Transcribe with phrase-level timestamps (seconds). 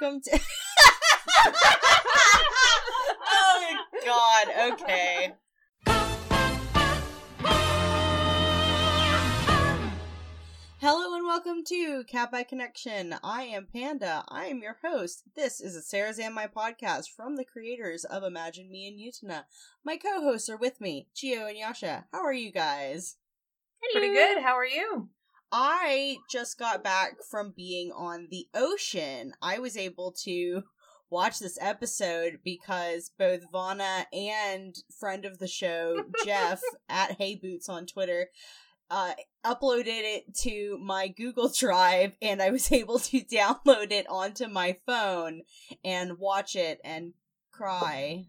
[0.00, 0.40] welcome to.
[3.26, 4.72] oh God.
[4.72, 5.32] Okay.
[10.80, 13.14] Hello and welcome to Kappa Connection.
[13.22, 14.24] I am Panda.
[14.28, 15.22] I am your host.
[15.36, 19.44] This is a Sarazanmai podcast from the creators of Imagine Me and Utena.
[19.84, 22.06] My co-hosts are with me, Chio and Yasha.
[22.12, 23.16] How are you guys?
[23.92, 24.42] Pretty good.
[24.42, 25.10] How are you?
[25.56, 29.34] I just got back from being on the ocean.
[29.40, 30.62] I was able to
[31.10, 37.68] watch this episode because both Vana and friend of the show, Jeff, at Hey Boots
[37.68, 38.30] on Twitter,
[38.90, 39.12] uh,
[39.46, 44.78] uploaded it to my Google Drive and I was able to download it onto my
[44.86, 45.42] phone
[45.84, 47.12] and watch it and
[47.52, 48.24] cry.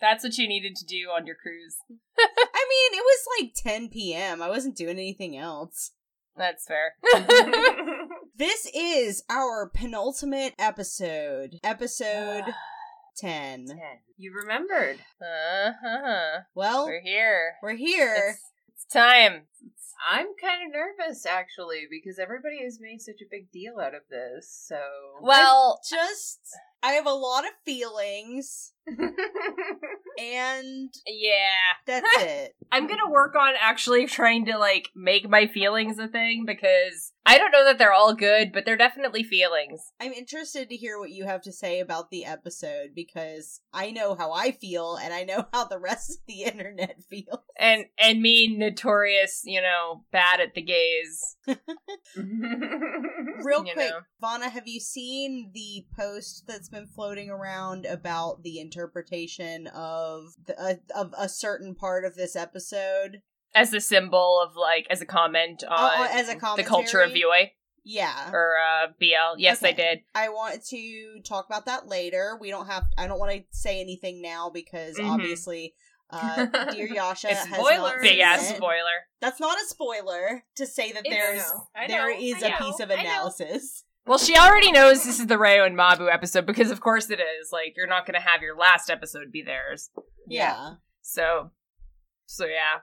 [0.00, 1.76] That's what you needed to do on your cruise.
[2.18, 4.40] I mean, it was like 10 p.m.
[4.40, 5.92] I wasn't doing anything else.
[6.36, 6.94] That's fair.
[8.38, 11.58] This is our penultimate episode.
[11.64, 12.44] Episode
[13.16, 13.66] 10.
[13.68, 13.78] Ten.
[14.18, 14.98] You remembered.
[15.22, 16.40] Uh-huh.
[16.54, 17.54] Well, We're here.
[17.62, 18.34] we're here.
[18.34, 19.46] It's, it's time.
[20.10, 24.02] I'm kind of nervous actually because everybody has made such a big deal out of
[24.10, 24.50] this.
[24.68, 24.78] So
[25.22, 26.40] Well, Just,
[26.82, 28.72] I have a lot of feelings,
[30.18, 31.74] and yeah.
[31.86, 32.54] that's it.
[32.72, 37.38] I'm gonna work on actually trying to like make my feelings a thing because I
[37.38, 39.80] don't know that they're all good, but they're definitely feelings.
[40.00, 44.14] I'm interested to hear what you have to say about the episode because I know
[44.14, 47.40] how I feel, and I know how the rest of the internet feels.
[47.58, 51.36] And and me notorious, you know, bad at the gaze.
[52.16, 54.00] Real quick, know.
[54.20, 60.60] Vana, have you seen the post that's been floating around about the interpretation of the,
[60.60, 63.22] uh, of a certain part of this episode?
[63.54, 67.10] As a symbol of like as a comment on Uh, as a the culture of
[67.10, 67.22] commentary?
[67.22, 67.50] VOA
[67.84, 69.38] Yeah, or uh BL.
[69.38, 70.00] Yes, I did.
[70.14, 72.36] I want to talk about that later.
[72.40, 72.84] We don't have.
[72.98, 75.08] I don't want to say anything now because Mhm.
[75.10, 75.74] obviously,
[76.10, 77.78] uh, dear Yasha It's has spoiler.
[77.94, 78.56] not Big seen ass it.
[78.56, 79.06] spoiler.
[79.20, 82.42] That's not a spoiler to say that It's- there's I know, I there know, is
[82.42, 83.00] I a know, piece of I know.
[83.00, 83.84] analysis.
[84.06, 87.18] Well, she already knows this is the Rayo and Mabu episode because, of course, it
[87.20, 87.50] is.
[87.52, 89.90] Like, you're not going to have your last episode be theirs.
[90.28, 90.74] Yeah.
[91.02, 91.50] So,
[92.26, 92.80] so yeah.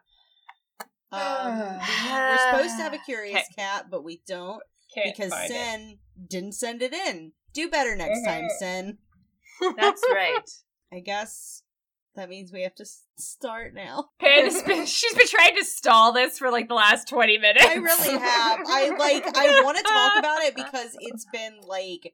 [1.12, 1.80] Um,
[2.12, 3.46] we're supposed to have a curious Okay.
[3.58, 4.62] cat, but we don't
[4.94, 5.54] Can't because find it.
[5.54, 5.98] Sin
[6.30, 7.32] didn't send it in.
[7.54, 8.98] Do better next time, Sin.
[9.78, 10.50] that's right.
[10.94, 11.64] I guess
[12.16, 14.10] that means we have to s- start now.
[14.20, 17.66] Panda's been, she's been trying to stall this for like the last 20 minutes.
[17.66, 18.60] I really have.
[18.68, 19.38] I like.
[19.38, 22.14] I want to talk about it because it's been like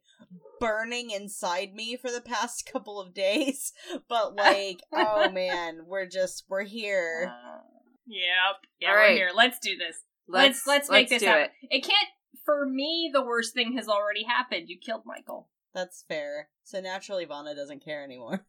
[0.60, 3.74] burning inside me for the past couple of days.
[4.08, 7.32] But like, oh man, we're just we're here.
[7.32, 7.60] Uh,
[8.06, 8.58] yep.
[8.80, 9.16] Yeah, All we're right.
[9.16, 9.30] here.
[9.34, 9.98] Let's do this.
[10.28, 11.50] Let's let's, make this do happen.
[11.64, 11.78] it.
[11.78, 11.84] It.
[11.84, 12.10] can't.
[12.46, 14.70] For me, the worst thing has already happened.
[14.70, 15.50] You killed Michael.
[15.74, 16.50] That's fair.
[16.64, 18.46] So naturally, Vana doesn't care anymore.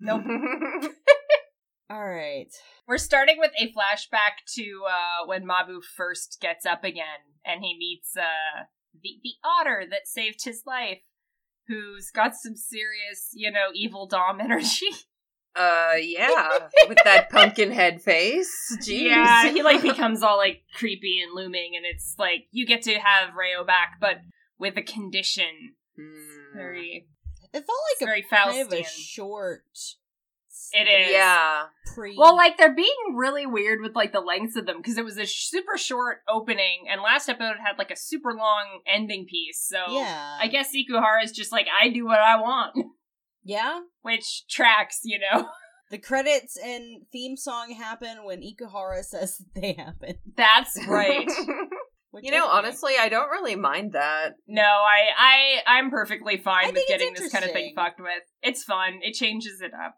[0.00, 0.22] Nope.
[1.88, 2.52] All right.
[2.88, 7.76] We're starting with a flashback to uh, when Mabu first gets up again, and he
[7.78, 8.64] meets uh,
[9.00, 10.98] the the otter that saved his life,
[11.68, 14.86] who's got some serious, you know, evil dom energy.
[15.54, 18.76] uh, yeah, with that pumpkin head face.
[18.82, 19.02] Jeez.
[19.08, 22.94] Yeah, he like becomes all like creepy and looming, and it's like you get to
[22.94, 24.16] have Rayo back, but
[24.58, 25.74] with a condition.
[25.96, 26.56] Hmm.
[26.56, 27.06] Very,
[27.54, 28.86] It felt like a very kind of a Faustian.
[30.72, 30.86] Short.
[30.86, 31.12] It is.
[31.12, 31.64] Yeah.
[31.94, 32.16] Pre.
[32.16, 35.18] Well, like they're being really weird with like the lengths of them because it was
[35.18, 39.66] a super short opening, and last episode had like a super long ending piece.
[39.66, 42.74] So yeah, I guess Ikuhara is just like I do what I want,
[43.44, 43.80] yeah.
[44.02, 45.48] which tracks, you know.
[45.88, 50.16] The credits and theme song happen when Ikuhara says they happen.
[50.36, 51.28] That's right.
[51.28, 52.58] you know, okay.
[52.58, 54.30] honestly, I don't really mind that.
[54.48, 58.24] no, I I I'm perfectly fine I with getting this kind of thing fucked with.
[58.42, 58.98] It's fun.
[59.02, 59.94] It changes it up.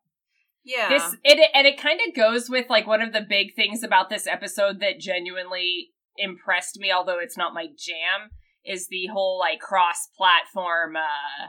[0.65, 0.89] Yeah.
[0.89, 4.11] This it and it kind of goes with like one of the big things about
[4.11, 8.31] this episode that genuinely impressed me, although it's not my jam,
[8.65, 10.97] is the whole like cross platform.
[10.97, 11.47] uh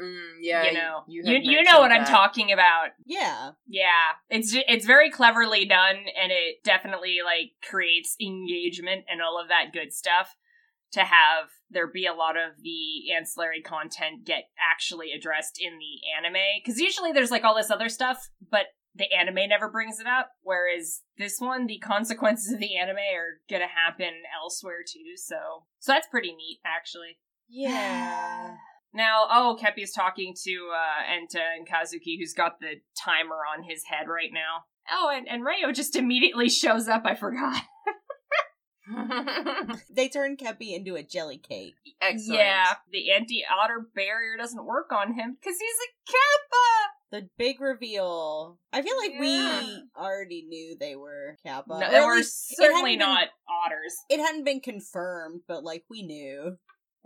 [0.00, 0.64] Mm, yeah.
[0.64, 2.88] you know, you, you you, know what I'm talking about.
[3.06, 9.40] Yeah, Yeah, it's it's very cleverly done, and it definitely like creates engagement and all
[9.40, 10.34] of that good stuff.
[10.92, 16.00] To have there be a lot of the ancillary content get actually addressed in the
[16.16, 20.06] anime, because usually there's like all this other stuff, but the anime never brings it
[20.06, 20.30] up.
[20.42, 25.16] Whereas this one, the consequences of the anime are gonna happen elsewhere too.
[25.16, 25.36] So,
[25.80, 27.18] so that's pretty neat, actually.
[27.48, 28.54] yeah.
[28.94, 33.82] Now, oh, Kepi's talking to uh, Enta and Kazuki, who's got the timer on his
[33.84, 34.64] head right now.
[34.90, 37.02] Oh, and, and Rayo just immediately shows up.
[37.04, 37.62] I forgot.
[39.90, 41.74] They turn Kepi into a jelly cake.
[42.00, 42.38] Excellent.
[42.40, 46.92] Yeah, the anti-otter barrier doesn't work on him because he's a kappa.
[47.22, 48.58] The big reveal.
[48.72, 49.60] I feel like Yeah.
[49.60, 51.78] we already knew they were Kappa.
[51.80, 53.94] No, they were certainly hadn't been- otters.
[54.10, 56.56] It hadn't been confirmed, but like we knew.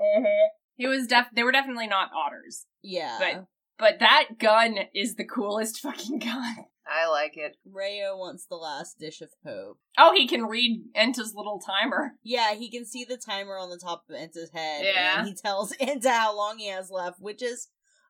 [0.00, 0.48] Mm-hmm.
[0.76, 1.26] He was def.
[1.34, 2.66] They were definitely not otters.
[2.82, 3.18] Yeah.
[3.20, 3.46] But-
[3.78, 6.56] But that gun is the coolest fucking gun.
[6.90, 7.56] I like it.
[7.64, 9.78] Rayo wants the last dish of hope.
[9.96, 12.12] Oh, he can read Enta's little timer.
[12.24, 14.84] Yeah, he can see the timer on the top of Enta's head.
[14.84, 15.20] Yeah.
[15.20, 17.68] And he tells Enta how long he has left, which is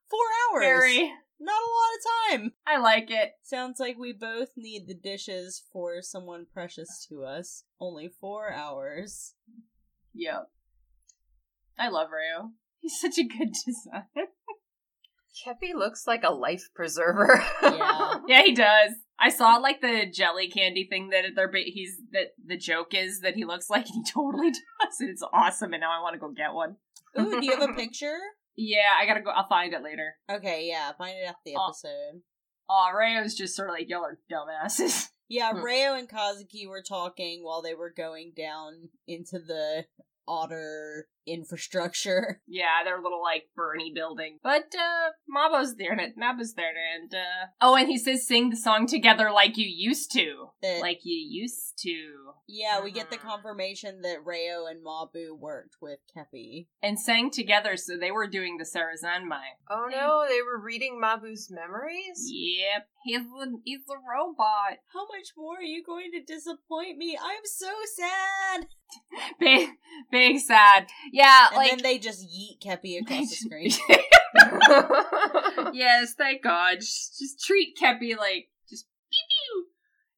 [0.09, 0.19] four
[0.55, 0.65] hours.
[0.65, 1.13] Very.
[1.43, 1.73] Not a
[2.33, 2.53] lot of time.
[2.67, 3.33] I like it.
[3.43, 7.65] Sounds like we both need the dishes for someone precious to us.
[7.81, 9.35] Only four hours.
[10.15, 10.51] Yep.
[11.79, 12.51] I love Rayo.
[12.79, 14.29] He's such a good designer.
[15.45, 17.43] Kepi looks like a life preserver.
[17.63, 18.15] Yeah.
[18.29, 18.93] yeah, he does.
[19.19, 23.21] I saw like the jelly candy thing that they're ba- he's that the joke is
[23.21, 24.97] that he looks like he totally does.
[25.01, 26.77] and It's awesome, and now I want to go get one.
[27.19, 28.17] Ooh, do you have a picture?
[28.57, 29.31] Yeah, I gotta go.
[29.31, 30.15] I'll find it later.
[30.31, 31.69] Okay, yeah, find it after the Oh.
[31.69, 32.23] episode.
[32.69, 35.09] Aw, Rayo's just sort of like y'all are dumbasses.
[35.29, 35.63] Yeah, Hmm.
[35.63, 39.85] Rayo and Kazuki were talking while they were going down into the
[40.27, 42.41] otter infrastructure.
[42.53, 44.39] Yeah, their little like Bernie building.
[44.43, 48.57] But uh Mabu's there and Mabu's there and uh Oh, and he says sing the
[48.57, 50.49] song together like you used to.
[50.63, 52.33] That Like you used to.
[52.49, 53.23] yeah, we get the Mhm.
[53.31, 56.67] confirmation that Rayo and Mabu worked with Kepi.
[56.83, 59.45] And sang together, so they were doing the Sarazanmai.
[59.71, 62.25] oh no, they were reading Mabu's memories?
[62.27, 62.89] Yep.
[63.05, 64.79] He's a he's a robot.
[64.93, 67.17] How much more are you going to disappoint me?
[67.21, 68.67] I'm so sad.
[69.39, 69.69] Big
[70.11, 70.89] big sad.
[71.13, 73.73] Yeah, And like then they just yeet Kepi across the screen.
[75.75, 76.77] yes, thank God.
[76.77, 79.67] Just, just treat Kepi like just pew pew.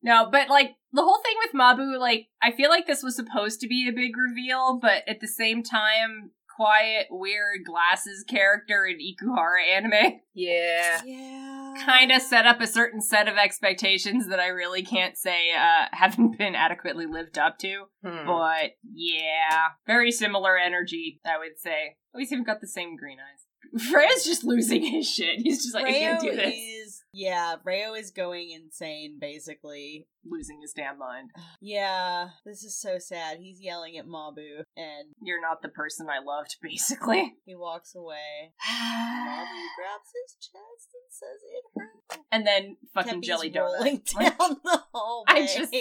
[0.02, 3.60] No, but like the whole thing with Mabu, like I feel like this was supposed
[3.60, 6.32] to be a big reveal, but at the same time,
[6.62, 11.02] quiet, weird glasses character in Ikuhara anime yeah.
[11.04, 11.74] yeah.
[11.84, 15.86] kind of set up a certain set of expectations that I really can't say uh
[15.92, 17.84] haven't been adequately lived up to.
[18.04, 18.26] Hmm.
[18.26, 21.96] But yeah, very similar energy, I would say.
[22.14, 23.82] At least even got the same green eyes.
[23.90, 25.40] Freya's just losing his shit.
[25.40, 26.54] He's just like, I can't do this.
[26.54, 26.81] is
[27.12, 30.06] yeah, Rayo is going insane basically.
[30.24, 31.30] Losing his damn mind.
[31.60, 33.38] Yeah, this is so sad.
[33.40, 37.34] He's yelling at Mabu and You're not the person I loved, basically.
[37.44, 38.52] he walks away.
[38.68, 42.24] Mabu grabs his chest and says it hurts.
[42.32, 44.38] and then fucking Kepi's jelly rolling donut.
[44.38, 45.24] down Like, the hallway.
[45.28, 45.74] I just-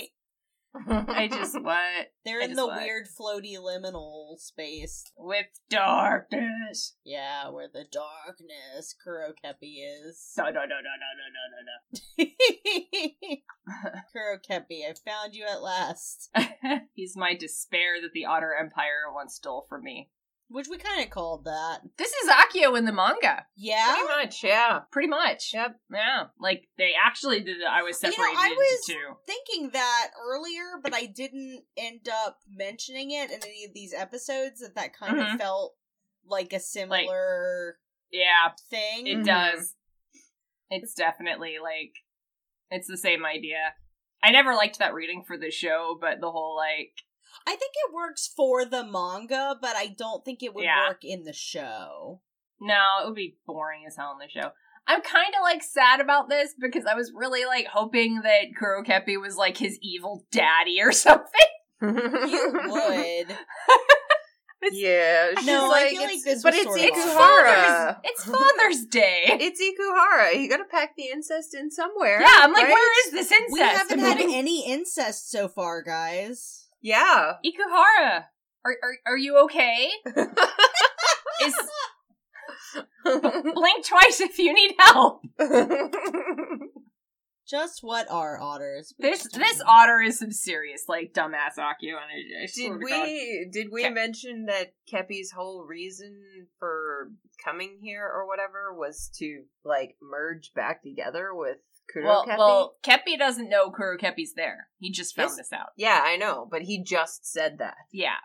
[0.74, 2.12] I just what?
[2.24, 2.82] They're I in the what?
[2.82, 5.04] weird floaty liminal space.
[5.18, 6.96] With darkness.
[7.04, 10.34] Yeah, where the darkness Kuro Kepi is.
[10.38, 12.26] No, no, no, no, no, no,
[14.14, 16.30] Kuro Kepi, I found you at last.
[16.36, 16.80] no, no.
[16.94, 20.10] He's my despair that the Otter Empire once stole from me.
[20.54, 21.80] Which we kind of called that.
[21.98, 23.46] This is Akio in the manga.
[23.56, 23.96] Yeah?
[23.96, 24.80] Pretty much, yeah.
[24.92, 25.52] Pretty much.
[25.54, 25.80] Yep.
[25.94, 26.24] Yeah.
[26.40, 27.68] Like, they actually did it.
[27.70, 29.16] I was You know, I was- into two.
[29.26, 34.60] Thinking that earlier, but I didn't end up mentioning it in any of these episodes,
[34.60, 35.34] that that kind Mhm.
[35.36, 35.76] of felt
[36.26, 37.80] like a similar
[38.12, 39.08] Yeah, thing.
[39.08, 39.26] It Mhm.
[39.26, 39.76] does.
[40.70, 41.94] It's definitely like
[42.70, 43.76] it's the same idea.
[44.24, 46.94] I never liked that reading for the show, but the whole like
[47.48, 50.88] I think it works for the manga, but I don't think it would Yeah.
[50.90, 52.22] work in the show.
[52.60, 54.52] no, it would be boring as hell in the show.
[54.88, 59.20] I'm kind of like sad about this because I was really like hoping that Kurokepi
[59.20, 61.26] was like his evil daddy or something.
[61.82, 63.38] You would.
[64.72, 65.30] yeah.
[65.38, 67.16] She's No, I like, feel like it's- this but was it's sort of It's Ikuhara.
[67.16, 69.22] Father's, it's Father's Day.
[69.40, 70.40] It's Ikuhara.
[70.40, 72.22] You gotta pack the incest in somewhere.
[72.22, 72.74] Yeah, I'm like, right?
[72.74, 73.54] where is this incest?
[73.54, 76.68] We haven't had any incest so far, guys.
[76.82, 77.34] Yeah.
[77.46, 78.26] Ikuhara,
[78.66, 79.90] are, are are you okay?
[81.46, 81.56] Is
[83.04, 85.22] blink twice if you need help.
[87.50, 88.94] Just what are otters?
[88.98, 92.48] This this otter is some serious like dumbass Akio energy.
[92.56, 97.12] Did we did we Ke- mention that Kepi's whole reason for
[97.44, 101.58] coming here or whatever was to like merge back together with
[101.92, 102.38] Kuro Well, Kepi?
[102.38, 104.68] well, Kepi doesn't know Kuro Kepi's there.
[104.80, 105.38] He just found Yes.
[105.38, 105.70] this out.
[105.78, 107.76] yeah, I know, but he just said that.
[107.92, 108.18] Yeah,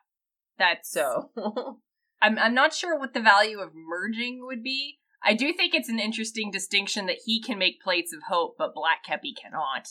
[0.59, 1.31] that's So
[2.23, 4.99] I'm I'm not sure what the value of merging would be.
[5.23, 8.75] I do think it's an interesting distinction that he can make plates of hope, but
[8.75, 9.89] Black Kepi cannot.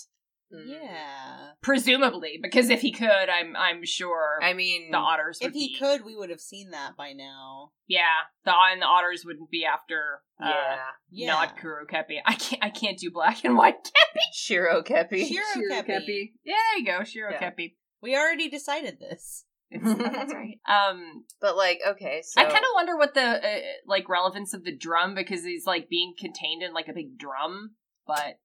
[0.54, 0.64] Mm.
[0.66, 1.52] Yeah.
[1.62, 5.40] Presumably, because if he could, I'm I'm sure I mean the otters.
[5.42, 7.72] Would If he be- could, we would have seen that by now.
[7.88, 10.22] yeah, the and the otters wouldn't be after.
[10.42, 10.78] Uh, Yeah.
[11.12, 11.28] Yeah.
[11.34, 12.18] Not Kuro Kepi.
[12.26, 12.64] I can't.
[12.64, 14.20] I can't do black and white Kepi.
[14.34, 15.28] Shiro Kepi.
[15.28, 16.34] Shiro Kepi.
[16.44, 17.50] Yeah, there you go, Shiro Yeah.
[17.52, 17.76] Kepi.
[18.02, 19.46] We already decided this.
[19.72, 20.60] It's- that's right.
[20.68, 24.64] Um, But like, okay, so I kind of wonder what the uh, like relevance of
[24.64, 27.72] the drum because he's like being contained in like a big drum.
[28.08, 28.38] But,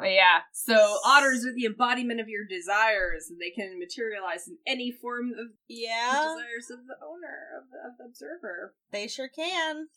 [0.00, 4.58] but yeah, So otters are the embodiment of your desires, and they can materialize in
[4.66, 8.74] any form of the Yeah, desires of the owner of the, of the observer.
[8.90, 9.88] they sure can.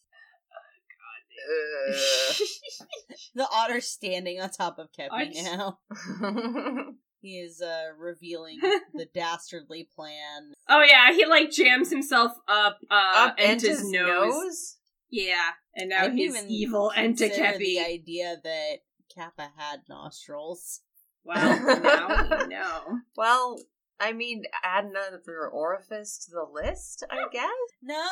[1.90, 2.36] Ugh.
[3.36, 5.80] The otter standing on top of Kepi just- now.
[7.22, 8.60] He is uh revealing
[8.94, 10.54] the dastardly plan.
[10.70, 14.78] Oh yeah, he like jams himself up uh Up into into his nose.
[15.10, 17.58] Yeah, and now he's even evil consider Entakepi.
[17.58, 18.74] the idea that
[19.16, 20.82] Kappa had nostrils.
[21.24, 23.00] Well, now we know.
[23.18, 23.58] well,
[24.00, 27.50] I mean, add another orifice to the list, I guess.
[27.82, 28.04] No.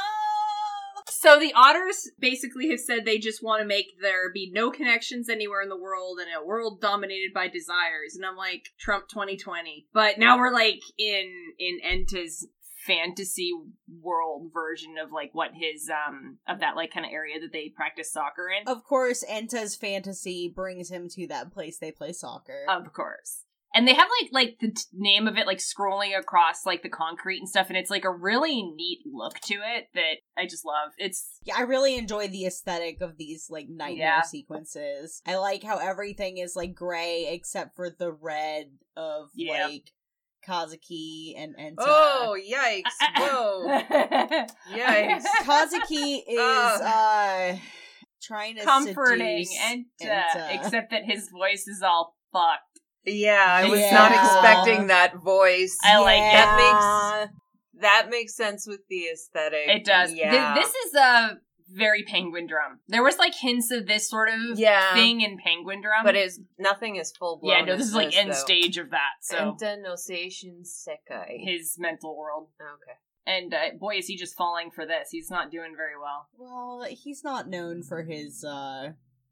[1.09, 5.27] So the otters basically have said they just want to make there be no connections
[5.29, 8.15] anywhere in the world and a world dominated by desires.
[8.15, 9.87] And I'm like, Trump 2020.
[9.93, 11.29] But now we're like in
[11.59, 12.47] in Enta's
[12.85, 13.51] fantasy
[14.01, 17.69] world version of like what his um of that like kind of area that they
[17.75, 18.67] practice soccer in.
[18.67, 22.65] Of course, Enta's fantasy brings him to that place they play soccer.
[22.69, 23.43] Of course.
[23.75, 26.89] And they have like like the t- name of it like scrolling across like the
[26.89, 30.63] concrete and stuff and it's like a really neat look to it that I just
[30.63, 30.91] love.
[30.99, 34.21] It's yeah, I really enjoy the aesthetic of these like nightmare Yeah.
[34.21, 35.23] sequences.
[35.25, 39.65] I like how everything is like gray except for the red of Yeah.
[39.67, 39.91] like
[40.47, 41.75] Kazuki and Enta.
[41.79, 42.83] Oh, yikes.
[43.17, 43.67] Whoa.
[44.71, 45.23] Yikes.
[45.43, 47.55] Kazuki is uh
[48.21, 50.55] trying to comforting seduce and uh, Enta.
[50.55, 52.61] except that his voice is all fucked.
[53.05, 53.91] Yeah, I was Yeah.
[53.91, 55.77] not expecting that voice.
[55.83, 56.19] I like.
[56.21, 59.67] That makes that makes sense with the aesthetic.
[59.67, 60.11] It does.
[60.11, 60.55] Th- Yeah.
[60.55, 61.37] this is a
[61.73, 62.79] very penguin drum.
[62.87, 64.93] There was like hints of this sort of yeah.
[64.93, 66.03] thing in penguin drum.
[66.03, 67.53] but it's nothing is full blown.
[67.57, 68.35] yeah, no, this is like end though.
[68.35, 69.13] stage of that.
[69.21, 71.43] So Entanosation Sekai.
[71.43, 72.49] his mental world.
[72.61, 72.97] Okay.
[73.25, 75.09] And uh, boy, is he just falling for this.
[75.11, 76.27] He's not doing very well.
[76.37, 78.89] Well, he's not known for his uh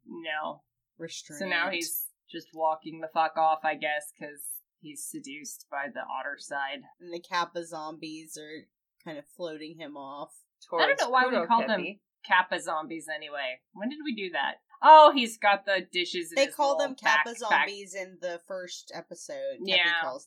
[0.07, 0.61] No.
[0.97, 1.39] restraint.
[1.39, 4.41] So now he's just walking the fuck off, I guess, because
[4.79, 6.81] he's seduced by the otter side.
[6.99, 8.65] and the Kappa zombies are
[9.03, 10.31] kind of floating him off.
[10.69, 11.99] Towards I don't know why we Towards called them Kurokepi.
[12.25, 13.59] Kappa zombies anyway.
[13.73, 14.55] When did we do that?
[14.83, 16.31] Oh, he's got the dishes.
[16.31, 17.37] In They call them Kappa backpack.
[17.37, 19.57] zombies in the first episode.
[19.63, 19.77] Yeah,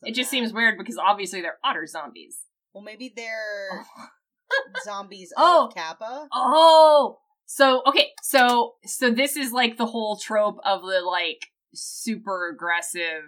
[0.04, 0.36] it just that.
[0.36, 2.38] seems weird because obviously they're otter zombies.
[2.72, 3.84] Well, maybe they're
[4.84, 5.70] zombies Oh.
[5.74, 6.28] Kappa.
[6.32, 12.48] Oh, so okay, so so this is like the whole trope of the like super
[12.48, 13.24] aggressive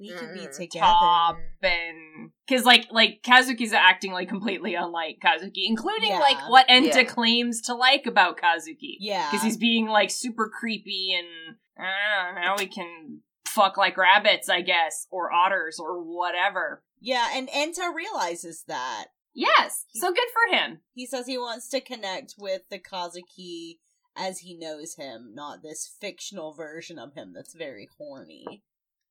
[0.00, 0.80] We could be together.
[0.84, 6.18] top and because like like Kazuki's acting like completely unlike Kazuki, including Yeah.
[6.20, 7.04] like what Enta Yeah.
[7.04, 8.96] claims to like about Kazuki.
[9.00, 9.28] Yeah.
[9.30, 14.60] because he's being like super creepy and I now we can fuck like rabbits, I
[14.60, 16.84] guess, or otters or whatever.
[17.00, 19.06] Yeah, and Enta realizes that.
[19.34, 20.80] Yes, so good for him.
[20.94, 23.78] He says he wants to connect with the Kazuki
[24.16, 28.62] as he knows him, not this fictional version of him that's very horny.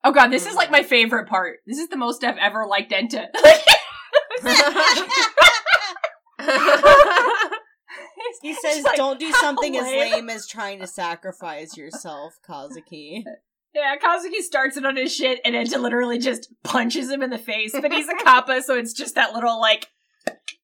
[0.04, 0.86] Oh god, this is like my mm.
[0.86, 1.60] favorite part.
[1.66, 3.28] This is the most I've ever liked Enta.
[8.42, 12.38] He says, like, "Don't do how something as lame." lame as trying to sacrifice yourself,
[12.48, 13.24] Kazuki."
[13.74, 17.38] Yeah, Kazuki starts it on his shit, and Enta literally just punches him in the
[17.38, 17.74] face.
[17.74, 19.88] But he's a kappa, so it's just that little like.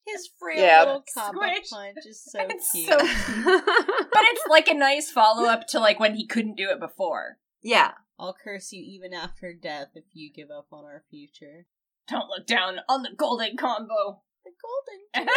[0.05, 0.79] His frail Yeah.
[0.83, 1.69] little kappa Squish.
[1.69, 2.89] punch is so It's cute.
[2.89, 6.79] so- But it's like a nice follow up to like when he couldn't do it
[6.79, 7.37] before.
[7.61, 7.93] yeah.
[8.19, 11.65] I'll curse you even after death if you give up on our future.
[12.07, 14.21] Don't look down on the golden combo.
[14.43, 15.33] The golden duo.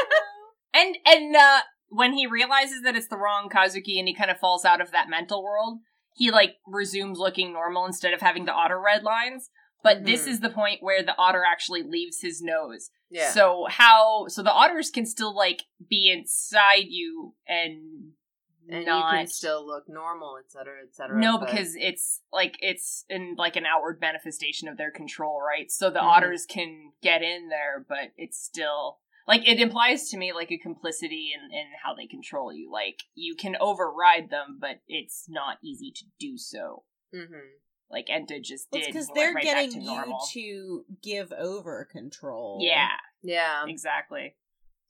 [0.75, 4.39] And and uh when he realizes that it's the wrong Kazuki and he kind of
[4.39, 5.79] falls out of that mental world,
[6.15, 9.51] he like resumes looking normal instead of having the otter red lines.
[9.83, 10.29] But this Mhm.
[10.29, 12.91] is the point where the otter actually leaves his nose.
[13.09, 13.31] Yeah.
[13.31, 18.13] So how so the otters can still like be inside you and
[18.69, 21.21] and not you can still look normal, etc., etc.
[21.21, 25.71] no but- because it's like it's in like an outward manifestation of their control right
[25.71, 26.03] so the Mhm.
[26.05, 30.59] otters can get in there but it's still like it implies to me like a
[30.59, 35.59] complicity in, in how they control you like you can override them but it's not
[35.63, 37.41] easy to do so Mhm.
[37.91, 41.85] like enta just did because went they're right back getting to you to give over
[41.85, 42.59] control.
[42.61, 42.91] yeah
[43.23, 43.65] Yeah.
[43.67, 44.35] exactly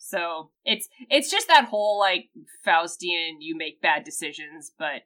[0.08, 2.28] so it's it's just that whole like
[2.66, 5.02] faustian you make bad decisions but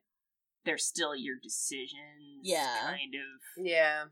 [0.65, 2.77] they're still your decisions Yeah.
[2.83, 4.05] kind of Yeah.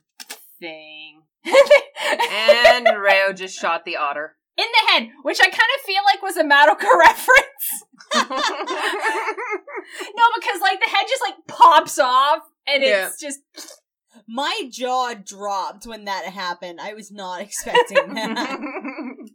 [0.61, 1.23] thing.
[1.45, 4.37] And Reo just shot the otter.
[4.57, 7.67] in the head, which I kind of feel like was a Madoka reference.
[10.17, 13.41] no, because like the head just like pops off and it's just
[14.31, 16.81] My jaw dropped when that happened.
[16.81, 18.59] I was not expecting that.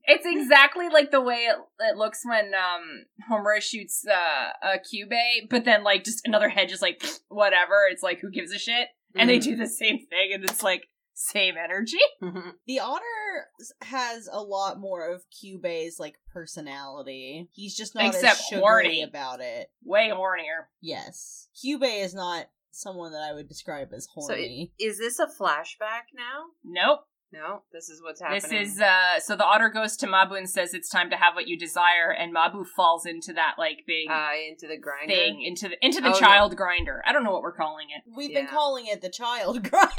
[0.05, 5.50] It's exactly like the way it, it looks when um Homura shoots uh, a Kyubey,
[5.50, 7.88] but then like just another head just like whatever.
[7.89, 8.89] It's like who gives a shit?
[9.15, 12.00] And they do the same thing, and it's like same energy.
[12.67, 13.47] the otter
[13.83, 17.47] has a lot more of Kyubey's like personality.
[17.53, 19.03] He's just not Except as sugary horny.
[19.03, 19.69] about it.
[19.83, 20.65] Way hornier.
[20.81, 24.74] Yes, Kyubey is not someone that I would describe as So horny.
[24.80, 26.46] is this a flashback now?
[26.63, 27.01] Nope.
[27.32, 28.42] No, this is what's happening.
[28.44, 31.34] This is uh so the otter goes to Mabu and says it's time to have
[31.34, 35.12] what you desire, and Mabu falls into that like big uh, into the grinder.
[35.15, 36.20] thing into the into the Oh, no.
[36.20, 37.01] child grinder.
[37.08, 38.03] I don't know what we're calling it.
[38.15, 39.89] We've been calling it the child grinder.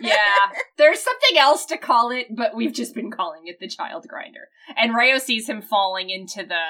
[0.00, 4.06] Yeah, there's something else to call it, but we've just been calling it the child
[4.08, 4.48] grinder.
[4.76, 6.64] And Rayo sees him falling into the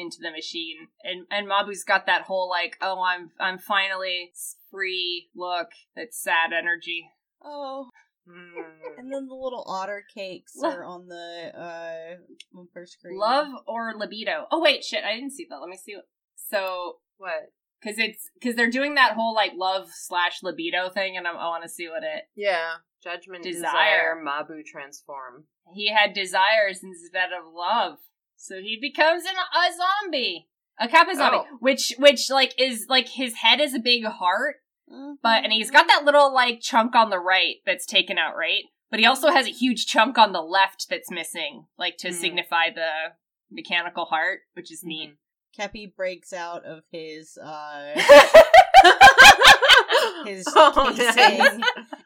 [0.00, 4.30] into the machine, and and Mabu's got that whole like, oh, I'm I'm finally
[4.76, 5.68] free look.
[5.96, 7.08] That's sad energy.
[7.42, 7.88] Oh,
[8.28, 8.50] Mm.
[8.98, 13.16] and then the little otter cakes Lo- are on the uh on first screen.
[13.16, 14.46] Love or libido?
[14.50, 15.58] Oh wait, shit, I didn't see that.
[15.60, 15.94] Let me see.
[15.94, 16.06] What...
[16.34, 17.52] So What?
[17.80, 21.46] because it's because they're doing that whole like love slash libido thing, and I'm, I
[21.46, 22.24] want to see what it.
[22.34, 22.70] Yeah.
[23.04, 23.60] Judgment, Desire.
[23.62, 25.44] desire, Mabu transform.
[25.72, 27.98] He had desires instead of love,
[28.36, 30.48] so he becomes an, a zombie,
[30.80, 31.56] a kappa zombie, Oh.
[31.60, 34.56] which which like is like his head is a big heart,
[34.92, 35.14] Mhm.
[35.22, 38.64] but and he's got that little like chunk on the right that's taken out, right?
[38.90, 42.14] But he also has a huge chunk on the left that's missing, like to Mhm.
[42.14, 42.90] signify the
[43.50, 45.14] mechanical heart, which is neat.
[45.58, 47.94] Kepi breaks out of his uh
[50.24, 51.60] his Oh, casing, nice.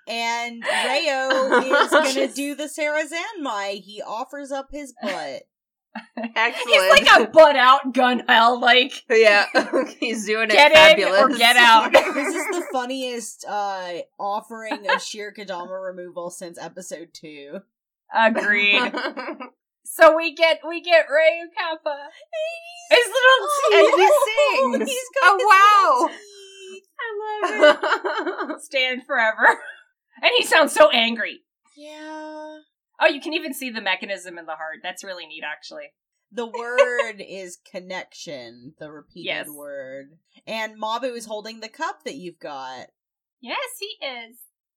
[0.07, 3.81] and Rayo is gonna do the Sarazanmai.
[3.83, 5.43] He offers up his butt.
[6.37, 6.69] Excellent.
[6.69, 9.47] He's like a butt out gun hell, like yeah,
[10.01, 11.21] he's doing Get it in fabulous.
[11.21, 11.93] or get out.
[12.15, 17.61] This is the funniest uh offering of shirikodama removal since episode two.
[18.15, 18.93] agreed.
[19.85, 21.97] so we get we get Rayu Kappa.
[22.91, 24.79] His little And teeth.
[24.79, 24.91] he sings.
[24.91, 26.85] He's got his Oh, little teeth.
[27.01, 28.61] I love it.
[28.63, 29.59] Stand forever.
[30.23, 31.41] And he sounds so angry.
[31.77, 32.59] Yeah.
[33.01, 34.79] Oh, you can even see the mechanism in the heart.
[34.83, 35.93] That's really neat, actually.
[36.33, 39.49] The word is connection, the repeated Yes.
[39.49, 40.19] word.
[40.47, 42.87] And Mabu is holding the cup that you've got.
[43.41, 44.37] Yes, he is.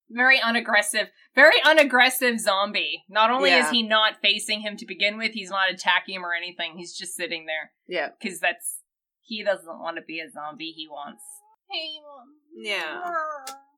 [0.10, 1.08] Very unaggressive.
[1.36, 3.04] Very unaggressive zombie.
[3.10, 6.34] Not only is he not facing him to begin with, he's not attacking him or
[6.34, 6.78] anything.
[6.78, 7.72] He's just sitting there.
[7.88, 8.80] yeah, Because that's.
[9.26, 10.74] He doesn't want to be a zombie.
[10.76, 11.24] He wants.
[11.72, 12.34] He wants.
[12.56, 13.02] yeah.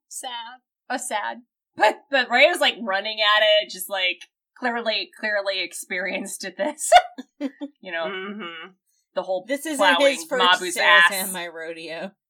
[0.10, 0.60] Sad.
[0.90, 1.42] A sad.
[1.76, 4.20] But but Rayo's like running at it, just like
[4.58, 6.92] clearly clearly experienced at this.
[7.82, 8.70] you know, Mm-hmm.
[9.14, 11.34] the whole This isn't his first Mabu's Sarah ass.
[11.34, 12.12] my rodeo.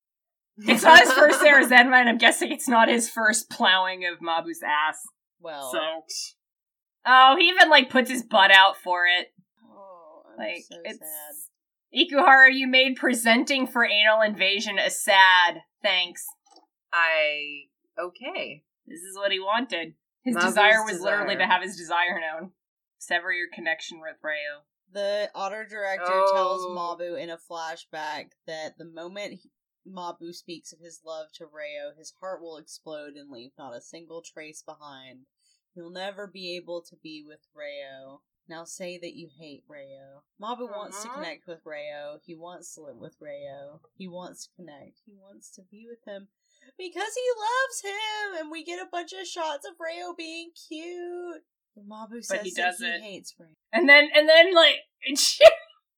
[0.58, 4.20] It's not his first Sarah Zenma, and I'm guessing it's not his first plowing of
[4.20, 4.98] Mabu's ass.
[5.42, 5.80] Well, So,
[7.06, 9.28] oh, he even like puts his butt out for it.
[9.70, 11.36] oh, I'm Like so it's sad.
[11.94, 15.60] Ikuhara, you made presenting for anal invasion a sad.
[15.84, 16.26] Thanks.
[16.94, 17.68] I
[18.02, 18.64] okay.
[18.88, 19.96] This is what he wanted.
[20.26, 22.52] His Mabu's desire was literally to have his desire known.
[22.98, 24.64] Sever your connection with Rayo.
[24.92, 26.76] The otter director tells Oh.
[26.76, 29.52] Mabu in a flashback that the moment he-
[29.88, 33.82] Mabu speaks of his love to Rayo, his heart will explode and leave not a
[33.82, 35.28] single trace behind.
[35.76, 38.24] He'll never be able to be with Rayo.
[38.48, 40.24] Now say that you hate Rayo.
[40.42, 41.16] Mabu wants to Uh-huh.
[41.18, 42.20] connect with Rayo.
[42.24, 43.82] He wants to live with Rayo.
[43.96, 45.02] He wants to connect.
[45.06, 46.30] He wants to be with him
[46.78, 48.42] because he loves him.
[48.42, 51.44] And we get a bunch of shots of Rayo being cute.
[51.76, 53.02] And Mabu says he that doesn't.
[53.02, 53.52] he hates Rayo.
[53.74, 54.78] And then, and then, like,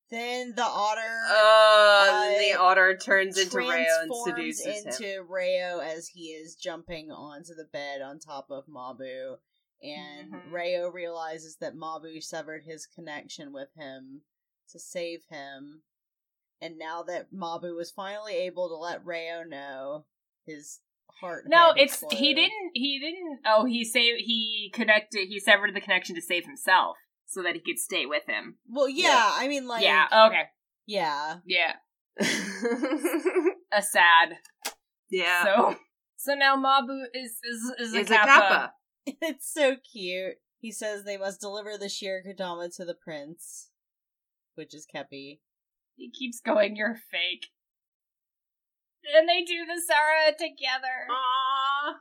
[0.10, 5.27] Then the otter Uh, then the Uh, otter turns into Rayo and seduces into him.
[5.30, 9.38] Rayo as he is jumping onto the bed on top of Mabu.
[9.84, 10.51] And Mhm.
[10.51, 14.23] Rayo realizes that Mabu severed his connection with him
[14.69, 15.84] to save him.
[16.62, 20.06] And now that Mabu was finally able to let Rayo know,
[20.48, 20.80] his
[21.22, 21.44] heart.
[21.48, 22.72] no, it's he didn't.
[22.74, 23.40] He didn't.
[23.46, 24.22] Oh, he saved.
[24.26, 25.28] He connected.
[25.28, 28.58] He severed the connection to save himself, so that he could stay with him.
[28.70, 29.32] Well, yeah, Yeah.
[29.34, 30.08] I mean, like, yeah.
[30.28, 30.44] Okay.
[30.86, 31.38] yeah.
[31.46, 31.74] Yeah.
[33.74, 34.38] A sad.
[35.12, 35.44] yeah.
[35.44, 35.76] So.
[36.20, 38.28] So now Mabu is is is a It's a kappa.
[38.28, 38.72] kappa.
[39.22, 40.36] It's so cute.
[40.60, 43.70] He says they must deliver the shirikodama to the prince,
[44.56, 45.40] which is Kepi.
[45.96, 46.76] He keeps going.
[46.76, 47.48] You're fake.
[49.15, 51.93] And they do the Sarah together, Aww.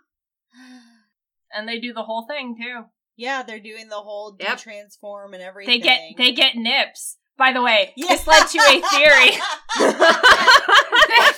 [1.52, 2.84] and they do the whole thing too.
[3.16, 4.58] yeah, they're doing the whole Yep.
[4.58, 5.72] transform and everything.
[5.74, 7.18] They get they get nips.
[7.38, 8.08] By the way, Yeah.
[8.08, 9.38] this led to a theory.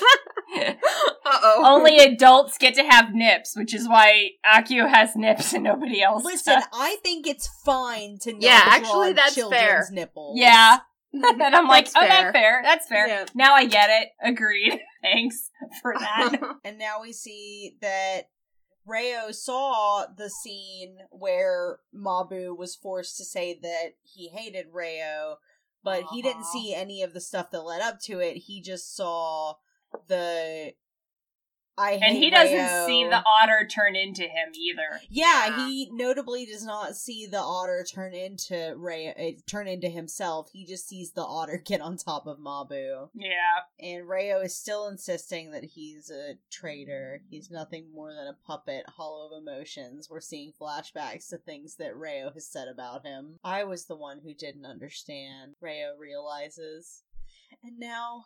[1.30, 1.62] Uh oh.
[1.66, 6.24] only adults get to have nips, which is why Akio has nips and nobody else.
[6.24, 6.64] Listen, does.
[6.72, 9.88] I think it's fine to not Yeah, actually, that's children's fair.
[9.92, 10.38] nipples.
[10.38, 10.78] Yeah.
[11.14, 11.40] Mm-hmm.
[11.40, 12.08] and I'm like, That's oh, fair.
[12.08, 12.60] that's fair.
[12.62, 13.08] That's fair.
[13.08, 13.24] Yeah.
[13.34, 14.08] Now I get it.
[14.22, 14.78] Agreed.
[15.02, 16.38] Thanks for that.
[16.64, 18.28] And now we see that
[18.86, 25.36] Rayo saw the scene where Mabu was forced to say that he hated Rayo,
[25.82, 28.34] but he didn't see any of the stuff that led up to it.
[28.46, 29.54] He just saw
[30.08, 30.72] the
[31.78, 32.86] I hate and he doesn't Rayo.
[32.86, 35.00] see the otter turn into him either.
[35.08, 35.68] Yeah, Yeah.
[35.68, 40.50] he notably does not see the otter turn into Ray, uh, turn into himself.
[40.52, 43.10] He just sees the otter get on top of Mabu.
[43.14, 43.30] Yeah.
[43.80, 47.22] And Rayo is still insisting that he's a traitor.
[47.30, 50.08] He's nothing more than a puppet, hollow of emotions.
[50.10, 53.38] We're seeing flashbacks to things that Rayo has said about him.
[53.44, 55.54] I was the one who didn't understand.
[55.60, 57.02] Rayo realizes.
[57.62, 58.24] And now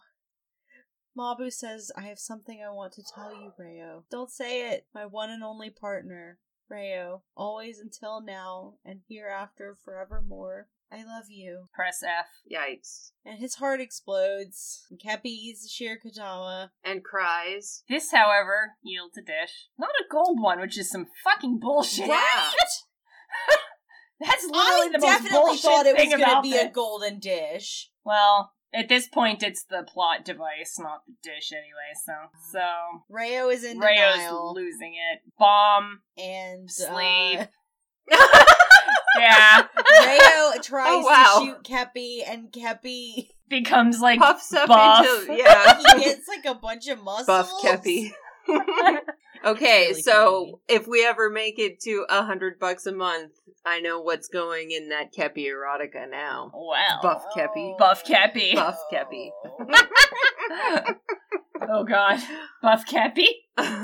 [1.16, 4.04] Mabu says, I have something I want to tell you, Rayo.
[4.10, 6.38] Don't say it, my one and only partner.
[6.68, 10.68] Rayo, always until now and hereafter forevermore.
[10.90, 11.68] I love you.
[11.74, 12.26] Press F.
[12.50, 13.12] Yikes.
[13.24, 14.86] And his heart explodes.
[14.90, 16.70] And Kepi eats shirikodama.
[16.84, 17.82] And cries.
[17.88, 19.68] This, however, yields a dish.
[19.78, 22.08] Not a gold one, which is some fucking bullshit.
[22.08, 22.52] Right?
[24.20, 26.70] That's literally I the most definitely bullshit thought it was going to about be a
[26.70, 27.90] golden dish.
[28.04, 31.92] Well, at this point, it's the plot device, not the dish, anyway.
[32.04, 32.12] So,
[32.52, 32.60] so
[33.08, 34.54] Rayo is in Rayo's denial.
[34.54, 35.20] losing it.
[35.38, 36.00] Bomb.
[36.18, 37.40] and Sleep.
[37.40, 37.46] uh,
[39.18, 39.62] Yeah,
[40.00, 41.40] Rayo tries Oh, wow.
[41.40, 45.06] to shoot Kepi, and Kepi becomes like Puffs up buff.
[45.06, 45.78] into yeah.
[45.98, 47.26] he gets like a bunch of muscles.
[47.26, 48.10] Buff Kepi.
[49.44, 53.32] okay, Really so if we ever make it to a hundred bucks a month,
[53.64, 56.50] I know what's going in that Kepi erotica now.
[56.54, 57.00] well.
[57.02, 57.76] Buff Kepi.
[57.78, 58.54] Buff Kepi.
[58.54, 59.30] Buff Kepi.
[61.70, 62.20] oh god,
[62.62, 63.26] Buff Kepi.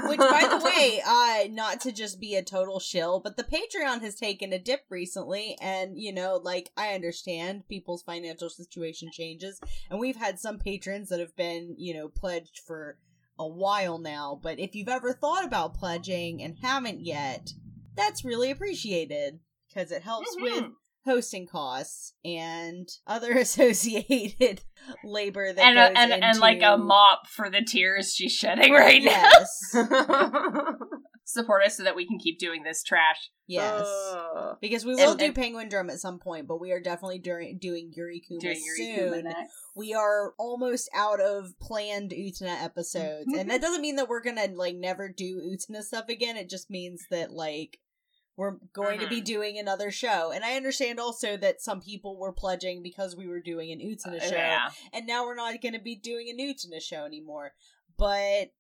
[0.08, 4.00] Which, by the way, uh, not to just be a total shill, but the Patreon
[4.00, 9.60] has taken a dip recently, and you know, like I understand people's financial situation changes,
[9.90, 12.98] and we've had some patrons that have been, you know, pledged for
[13.38, 14.38] a while now.
[14.42, 17.50] But if you've ever thought about pledging and haven't yet,
[17.96, 20.72] that's really appreciated because it helps with Mhm.
[21.04, 24.60] hosting costs and other associated
[25.04, 28.32] labor that and goes a, and, into and like a mop for the tears she's
[28.32, 29.30] shedding right now.
[31.28, 33.30] Yes, Support us so that we can keep doing this trash.
[33.46, 33.82] yes.
[33.86, 36.80] Uh, Because we will And- do and- Penguin Drum at some point, but we are
[36.80, 38.98] definitely during doing Yuri Kuma Doing your soon.
[39.10, 39.52] Ikuma next.
[39.76, 44.48] We are almost out of planned Utena episodes, and that doesn't mean that we're gonna
[44.54, 46.36] like never do Utena stuff again.
[46.36, 47.78] It just means that like
[48.36, 49.24] we're going to be Mhm.
[49.24, 50.30] doing another show.
[50.30, 54.20] And I understand also that some people were pledging because we were doing an Utena
[54.22, 54.70] show, Yeah.
[54.92, 57.54] and now we're not going to be doing an Utena show anymore.
[57.96, 58.52] But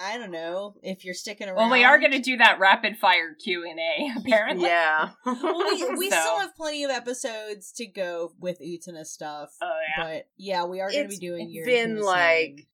[0.00, 1.56] I don't know if you're sticking around.
[1.56, 4.18] Well, we are going to do that rapid fire Q and A.
[4.20, 4.66] Apparently.
[4.66, 5.10] yeah.
[5.24, 9.50] Well, we, we So- still have plenty of episodes to go with Utena stuff.
[9.62, 10.04] Oh yeah.
[10.04, 12.66] But yeah, we are going to be It's doing your been Utena like soon.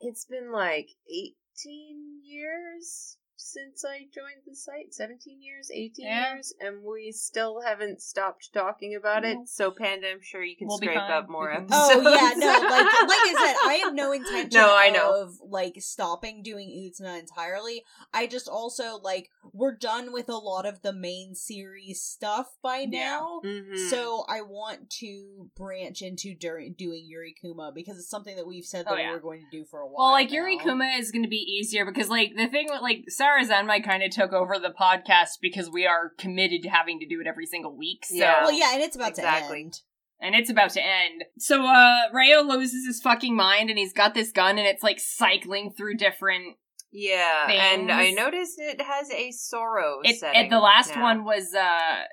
[0.00, 4.92] it's been like 18 years since I joined the site.
[4.92, 6.34] 17 years, 18 Yeah.
[6.34, 9.38] years, and we still haven't stopped talking about it.
[9.46, 12.06] So, Panda, I'm sure you can We'll scrape up more We can- episodes.
[12.06, 15.22] Oh yeah, no, like like I said, I have no intention No, I know.
[15.22, 17.84] of like stopping doing Utena entirely.
[18.12, 22.80] I just also like we're done with a lot of the main series stuff by
[22.90, 23.00] Yeah.
[23.18, 23.40] now.
[23.44, 23.88] Mhm.
[23.90, 28.64] So I want to branch into during doing Yuri Kuma because it's something that we've
[28.64, 29.12] said that Oh, we yeah.
[29.12, 30.06] were going to do for a while.
[30.06, 30.64] Well, like Yuri now.
[30.64, 34.02] Kuma is going to be easier because, like, the thing with like Sarah Zenmai kind
[34.02, 37.46] of took over the podcast because we are committed to having to do it every
[37.46, 38.04] single week.
[38.06, 38.42] So, Yeah.
[38.42, 39.58] Well, yeah, and it's about Exactly.
[39.58, 39.80] to end.
[40.20, 41.24] and it's about to end.
[41.38, 44.98] So, uh, Rayo loses his fucking mind and he's got this gun and it's like
[44.98, 46.56] cycling through different.
[46.90, 50.46] yeah, and I noticed it has a sorrow It, setting.
[50.46, 51.02] it, the last now.
[51.02, 52.04] one was, uh,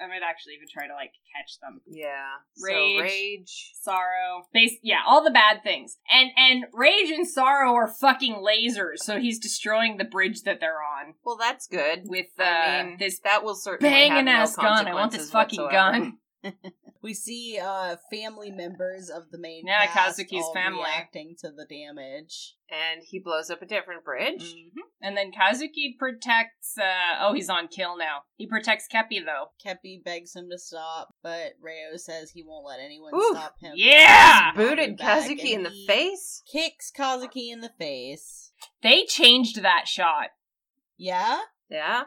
[0.00, 1.80] I might actually even try to like catch them.
[1.86, 2.26] Yeah.
[2.62, 2.98] Rage.
[2.98, 3.72] So rage.
[3.82, 8.98] sorrow base yeah all the bad things and and rage and sorrow are fucking lasers
[8.98, 12.02] so he's destroying the bridge that they're on Well, that's good.
[12.06, 15.12] with uh I mean, this that will certainly have banging no ass gun i want
[15.12, 16.12] this fucking whatsoever.
[16.44, 16.54] gun
[17.02, 20.80] We see uh family members of the main Yeah, cast Kazuki's all family.
[20.84, 22.54] reacting to the damage.
[22.70, 24.42] And he blows up a different bridge.
[24.54, 24.82] Mhm.
[25.00, 30.02] and then kazuki protects uh oh he's on kill now he protects kepi though Kepi
[30.04, 33.36] begs him to stop, but Rayo says he won't let anyone Oof.
[33.36, 33.72] stop him.
[33.76, 34.52] Yeah!
[34.56, 36.42] Booted Kazuki in the face.
[36.50, 38.50] Kicks Kazuki in the face.
[38.82, 40.30] they changed that shot
[40.96, 41.38] Yeah?
[41.70, 42.04] Yeah.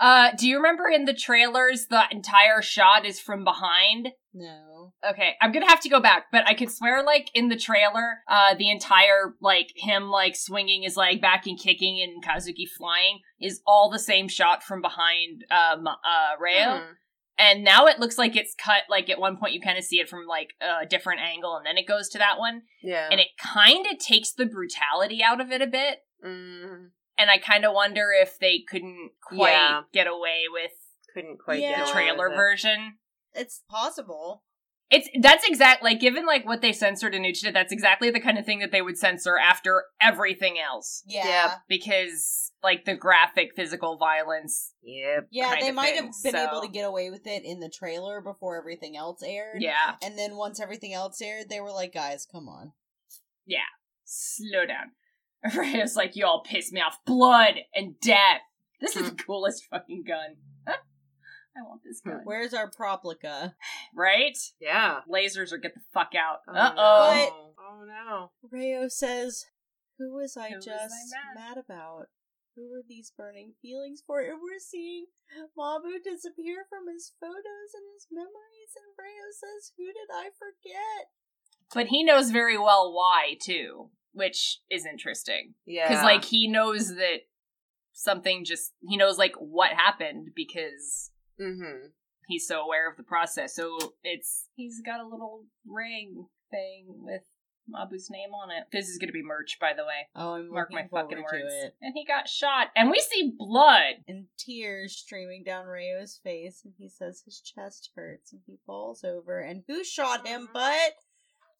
[0.00, 4.08] Uh, do you remember in the trailers the entire shot is from behind?
[4.32, 4.92] No.
[5.08, 8.18] Okay, I'm gonna have to go back, but I could swear, like in the trailer,
[8.28, 13.20] uh, the entire like him like swinging his leg back and kicking and Kazuki flying
[13.40, 16.78] is all the same shot from behind um uh Reo.
[16.78, 16.92] Hmm.
[17.36, 18.82] And now it looks like it's cut.
[18.88, 21.66] Like at one point, you kind of see it from like a different angle, and
[21.66, 23.08] then it goes to that one, Yeah.
[23.10, 25.98] and it kind of takes the brutality out of it a bit.
[26.24, 29.82] Mm, And I kind of wonder if they couldn't quite Yeah.
[29.92, 30.72] get away with
[31.12, 31.76] couldn't quite Yeah.
[31.76, 32.36] get the trailer it.
[32.36, 32.98] version.
[33.34, 34.42] It's possible.
[34.90, 38.36] It's that's exact like given like what they censored in Uchida, that's exactly the kind
[38.36, 41.02] of thing that they would censor after everything else.
[41.06, 41.24] Yeah.
[41.26, 41.58] Yep.
[41.68, 44.72] Because like the graphic physical violence.
[44.82, 45.28] Yep.
[45.30, 47.60] Yeah, kind they of might thing, have been able to get away with it in
[47.60, 49.62] the trailer before everything else aired.
[49.62, 49.96] Yeah.
[50.02, 52.72] And then once everything else aired, they were like, guys, come on.
[53.46, 53.60] Yeah,
[54.04, 54.92] slow down.
[55.56, 56.98] Rhea's like, you all piss me off.
[57.04, 58.40] Blood and death.
[58.80, 60.36] This is the coolest fucking gun.
[60.66, 62.20] I want this gun.
[62.24, 63.54] Where's our Proplica?
[63.94, 64.36] Right?
[64.60, 65.00] Yeah.
[65.10, 66.38] Lasers or get the fuck out.
[66.48, 67.14] Oh, Uh oh.
[67.14, 67.54] no.
[67.58, 68.30] Oh no.
[68.50, 69.44] Rayo says,
[69.98, 71.56] Who was I Who was just I mad?
[71.56, 72.06] mad about?
[72.56, 74.20] Who were these burning feelings for?
[74.20, 75.06] And we're seeing
[75.58, 81.10] Mabu disappear from his photos and his memories, and Rayo says, Who did I forget?
[81.74, 85.52] But he knows very well why too, which is interesting.
[85.66, 85.86] Yeah.
[85.88, 87.18] because like he knows that
[87.92, 91.88] something just he knows like what happened because Mm-hmm.
[92.28, 97.22] he's so aware of the process so it's he's got a little ring thing with
[97.68, 100.70] mabu's name on it this is gonna be merch by the way Oh, I'm mark
[100.70, 101.74] my fucking to words it.
[101.82, 106.74] and he got shot and we see blood And tears streaming down Rayo's face, and
[106.78, 109.40] he says his chest hurts, and he falls over.
[109.40, 110.92] And who shot him but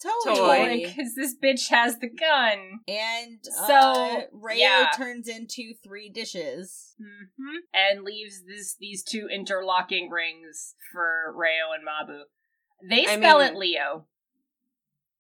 [0.03, 0.35] Toy?
[0.35, 0.83] Toy.
[0.87, 4.91] because this bitch has the gun And uh, So, Rayo yeah.
[4.97, 6.95] turns into three dishes.
[6.99, 12.23] hmm and leaves this these two interlocking rings for Rayo and Mabu.
[12.89, 14.07] They I spell mean- it Leo.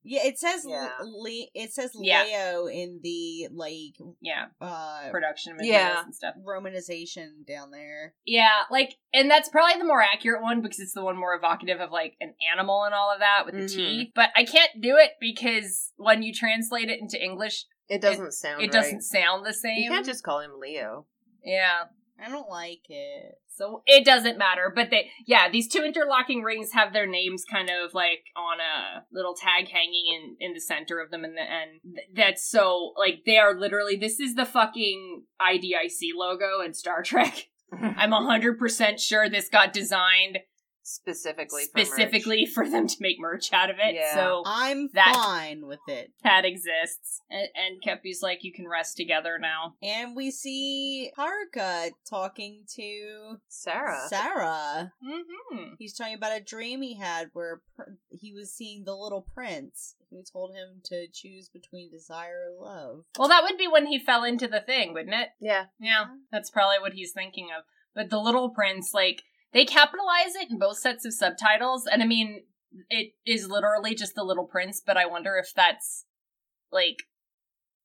[0.04, 0.90] Yeah, it says Yeah.
[1.02, 2.24] Le- it says Yeah.
[2.24, 6.02] Leo in the like Yeah, uh production materials Yeah.
[6.04, 6.34] and stuff.
[6.46, 8.14] romanization down there.
[8.24, 11.80] Yeah, like, and that's probably the more accurate one because it's the one more evocative
[11.80, 13.74] of like an animal and all of that with the Mhm.
[13.76, 14.12] teeth.
[14.14, 18.60] But I can't do it because when you translate it into English, It doesn't sound.
[18.62, 18.72] it right.
[18.72, 19.78] doesn't sound the same.
[19.78, 21.06] You can't just call him Leo.
[21.42, 21.84] yeah.
[22.24, 23.38] I don't like it.
[23.48, 27.70] So it doesn't matter, but they, yeah, these two interlocking rings have their names kind
[27.70, 31.42] of like on a little tag hanging in in the center of them, and the
[31.42, 37.02] and that's so like they are literally this is the fucking IDIC logo in Star
[37.02, 37.48] Trek.
[37.72, 40.38] I'm hundred percent sure this got designed
[40.84, 41.64] specifically.
[41.72, 41.86] For merch.
[41.88, 43.94] specifically for them to make merch out of it.
[43.94, 44.14] Yeah.
[44.14, 46.12] So I'm That- fine with it.
[46.22, 49.74] that exists, and, and Kepi's like, you can rest together now.
[49.82, 54.06] And we see Haruka talking to Sarah.
[54.08, 54.92] Sarah.
[55.04, 55.74] Mm-hmm.
[55.78, 59.96] He's talking about a dream he had where pr- he was seeing the little prince
[60.10, 63.04] who told him to choose between desire or love.
[63.18, 65.30] Well, that would be when he fell into the thing, wouldn't it?
[65.40, 65.64] yeah.
[65.80, 67.64] Yeah, that's probably what he's thinking of.
[67.94, 69.22] But the Little Prince, like,
[69.54, 72.42] they capitalize it in both sets of subtitles, and I mean,
[72.90, 76.04] it is literally just the Little Prince, but I wonder if that's,
[76.70, 76.96] like,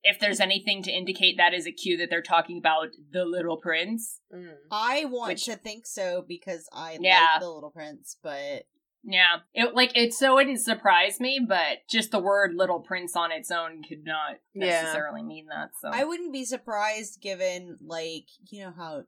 [0.03, 3.57] if there's anything to indicate that is a cue that they're talking about the Little
[3.57, 4.19] Prince.
[4.33, 4.55] Mm.
[4.71, 7.29] I want Which- to think so because I Yeah.
[7.33, 8.65] like the little prince, but
[9.03, 13.15] Yeah, it like it so it didn't surprise me, but just the word Little Prince
[13.15, 14.81] on its own could not Yeah.
[14.81, 15.69] necessarily mean that.
[15.79, 19.03] So I wouldn't be surprised given like you know how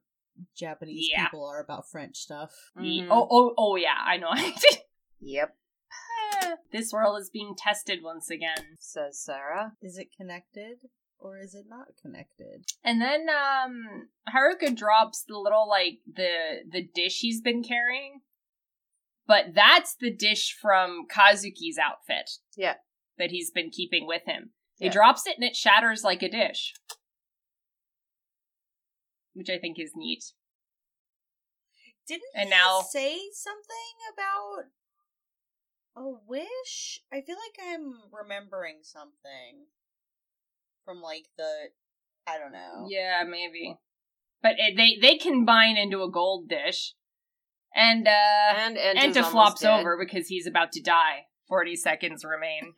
[0.56, 1.26] Japanese Yeah.
[1.26, 2.52] people are about French stuff.
[2.80, 3.08] Ye- Mhm.
[3.12, 4.32] oh oh oh yeah, I know.
[5.24, 5.56] Yep.
[6.72, 8.78] this world is being tested once again.
[8.80, 9.74] Says Sarah.
[9.82, 10.78] Is it connected
[11.20, 12.66] or is it not connected?
[12.84, 18.22] And then um Haruka drops the little like the the dish he's been carrying.
[19.28, 22.32] But that's the dish from Kazuki's outfit.
[22.58, 22.76] Yeah.
[23.18, 24.52] That he's been keeping with him.
[24.80, 24.92] He Yeah.
[24.92, 26.74] drops it and it shatters like a dish.
[29.34, 30.24] Which I think is neat.
[32.08, 34.66] Didn't And he now- say something about
[35.96, 37.02] a wish?
[37.12, 39.68] I feel like I'm remembering something
[40.84, 41.70] from like the
[42.28, 42.86] I don't know.
[42.90, 43.78] Yeah, maybe.
[44.42, 46.94] But it, they they combine into a gold dish.
[47.74, 48.12] And uh
[48.58, 51.28] And Enta Enta flops over because he's about to die.
[51.48, 52.74] 40 seconds remain.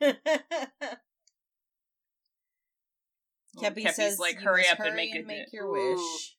[3.56, 5.26] Kepi Kepi's says, like, hurry must up and make it.
[5.26, 5.94] make your Ooh.
[5.94, 6.33] wish."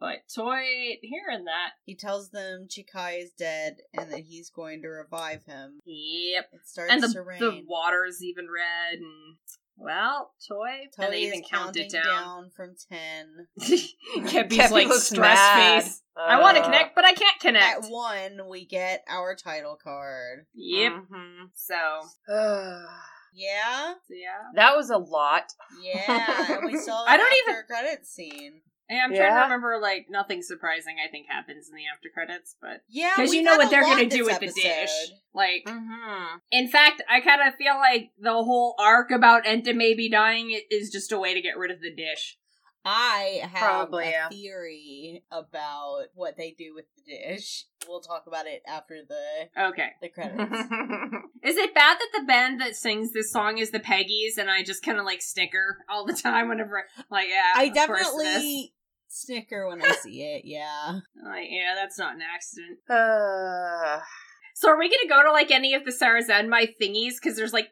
[0.00, 0.64] But Toy
[1.02, 1.70] hearing that.
[1.84, 5.80] He tells them Chikai is dead and that he's going to revive him.
[5.86, 6.50] Yep.
[6.52, 7.40] It starts and to the rain.
[7.40, 9.36] the water's even red and
[9.76, 10.88] Well, toy.
[10.98, 12.50] Toei and they is even count it counting down.
[12.54, 13.46] from ten.
[13.60, 15.82] Kepi's Kepi like looks stress mad.
[15.84, 16.02] face.
[16.16, 17.84] I want to Uh, connect, but I can't connect.
[17.84, 20.46] At one, we get our title card.
[20.54, 20.92] Yep.
[21.10, 21.50] mhm.
[21.54, 21.74] So,
[23.36, 24.42] Yeah, yeah.
[24.54, 25.44] that was a lot.
[25.82, 26.56] yeah.
[26.58, 27.04] and we saw.
[27.08, 28.60] I don't even- after credits scene.
[28.88, 29.36] And I'm trying Yeah.
[29.38, 32.82] to remember, like, nothing surprising I think happens in the after credits, but.
[32.88, 34.90] Yeah, Because you know what they're going to do this with the dish.
[35.32, 36.36] Like, Mm-hmm.
[36.50, 40.90] in fact, I kind of feel like the whole arc about Enta maybe dying is
[40.90, 42.36] just a way to get rid of the dish.
[42.86, 43.50] I have
[43.88, 44.28] Probably, a yeah.
[44.28, 47.64] theory about what they do with the dish.
[47.88, 49.88] We'll talk about it after the Okay.
[50.02, 50.38] the credits.
[51.42, 54.62] Is it bad that the band that sings this song is the Peggies and I
[54.62, 57.52] just kind of like snicker all the time whenever, like, yeah.
[57.56, 58.73] I of definitely
[59.14, 60.42] snicker when I see it.
[60.44, 61.00] Yeah.
[61.24, 62.78] Like, yeah, that's not an accident.
[62.90, 64.00] uh,
[64.54, 67.14] So are we gonna go to like any of the Sarazanmai thingies?
[67.20, 67.68] Because there's like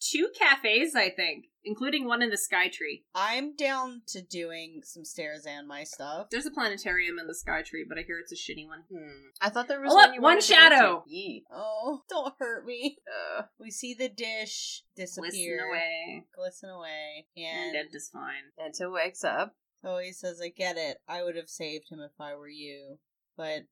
[0.00, 3.04] two cafes, I think, including one in the Sky Tree.
[3.14, 6.26] I'm down to doing some stairs and my stuff.
[6.30, 8.82] There's a planetarium in the Sky Tree, but I hear it's a shitty one.
[8.92, 9.28] hmm.
[9.40, 11.04] I thought there was Oh, look, one, you one wanted to go shadow.
[11.08, 11.40] to.
[11.52, 12.98] Oh, don't hurt me.
[13.38, 16.24] Uh, We see the dish disappear, Listen away.
[16.34, 18.52] glisten away, And and Ed is fine.
[18.60, 19.54] Enta wakes up.
[19.80, 20.98] Chloe says, "I get it.
[21.08, 22.98] I would have saved him if I were you,
[23.36, 23.62] but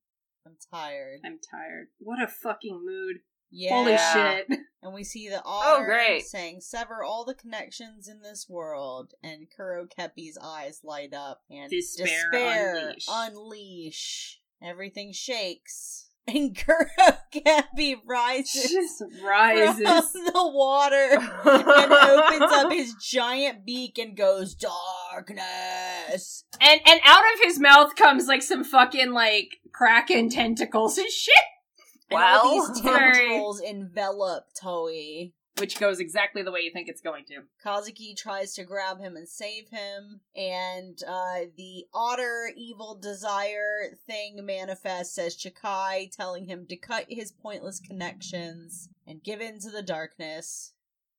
[0.47, 1.89] I'm tired." I'm tired.
[1.99, 3.17] What a fucking mood.
[3.51, 3.75] Yeah.
[3.75, 4.61] Holy shit.
[4.83, 6.27] And we see the Oh, great.
[6.27, 11.69] saying, "Sever all the connections in this world." And Kuro Kepi's eyes light up, and
[11.69, 13.07] Despair unleash.
[13.09, 13.09] unleash.
[13.11, 14.41] unleash.
[14.63, 16.87] Everything shakes, and Kuro
[17.35, 19.77] Kepi rises Just rises.
[19.77, 24.55] from the water and opens up his giant beak and goes,
[25.17, 31.11] "Darkness." And and out of his mouth comes like some fucking like kraken tentacles and
[31.11, 31.35] shit.
[32.11, 35.33] And all Well, these very- tentacles envelop Toi.
[35.59, 37.45] Which goes exactly the way you think it's going to.
[37.65, 44.45] Kazuki tries to grab him and save him, and uh, the otter evil desire thing
[44.45, 49.81] manifests as Chikai telling him to cut his pointless connections and give in to the
[49.83, 50.75] darkness.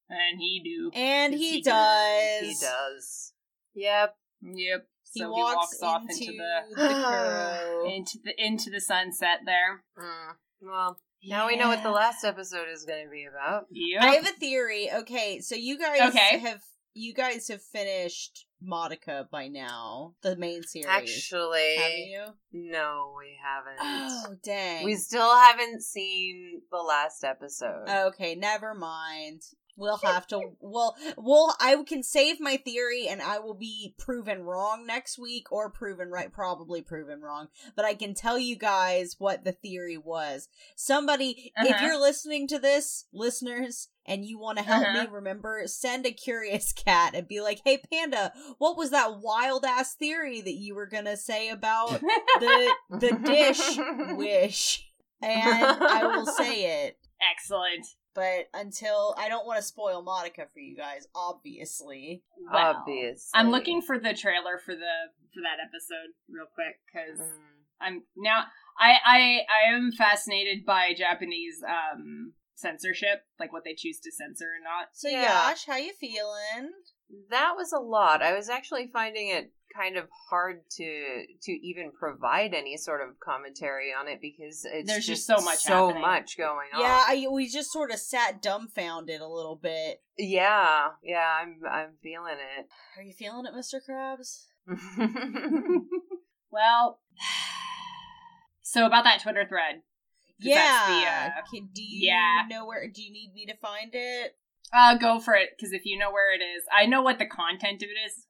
[0.07, 0.91] And he do.
[0.93, 2.41] And he, he does.
[2.41, 3.33] he does.
[3.77, 4.15] Yep.
[4.41, 4.87] Yep.
[5.13, 9.83] He So walks, off into, into the the into the into the sunset there.
[9.97, 10.33] Mm.
[10.61, 13.65] Well, now we know what the last episode is going to be about.
[13.71, 14.01] Yep.
[14.03, 14.89] I have a theory.
[14.93, 16.39] Okay, so you guys Okay.
[16.39, 16.61] have
[16.93, 20.87] you guys have finished Madoka by now, the main series.
[20.89, 22.23] Actually, have you?
[22.71, 23.77] no, we haven't.
[23.79, 24.83] Oh dang.
[24.83, 27.85] We still haven't seen the last episode.
[27.87, 29.41] Okay, never mind.
[29.77, 30.41] We'll have to.
[30.59, 35.51] Well, well, I can save my theory, and I will be proven wrong next week,
[35.51, 36.33] or proven right.
[36.33, 40.49] Probably proven wrong, but I can tell you guys what the theory was.
[40.75, 41.85] Somebody, if Uh-huh.
[41.85, 45.03] you're listening to this, listeners, and you want to help Uh-huh.
[45.03, 49.63] me remember, send a curious cat and be like, "Hey, Panda, what was that wild
[49.63, 52.01] ass theory that you were gonna say about
[52.39, 53.77] the the dish
[54.17, 54.83] wish?"
[55.21, 56.97] And I will say it.
[57.31, 57.85] Excellent.
[58.17, 62.23] But until I don't want to spoil Madoka for you guys, obviously.
[62.51, 63.29] Well, Obviously.
[63.35, 64.95] I'm looking for the trailer for the
[65.35, 67.37] for that episode real quick because Mm.
[67.79, 68.45] I'm now
[68.79, 74.45] I I I am fascinated by Japanese um censorship, like what they choose to censor
[74.45, 74.87] or not.
[74.93, 75.49] So Yeah.
[75.49, 76.71] Yash, how you feeling?
[77.29, 78.23] That was a lot.
[78.23, 83.19] I was actually finding it kind of hard to to even provide any sort of
[83.19, 86.01] commentary on it because it's There's just so much so happening.
[86.01, 86.81] much going on.
[86.81, 90.01] Yeah, I, we just sort of sat dumbfounded a little bit.
[90.17, 91.27] yeah, yeah.
[91.41, 92.67] I'm I'm feeling it.
[92.97, 93.79] Are you feeling it, Mr.
[93.87, 94.45] Krabs?
[96.49, 96.99] Well,
[98.61, 99.81] so about that Twitter thread.
[100.39, 101.33] that's the, Yeah.
[101.37, 102.43] uh, Can- do you yeah.
[102.49, 102.87] know where?
[102.87, 104.37] Do you need me to find it?
[104.75, 107.25] Uh, go for it, because if you know where it is, I know what the
[107.25, 108.25] content of it is.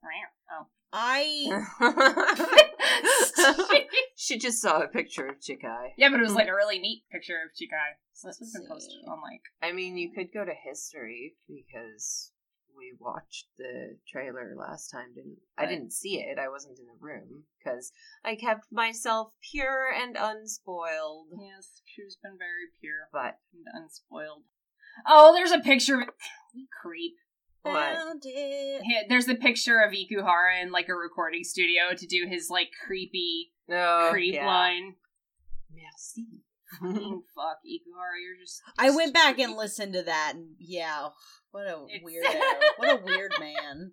[0.52, 0.68] Oh.
[0.94, 1.66] I
[4.16, 5.92] she just saw a picture of Chikai.
[5.98, 6.54] yeah, but it was like hmm.
[6.54, 7.98] a really neat picture of Chikai.
[8.14, 9.08] So this Let's has been posted see.
[9.08, 9.42] on like.
[9.62, 12.32] I mean, you could go to history because
[12.76, 15.14] we watched the trailer last time.
[15.16, 15.66] Didn't I?
[15.66, 16.40] Didn't see it.
[16.40, 17.92] I wasn't in the room because
[18.24, 21.28] I kept myself pure and unspoiled.
[21.40, 24.44] Yes, she's been very pure But and unspoiled.
[25.08, 26.10] Oh, there's a picture of
[26.82, 27.16] creep.
[27.74, 27.96] What?
[27.96, 29.06] found it.
[29.10, 33.52] There's a picture of Ikuhara in like a recording studio to do his like creepy
[33.68, 34.46] No, creep yeah.
[34.48, 34.96] line.
[35.74, 36.26] Merci.
[36.82, 38.62] Fucking fuck, Ikuhara, you're just.
[38.78, 39.44] I went back creepy.
[39.44, 41.08] and listened to that, and yeah,
[41.52, 42.42] what a It's- weirdo!
[42.78, 43.92] what a weird man.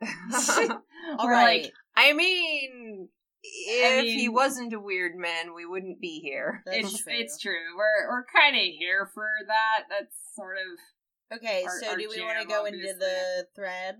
[1.18, 3.08] All We're right, like, I mean,
[3.42, 6.62] if he mean- wasn't a weird man, we wouldn't be here.
[6.66, 7.12] It's true.
[7.14, 7.52] it's true.
[7.76, 9.84] We're we're kind of here for that.
[9.90, 10.78] That's sort of
[11.32, 13.96] Okay, Our- so our do we want to jam, go into the thread?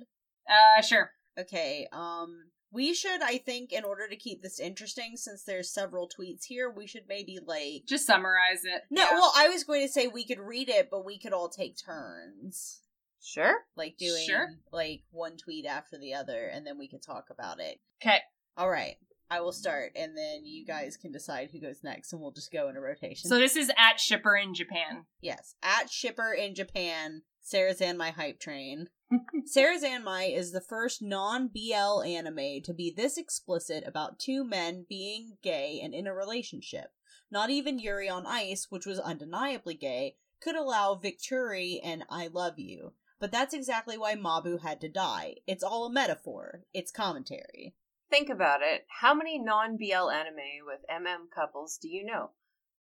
[0.49, 1.13] Uh, sure.
[1.39, 6.09] Okay, um we should I think in order to keep this interesting since there's several
[6.09, 8.83] tweets here, we should maybe like Just summarize it.
[8.91, 9.13] No, Yeah.
[9.15, 11.77] well, I was going to say we could read it, but we could all take
[11.85, 12.81] turns.
[13.23, 13.65] Sure.
[13.77, 14.49] Like doing Sure.
[14.73, 17.81] like one tweet after the other and then we could talk about it.
[18.03, 18.21] Okay.
[18.57, 18.97] All right.
[19.31, 22.53] I will start and then you guys can decide who goes next and we'll just
[22.53, 23.29] go in a rotation.
[23.29, 25.07] So this is at shipper in Japan.
[25.21, 28.89] Yes, at Shipper in Japan, Sarazanmai hype train.
[29.57, 35.37] Sarazanmai is the first non BL anime to be this explicit about two men being
[35.43, 36.93] gay and in a relationship.
[37.31, 42.59] Not even Yuri on Ice, which was undeniably gay, could allow Victuri and I Love
[42.59, 42.95] You.
[43.21, 45.37] But that's exactly why Mabu had to die.
[45.47, 46.63] It's all a metaphor.
[46.73, 47.75] It's commentary.
[48.11, 48.87] Think about it.
[49.01, 52.33] How many non BL anime with MM couples do you know?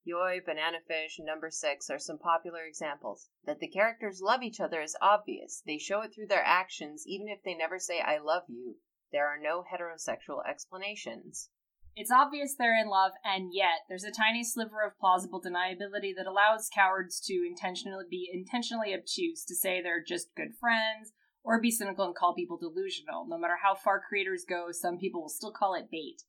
[0.04, 3.28] Yoi, Banana Fish, Number Six are some popular examples.
[3.44, 5.62] That the characters love each other is obvious.
[5.64, 8.78] They show it through their actions, even if they never say I love you.
[9.12, 11.50] There are no heterosexual explanations.
[11.94, 16.26] It's obvious they're in love, and yet there's a tiny sliver of plausible deniability that
[16.26, 21.12] allows cowards to intentionally be intentionally obtuse to say they're just good friends,
[21.42, 23.26] or be cynical and call people delusional.
[23.26, 26.22] No matter how far creators go, some people will still call it bait.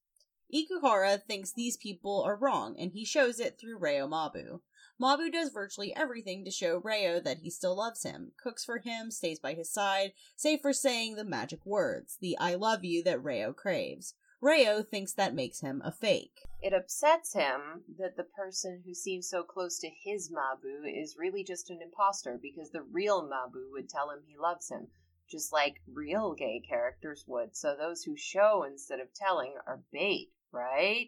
[0.53, 4.59] Ikuhara thinks these people are wrong, and he shows it through Reo Mabu.
[5.01, 9.09] Mabu does virtually everything to show Reo that he still loves him, cooks for him,
[9.09, 13.23] stays by his side, save for saying the magic words, the I love you that
[13.23, 14.13] Reo craves.
[14.41, 16.41] Reo thinks that makes him a fake.
[16.61, 21.43] It upsets him that the person who seems so close to his Mabu is really
[21.43, 24.87] just an imposter because the real Mabu would tell him he loves him,
[25.31, 27.55] just like real gay characters would.
[27.55, 31.07] So those who show instead of telling are bait, right?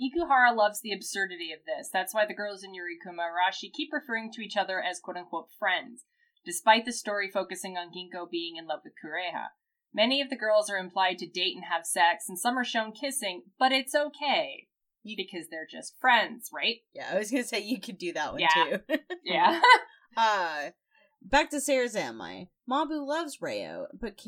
[0.00, 1.88] Ikuhara loves the absurdity of this.
[1.92, 5.48] That's why the girls in Yurikuma Arashi keep referring to each other as quote unquote
[5.58, 6.04] friends,
[6.44, 9.48] despite the story focusing on Ginkgo being in love with Kureha.
[9.94, 12.90] Many of the girls are implied to date and have sex, and some are shown
[12.90, 14.66] kissing, but it's okay.
[15.04, 16.78] Because they're just friends, right?
[16.94, 18.78] Yeah, I was gonna say you could do that one Yeah.
[18.88, 18.98] too.
[19.24, 19.60] Yeah.
[20.16, 20.70] uh,
[21.24, 22.48] back to Sarazanmai.
[22.68, 24.20] Mabu loves Reo, but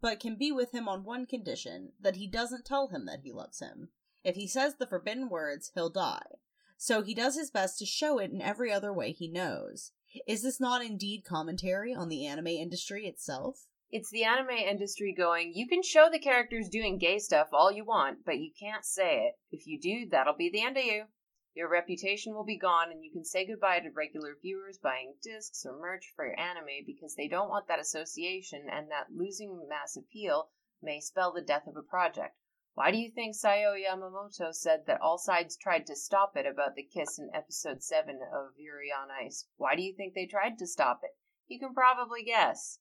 [0.00, 3.32] but can be with him on one condition: that he doesn't tell him that he
[3.32, 3.88] loves him.
[4.22, 6.38] If he says the forbidden words, he'll die.
[6.76, 9.92] So he does his best to show it in every other way he knows.
[10.26, 13.66] Is this not indeed commentary on the anime industry itself?
[13.92, 17.84] It's the anime industry going, you can show the characters doing gay stuff all you
[17.84, 19.34] want, but you can't say it.
[19.50, 21.04] If you do, that'll be the end of you.
[21.54, 25.66] Your reputation will be gone, and you can say goodbye to regular viewers buying discs
[25.66, 29.96] or merch for your anime because they don't want that association, and that losing mass
[29.96, 32.36] appeal may spell the death of a project.
[32.74, 36.76] Why do you think Sayo Yamamoto said that all sides tried to stop it about
[36.76, 39.46] the kiss in episode 7 of Yuri on Ice?
[39.56, 41.10] Why do you think they tried to stop it?
[41.48, 42.78] You can probably guess.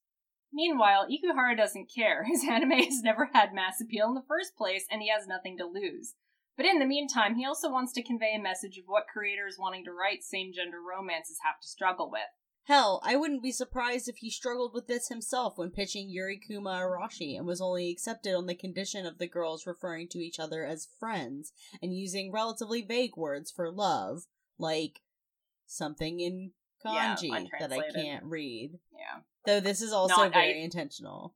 [0.53, 2.23] Meanwhile, Ikuhara doesn't care.
[2.27, 5.57] His anime has never had mass appeal in the first place, and he has nothing
[5.57, 6.13] to lose.
[6.59, 9.85] But in the meantime, he also wants to convey a message of what creators wanting
[9.85, 12.27] to write same gender romances have to struggle with.
[12.65, 16.71] Hell, I wouldn't be surprised if he struggled with this himself when pitching Yuri Kuma
[16.71, 20.65] Arashi and was only accepted on the condition of the girls referring to each other
[20.65, 24.23] as friends and using relatively vague words for love,
[24.57, 24.99] like
[25.65, 26.51] something in
[26.83, 28.79] Yeah, kanji that I can't read.
[28.91, 29.21] Yeah.
[29.45, 31.35] Though this is also Not- very I- intentional.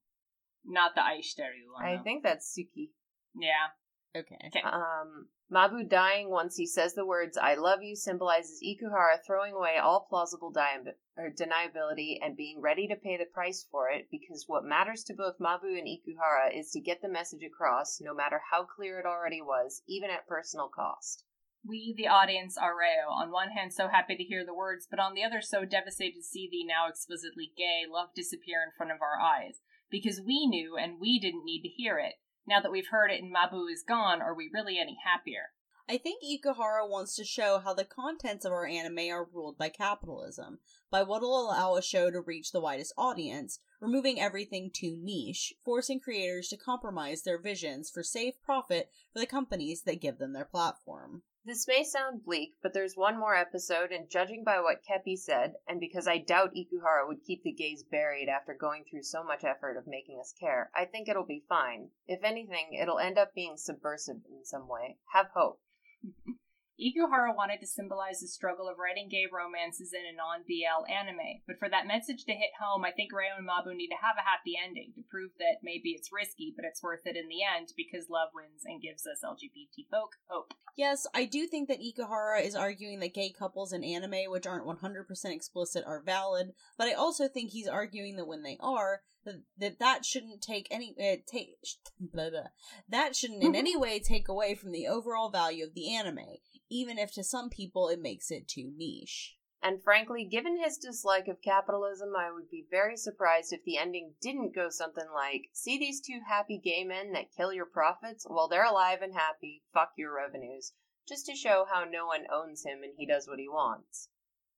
[0.65, 1.85] Not the Aishiteru one.
[1.85, 2.89] I think that's Suki.
[3.33, 3.69] Yeah.
[4.15, 4.37] Okay.
[4.47, 4.61] Okay.
[4.61, 9.77] Um, Mabu dying once he says the words "I love you" symbolizes Ikuhara throwing away
[9.77, 14.07] all plausible di- deniability and being ready to pay the price for it.
[14.11, 18.13] Because what matters to both Mabu and Ikuhara is to get the message across, no
[18.13, 21.25] matter how clear it already was, even at personal cost.
[21.65, 23.09] We, the audience, are Reo.
[23.09, 26.15] On one hand, so happy to hear the words, but on the other, so devastated
[26.15, 29.61] to see the now explicitly gay love disappear in front of our eyes.
[29.89, 32.15] Because we knew, and we didn't need to hear it.
[32.45, 35.51] Now that we've heard it and Mabu is gone, are we really any happier?
[35.87, 39.67] I think Ikuhara wants to show how the contents of our anime are ruled by
[39.67, 45.53] capitalism, by what'll allow a show to reach the widest audience, removing everything too niche,
[45.63, 50.31] forcing creators to compromise their visions for safe profit for the companies that give them
[50.31, 51.23] their platform.
[51.45, 55.55] This may sound bleak, but there's one more episode, and judging by what Kepi said,
[55.67, 59.43] and because I doubt Ikuhara would keep the gaze buried after going through so much
[59.43, 61.89] effort of making us care, I think it'll be fine.
[62.07, 64.99] If anything, it'll end up being subversive in some way.
[65.11, 65.59] Have hope.
[66.83, 71.39] Ikuhara wanted to symbolize the struggle of writing gay romances in a non BL anime,
[71.47, 74.19] but for that message to hit home, I think Reo and Mabu need to have
[74.19, 77.39] a happy ending to prove that maybe it's risky, but it's worth it in the
[77.39, 80.53] end because love wins and gives us LGBT folk hope.
[80.75, 84.67] Yes, I do think that Ikuhara is arguing that gay couples in anime which aren't
[84.67, 89.41] 100% explicit are valid, but I also think he's arguing that when they are, that
[89.57, 91.55] that, that shouldn't take any uh, take
[91.99, 92.47] blah, blah.
[92.89, 96.37] that shouldn't in any way take away from the overall value of the anime,
[96.69, 99.35] even if to some people it makes it too niche.
[99.65, 104.13] And frankly, given his dislike of capitalism, I would be very surprised if the ending
[104.21, 108.27] didn't go something like See these two happy gay men that kill your profits?
[108.29, 109.63] Well, they're alive and happy.
[109.73, 110.73] Fuck your revenues.
[111.07, 114.09] Just to show how no one owns him and he does what he wants.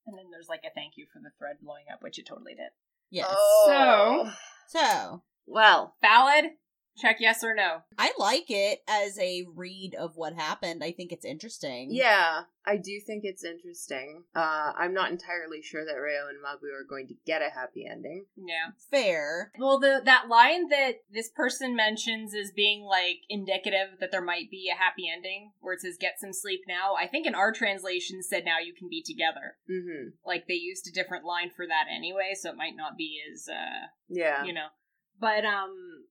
[0.08, 2.56] And then there's like a thank you for the thread blowing up, which it totally
[2.56, 2.72] did.
[3.12, 3.28] Yes.
[3.30, 4.24] Oh.
[4.26, 4.32] So,
[4.68, 6.52] So, well, Valid?
[6.98, 7.80] Check yes or no.
[7.98, 10.84] I like it as a read of what happened.
[10.84, 11.90] I think it's interesting.
[11.92, 14.24] yeah, I do think it's interesting.
[14.36, 17.86] Uh, I'm not entirely sure that Reo and Mabu are going to get a happy
[17.90, 18.26] ending.
[18.38, 18.72] Yeah.
[18.90, 19.52] Fair.
[19.60, 24.50] Well, the that line that this person mentions as being like indicative that there might
[24.50, 27.52] be a happy ending, where it says "get some sleep now." I think in our
[27.52, 30.10] translation said "now you can be together." Mm-hmm.
[30.26, 33.48] Like they used a different line for that anyway, so it might not be as
[33.50, 34.44] uh, Yeah.
[34.46, 34.68] you know.
[35.20, 36.06] But um,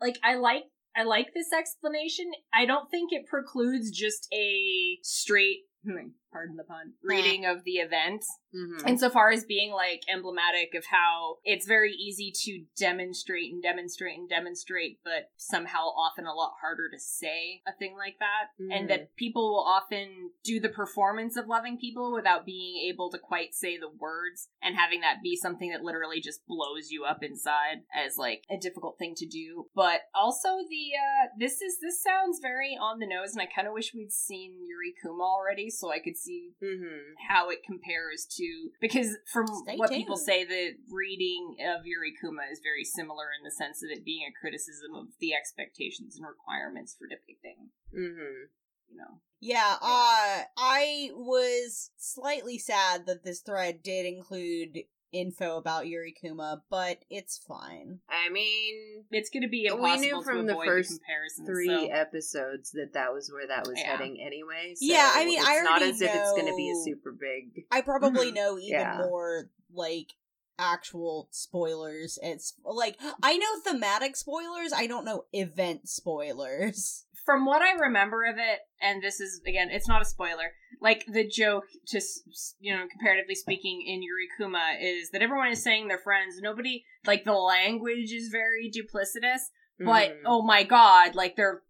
[0.00, 0.64] like I like
[0.96, 2.26] I like this explanation.
[2.52, 7.72] I don't think it precludes just a straight, hmm, pardon the pun, reading of the
[7.78, 8.24] event
[8.54, 8.88] Mm-hmm.
[8.88, 14.26] insofar as being like emblematic of how it's very easy to demonstrate and demonstrate and
[14.26, 18.48] demonstrate, but somehow often a lot harder to say a thing like that.
[18.72, 18.88] And Mhm.
[18.88, 23.52] that people will often do the performance of loving people without being able to quite
[23.54, 27.84] say the words and having that be something that literally just blows you up inside
[27.94, 29.68] as like a difficult thing to do.
[29.74, 33.68] But also the uh this is this sounds very on the nose and I kind
[33.68, 37.14] of wish we'd seen Yuri Kuma already so I could see Mm-hmm.
[37.28, 42.42] how it compares to because from Stay what people say the reading of Yuri Kuma
[42.50, 46.26] is very similar in the sense of it being a criticism of the expectations and
[46.26, 48.50] requirements for depicting Mm-hmm.
[48.90, 54.78] you know Yeah, uh, I was slightly sad that this thread did include
[55.12, 58.00] info about Yuri Kuma, but it's fine.
[58.08, 61.00] I mean, it's going to be We knew from to the first
[61.38, 63.96] the three so- episodes that that was where that was Yeah.
[63.96, 64.74] heading anyway.
[64.76, 66.76] So Yeah, I mean, it's I not already as if it's going to be a
[66.84, 67.64] super big.
[67.70, 68.98] I probably know even Yeah.
[68.98, 70.12] more, like,
[70.60, 72.18] actual spoilers.
[72.22, 77.04] It's like, I know thematic spoilers, I don't know event spoilers.
[77.28, 80.50] From what I remember of it, and this is again, it's not a spoiler.
[80.80, 82.22] Like the joke, just
[82.58, 86.36] you know, comparatively speaking, in Yurikuma is that everyone is saying they're friends.
[86.40, 89.40] Nobody like the language is very duplicitous,
[89.78, 90.22] but Mhm.
[90.24, 91.60] oh my god, like they're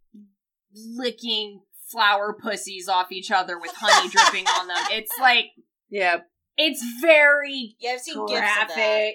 [0.74, 4.76] licking flower pussies off each other with honey dripping on them.
[4.92, 5.46] It's like
[5.88, 6.18] yeah,
[6.56, 8.74] it's very Yeah, I've seen gifs of that.
[8.76, 9.14] graphic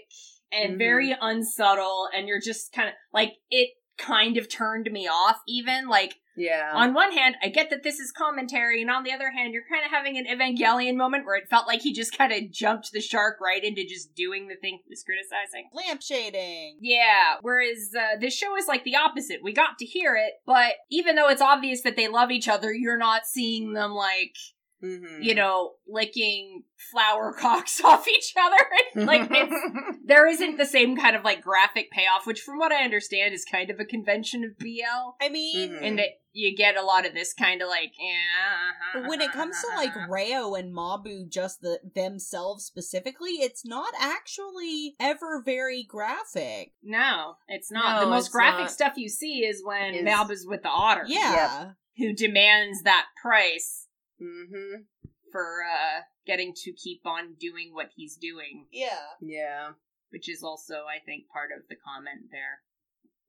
[0.51, 0.77] and Mhm.
[0.77, 3.69] very unsubtle, and you're just kind of like it.
[3.95, 7.99] Kind of turned me off, even like yeah, on one hand, I get that this
[7.99, 11.35] is commentary, and on the other hand, you're kind of having an Evangelion moment where
[11.35, 14.55] it felt like he just kind of jumped the shark right into just doing the
[14.55, 15.69] thing he was criticizing.
[15.73, 16.77] Lamp shading.
[16.81, 19.41] Yeah, whereas uh, this show is like the opposite.
[19.43, 22.73] We got to hear it, but even though it's obvious that they love each other,
[22.73, 24.35] you're not seeing them like,
[24.83, 25.23] Mhm.
[25.23, 29.05] you know, licking flower cocks off each other.
[29.05, 32.83] like, it's there isn't the same kind of like graphic payoff, which from what I
[32.83, 35.15] understand is kind of a convention of BL.
[35.21, 35.83] I mean, Mhm.
[35.83, 39.07] And that you get a lot of this kind of like, yeah.
[39.07, 43.63] when it uh-huh, comes to uh-huh, like Reo and Mabu, just the themselves specifically, it's
[43.65, 46.73] not actually ever very graphic.
[46.81, 47.97] no, it's not.
[47.99, 48.71] No, the most graphic not.
[48.71, 53.87] stuff you see is when Is- Mabu's with the otter, Yeah, who demands that price
[54.21, 54.85] Mhm.
[55.31, 59.07] for uh getting to keep on doing what he's doing, yeah.
[59.21, 59.73] Yeah.
[60.11, 62.61] which is also, I think, part of the comment there.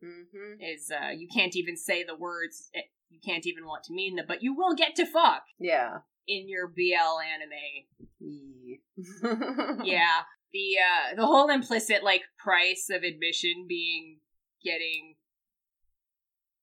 [0.02, 0.60] Mm-hmm.
[0.60, 2.70] Is uh you can't even say the words.
[2.74, 6.00] eh, You can't even want to mean them, but you will get to fuck Yeah.
[6.26, 7.86] in your BL anime.
[8.20, 8.76] Yeah.
[9.84, 10.22] yeah
[10.52, 14.20] the uh the whole implicit like price of admission being
[14.62, 15.16] getting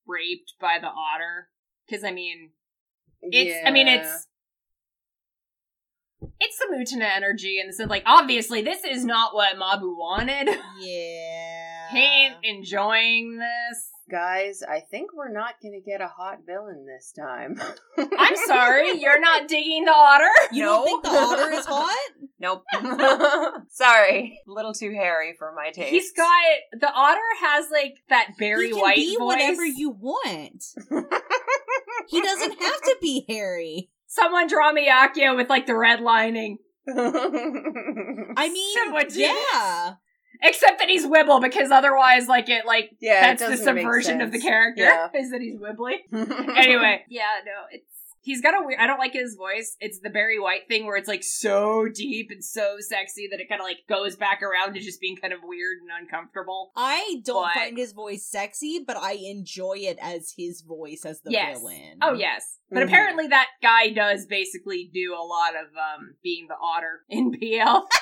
[0.08, 1.50] raped by the otter
[1.86, 2.52] because i mean
[3.24, 4.28] it's i mean it's
[6.40, 10.48] it's the Mutana energy and so like obviously this is not what mabu wanted
[10.80, 11.90] Yeah.
[11.92, 16.86] he ain't enjoying this Guys, I think we're not going to get a hot villain
[16.86, 17.56] this time.
[18.20, 20.68] i'm sorry you're not digging the otter You No.
[20.68, 22.10] don't think the otter is hot?
[22.38, 22.64] Nope.
[23.70, 24.42] Sorry.
[24.46, 25.92] A little too hairy for my taste.
[25.92, 26.28] he's got
[26.74, 30.62] the otter has like that Barry White be voice whatever you want.
[32.08, 33.90] He doesn't have to be hairy.
[34.08, 36.58] Someone draw me Akio with like the red lining.
[36.88, 39.94] I mean, Someone do yeah.
[40.44, 44.32] Except that he's Wibble, because otherwise, like it, like yeah, it that's the subversion of
[44.32, 45.08] the character Yeah.
[45.16, 45.98] is that he's Wibbly.
[46.58, 47.91] anyway, yeah, no, it's
[48.22, 48.80] he's got a weird.
[48.80, 49.76] I don't like his voice.
[49.80, 53.50] It's the Barry White thing where it's like so deep and so sexy that it
[53.50, 56.72] kind of like goes back around to just being kind of weird and uncomfortable.
[56.76, 61.22] I don't But- find his voice sexy, but I enjoy it as his voice as
[61.22, 61.60] the Yes.
[61.60, 61.98] villain.
[62.02, 62.84] Oh yes, but Mhm.
[62.88, 67.88] apparently that guy does basically do a lot of um being the otter in BL.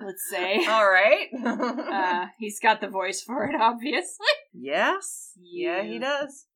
[0.00, 0.64] Let's say.
[0.66, 1.28] All right.
[1.92, 4.26] Uh, he's got the voice for it, obviously.
[4.54, 5.32] yes.
[5.40, 5.98] Yeah, he Yeah.
[6.00, 6.46] does.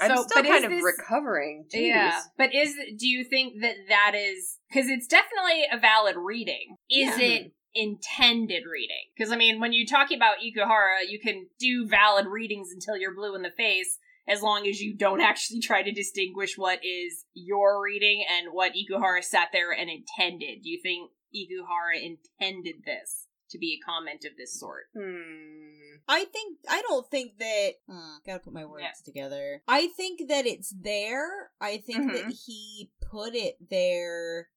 [0.00, 1.64] I'm So, still but kind of this- recovering.
[1.74, 1.86] Jeez.
[1.88, 6.76] Yeah, but is do you think that that is because it's definitely a valid reading?
[6.90, 7.26] Is Yeah.
[7.26, 9.10] it intended reading?
[9.16, 13.14] Because I mean, when you're talking about Ikuhara, you can do valid readings until you're
[13.14, 17.24] blue in the face, as long as you don't actually try to distinguish what is
[17.34, 20.62] your reading and what Ikuhara sat there and intended.
[20.62, 24.84] Do you think Ikuhara intended this to be a comment of this sort?
[24.96, 25.98] Hmm.
[26.08, 29.04] I think I don't think that hmm, gotta put my words Yeah.
[29.04, 29.62] together.
[29.68, 31.50] I think that it's there.
[31.60, 32.30] I think that Mm-hmm.
[32.46, 34.48] he put it there.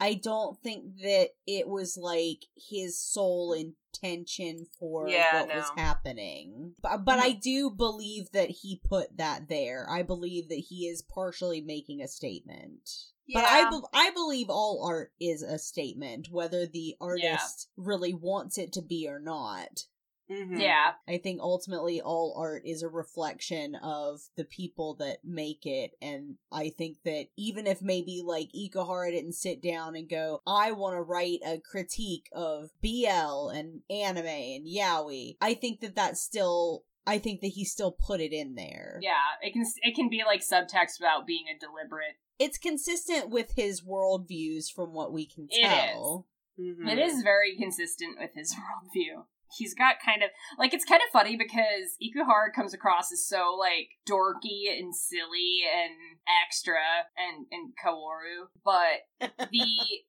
[0.00, 6.74] I don't think that it was like his sole intention for Yeah, what was happening.
[6.82, 7.26] But, but Mm-hmm.
[7.26, 9.86] I do believe that he put that there.
[9.88, 12.90] I believe that he is partially making a statement.
[13.32, 18.58] But I, be- I believe all art is a statement, whether the artist really wants
[18.58, 19.86] it to be or not.
[20.30, 20.58] Mhm.
[20.58, 25.92] Yeah, I think ultimately all art is a reflection of the people that make it.
[26.00, 30.72] And I think that even if maybe like Ikuhara didn't sit down and go, I
[30.72, 36.22] want to write a critique of BL and anime and yaoi, I think that that's
[36.22, 38.98] still, I think that he still put it in there.
[39.02, 39.12] yeah.
[39.42, 42.16] It can it can be like subtext without being a deliberate.
[42.38, 46.26] It's consistent with his worldviews from what we can It tell.
[46.58, 46.90] Mhm.
[46.90, 49.24] It is very consistent with his worldview.
[49.56, 53.56] He's got kind of like it's kind of funny because Ikuhara comes across as so
[53.58, 56.74] like dorky and silly and extra
[57.16, 59.66] and and Kaworu, but the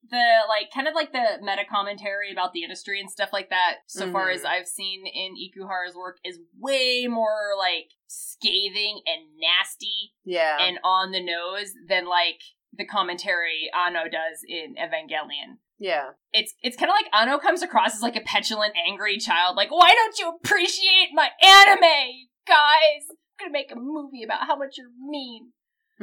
[0.09, 3.75] the like kind of like the meta commentary about the industry and stuff like that,
[3.87, 4.45] so far as Mhm.
[4.47, 10.57] I've seen in Ikuhara's work, is way more like scathing and nasty Yeah.
[10.59, 12.39] and on the nose than like
[12.77, 16.11] the commentary Anno does in Evangelion yeah.
[16.33, 19.55] it's it's kind of like Anno comes across as like a petulant, angry child.
[19.55, 23.05] Like, why don't you appreciate my anime, you guys?
[23.39, 25.51] I'm gonna make a movie about how much you're mean.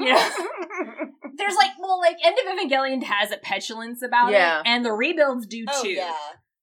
[0.00, 0.30] Yeah.
[1.36, 4.60] There's like, well, like End of Evangelion has a petulance about Yeah.
[4.60, 5.90] it, and the rebuilds do Oh, too.
[5.90, 6.14] yeah.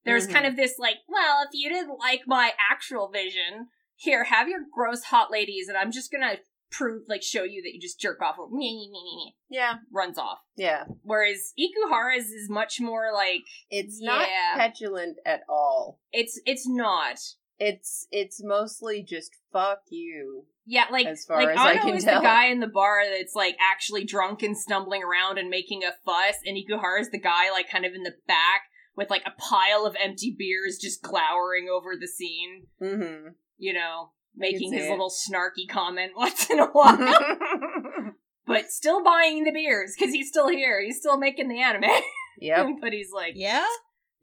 [0.05, 0.33] There's Mhm.
[0.33, 4.61] kind of this like, well, if you didn't like my actual vision, here, have your
[4.71, 6.37] gross hot ladies, and I'm just gonna
[6.69, 8.35] prove, like, show you that you just jerk off.
[8.37, 9.73] Or, meh, meh, meh, meh, yeah.
[9.91, 10.39] runs off.
[10.55, 10.83] Yeah.
[11.03, 14.55] Whereas Ikuhara's is much more like It's not Yeah.
[14.57, 15.99] petulant at all.
[16.11, 17.17] it's it's not.
[17.59, 20.45] It's it's mostly just fuck you.
[20.65, 22.19] Yeah, like As far like as I can is tell.
[22.19, 25.93] the guy in the bar that's like actually drunk and stumbling around and making a
[26.05, 28.63] fuss, and Ikuhara is the guy like kind of in the back
[28.95, 32.67] with like a pile of empty beers just glowering over the scene.
[32.81, 33.29] Mm-hmm.
[33.57, 34.89] You know, making his it.
[34.89, 36.97] little snarky comment once in a while,
[38.47, 40.81] but still buying the beers because he's still here.
[40.81, 41.89] He's still making the anime,
[42.39, 42.67] yep.
[42.81, 43.65] but he's like, Yeah?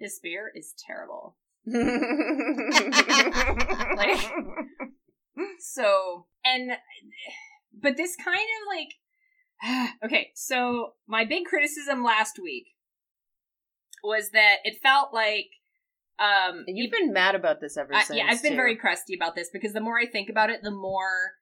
[0.01, 1.37] this beer is terrible.
[3.97, 4.21] like,
[5.59, 6.73] So, and,
[7.81, 12.67] but this kind of like, okay, so my big criticism last week
[14.03, 15.47] was that it felt like,
[16.19, 18.17] um, you've been mad about this ever I- since.
[18.19, 18.57] yeah, I've been too.
[18.57, 21.33] very crusty about this because the more I think about it, the more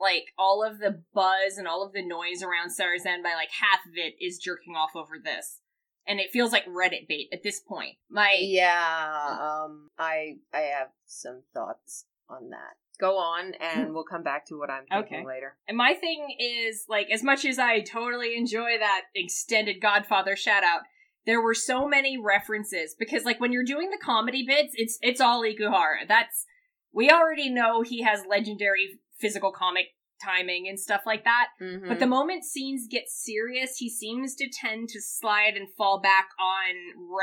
[0.00, 3.92] like all of the buzz and all of the noise around Sarazanmai like half of
[3.96, 5.60] it is jerking off over this.
[6.06, 7.96] And it feels like Reddit bait at this point.
[8.10, 12.74] My Yeah, um, I I have some thoughts on that.
[13.00, 15.26] Go on, and we'll come back to what I'm thinking Okay.
[15.26, 15.56] later.
[15.66, 20.62] And my thing is, like, as much as I totally enjoy that extended Godfather shout
[20.62, 20.82] out,
[21.26, 25.20] there were so many references because, like, when you're doing the comedy bits, it's it's
[25.20, 26.06] all Ikuhara.
[26.08, 26.46] That's
[26.92, 29.86] we already know he has legendary physical comic
[30.24, 31.48] timing and stuff like that.
[31.60, 31.88] Mm-hmm.
[31.88, 36.28] But the moment scenes get serious, he seems to tend to slide and fall back
[36.40, 36.74] on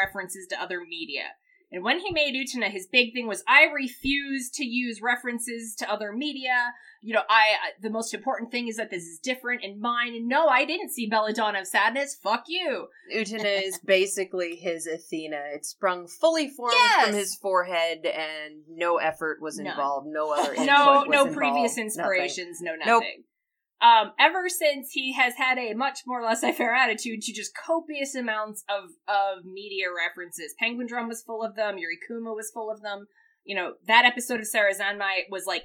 [0.04, 1.36] references to other media.
[1.74, 5.90] And when he made Utena, his big thing was, I refuse to use references to
[5.90, 6.74] other media.
[7.02, 10.14] You know, I, I- the most important thing is that this is different and mine.
[10.14, 12.16] And no, I didn't see Belladonna of Sadness.
[12.22, 12.88] Fuck you.
[13.16, 15.40] Utena is basically his Athena.
[15.54, 17.06] It sprung fully formed Yes!
[17.08, 19.68] from his forehead, and no effort was None.
[19.68, 20.08] involved.
[20.08, 21.86] No other no, no involved, previous nothing.
[21.86, 22.88] inspirations, no nothing.
[22.92, 23.04] Nope.
[23.82, 28.64] Um, ever since he has had a much more laissez-faire attitude to just copious amounts
[28.70, 30.54] of of media references.
[30.60, 31.80] Penguin Drum was full of them.
[31.80, 33.08] Yuri Kuma was full of them.
[33.44, 35.64] You know that episode of Sarazanmai was like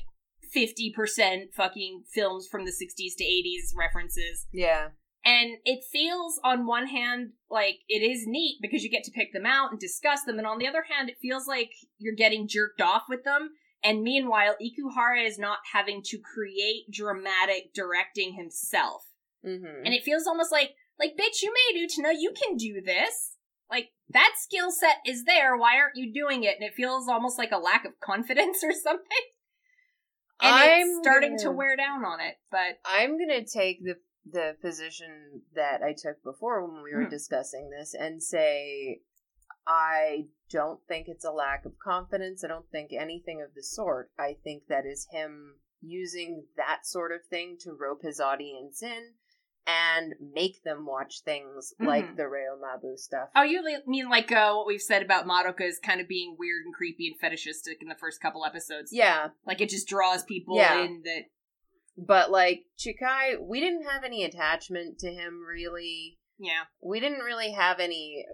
[0.51, 4.47] fifty percent fucking films from the sixties to eighties references.
[4.51, 4.89] Yeah,
[5.27, 9.33] And it feels, on one hand, like it is neat because you get to pick
[9.33, 12.47] them out and discuss them, and on the other hand, it feels like you're getting
[12.49, 13.51] jerked off with them.
[13.87, 19.03] And meanwhile, Ikuhara is not having to create dramatic directing himself.
[19.45, 23.37] hmm And it feels almost like, like, bitch, you made Utena, you can do this.
[23.70, 26.57] Like, that skill set is there, why aren't you doing it?
[26.59, 29.24] And it feels almost like a lack of confidence or something.
[30.41, 33.97] And I'm it's starting to gonna- wear down on it, but I'm gonna take the
[34.28, 37.11] the position that I took before when we were Hmm.
[37.11, 39.01] discussing this and say
[39.67, 42.45] I don't think it's a lack of confidence.
[42.45, 44.11] I don't think anything of the sort.
[44.19, 49.12] I think that is him using that sort of thing to rope his audience in
[49.67, 52.17] and make them watch things like Mhm.
[52.17, 53.31] the Reo Mabu stuff.
[53.35, 56.64] Oh, you mean like uh, what we've said about Madoka is kind of being weird
[56.64, 58.93] and creepy and fetishistic in the first couple episodes?
[58.93, 60.85] Yeah, Like it just draws people Yeah.
[60.85, 61.25] in that.
[61.99, 66.19] but like Chikai, we didn't have any attachment to him really.
[66.39, 66.64] Yeah.
[66.83, 68.25] we didn't really have any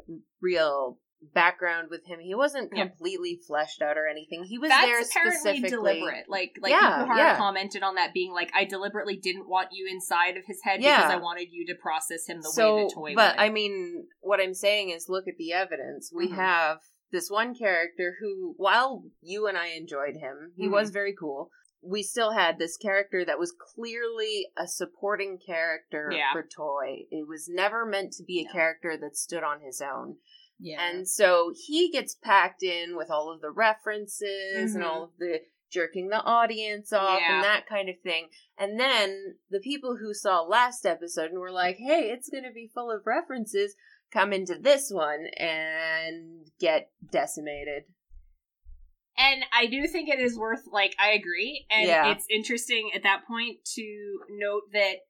[0.41, 0.99] real
[1.35, 2.19] background with him.
[2.21, 2.87] He wasn't Yeah.
[2.87, 4.45] completely fleshed out or anything.
[4.45, 5.71] He was That's there apparently specifically.
[6.01, 6.29] deliberate.
[6.29, 7.37] Like like Yeah, yeah.
[7.37, 10.97] commented on that being like, I deliberately didn't want you inside of his head Yeah.
[10.99, 13.41] because I wanted you to process him the so, way the toy but would.
[13.43, 16.13] I mean, what I'm saying is, look at the evidence.
[16.15, 16.35] We Mhm.
[16.37, 16.79] have
[17.11, 20.73] this one character who, while you and I enjoyed him, he Mhm.
[20.73, 21.51] was very cool.
[21.85, 27.07] We still had this character that was clearly a supporting character for Toi.
[27.11, 28.53] It was never meant to be a No.
[28.53, 30.19] character that stood on his own.
[30.65, 30.81] Yeah.
[30.89, 34.87] And so he gets packed in with all of the references and Mhm.
[34.87, 35.41] all of the
[35.71, 37.35] jerking the audience off Yeah.
[37.37, 38.29] and that kind of thing.
[38.57, 42.53] And then the people who saw last episode and were like, hey, it's going to
[42.53, 43.75] be full of references,
[44.13, 47.85] come into this one and get decimated.
[49.17, 52.13] And I do think it is worth like I agree, and Yeah.
[52.13, 55.01] it's interesting at that point to note that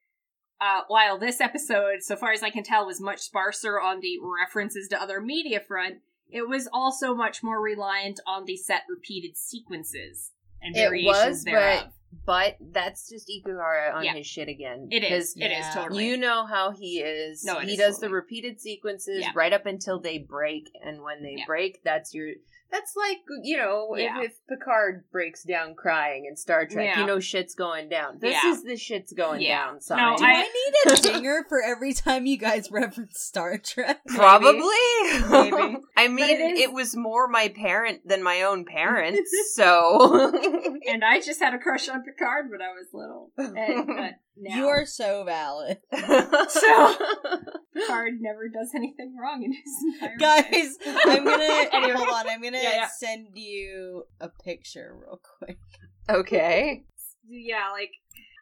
[0.62, 4.18] uh, while this episode, so far as I can tell, was much sparser on the
[4.40, 5.96] references to other media front,
[6.30, 10.30] it was also much more reliant on the set repeated sequences
[10.62, 11.88] and It variations was, thereof.
[12.26, 14.12] But that's just Ikuhara on Yeah.
[14.14, 14.88] his shit again.
[14.90, 15.34] It is.
[15.36, 15.72] It is Yeah.
[15.74, 16.06] totally.
[16.06, 17.42] You know how he is.
[17.42, 19.32] No, he is does the repeated sequences Yeah.
[19.34, 22.28] right up until they break, and when they break, that's your.
[22.72, 24.20] That's like you know, Yeah.
[24.22, 27.00] if, if Picard breaks down crying in Star Trek, Yeah.
[27.00, 28.18] you know shit's going down.
[28.18, 28.50] This Yeah.
[28.50, 29.66] is the shit's going Yeah.
[29.66, 30.16] down No.
[30.16, 34.00] Do I- I, need a dinger for every time you guys reference Star Trek?
[34.08, 34.62] Probably.
[35.30, 35.76] Maybe.
[35.96, 40.32] I mean, it it, is- was more my parent than my own parents, so.
[40.88, 43.30] and I just had a crush on Picard when I was little.
[43.36, 45.78] And, but now, You are so valid.
[46.48, 46.96] So-
[47.74, 50.50] Picard never does anything wrong in his entire life.
[50.50, 50.76] Guys,
[51.06, 51.92] I'm gonna Anyway.
[51.94, 52.88] hold on, I'm gonna Yeah, yeah.
[52.98, 55.58] send you a picture real quick.
[56.10, 56.84] okay.
[57.28, 57.90] yeah, like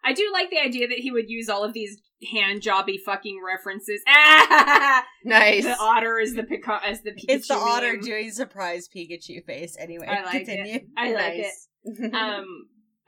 [0.04, 2.00] I do like the idea that he would use all of these
[2.32, 4.00] hand jobby fucking references.
[4.08, 5.04] Ah!
[5.24, 5.64] Nice.
[5.64, 7.24] The otter is the Picard as the Pikachu.
[7.28, 8.00] It's the otter meme.
[8.02, 9.76] doing surprise Pikachu face.
[9.78, 10.74] Anyway, I like continue.
[10.76, 10.86] it.
[10.96, 11.46] I like it.
[11.84, 12.14] it.
[12.14, 12.46] Um,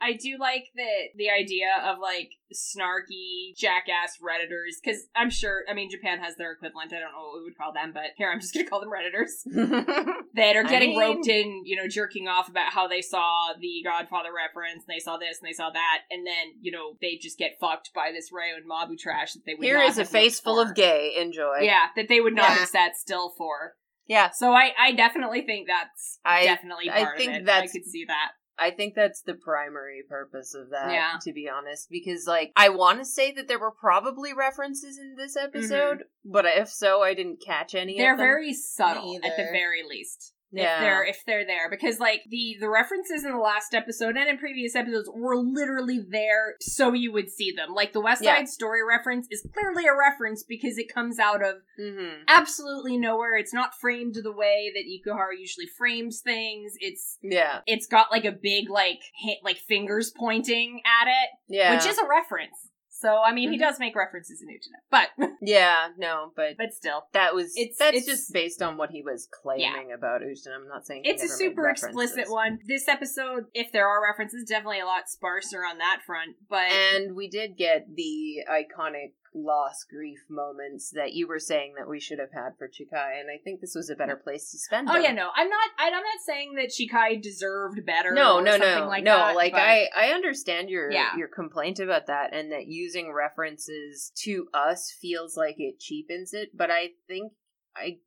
[0.03, 5.73] I do like that the idea of like snarky jackass redditors because I'm sure I
[5.73, 6.91] mean Japan has their equivalent.
[6.93, 8.89] I don't know what we would call them, but here I'm just gonna call them
[8.91, 9.43] redditors
[10.35, 13.53] that are I getting mean- roped in, you know, jerking off about how they saw
[13.59, 16.97] the Godfather reference and they saw this and they saw that, and then you know
[17.01, 19.63] they just get fucked by this Reo and Mabu trash that they would.
[19.63, 20.69] Here is a face full for.
[20.69, 21.13] of gay.
[21.17, 21.59] Enjoy.
[21.61, 22.55] Yeah, that they would not Yeah.
[22.55, 23.73] have sat still for.
[24.07, 24.31] Yeah.
[24.31, 27.45] So I, I definitely think that's I- definitely I think of it.
[27.45, 28.31] that's- I could see that.
[28.57, 31.17] I think that's the primary purpose of that, Yeah.
[31.23, 31.89] to be honest.
[31.89, 35.47] Because, like, I want to say that there were probably references in this mm-hmm.
[35.47, 38.27] episode, but if so, I didn't catch any They're of them.
[38.27, 40.33] very subtle at the very least.
[40.53, 40.75] Yeah.
[40.75, 41.69] If they're if they're there.
[41.69, 45.99] Because like the the references in the last episode and in previous episodes were literally
[45.99, 47.73] there so you would see them.
[47.73, 48.35] Like the West Yeah.
[48.37, 53.35] Side Story reference is clearly a reference because it comes out of hmm absolutely nowhere.
[53.35, 56.73] It's not framed the way that Ikuhara usually frames things.
[56.79, 57.61] It's Yeah.
[57.65, 61.75] it's got like a big like ha- like fingers pointing at it, Yeah.
[61.75, 62.69] which is a reference.
[63.03, 63.61] So I mean, he Mhm.
[63.67, 65.09] does make references in Utena, but
[65.41, 69.01] Yeah, no, but but still, that was It's- that's it's- just based on what he
[69.01, 70.55] was claiming about Ushin.
[70.55, 72.59] I'm not saying he it's a super explicit one.
[72.65, 76.37] This episode, if there are references, definitely a lot sparser on that front.
[76.49, 81.89] But And we did get the iconic loss grief moments that you were saying that
[81.89, 84.57] we should have had for Chikai, and I think this was a better place to
[84.57, 85.03] spend oh them.
[85.03, 85.69] yeah, no, I'm not.
[85.79, 88.13] I- I'm not saying that Chikai deserved better.
[88.13, 89.15] No, no, no, like no.
[89.17, 91.15] that, like but- I, I understand your Yeah.
[91.17, 96.49] your complaint about that, and that using references to us feels like it cheapens it.
[96.55, 97.33] But I think
[97.75, 97.97] I,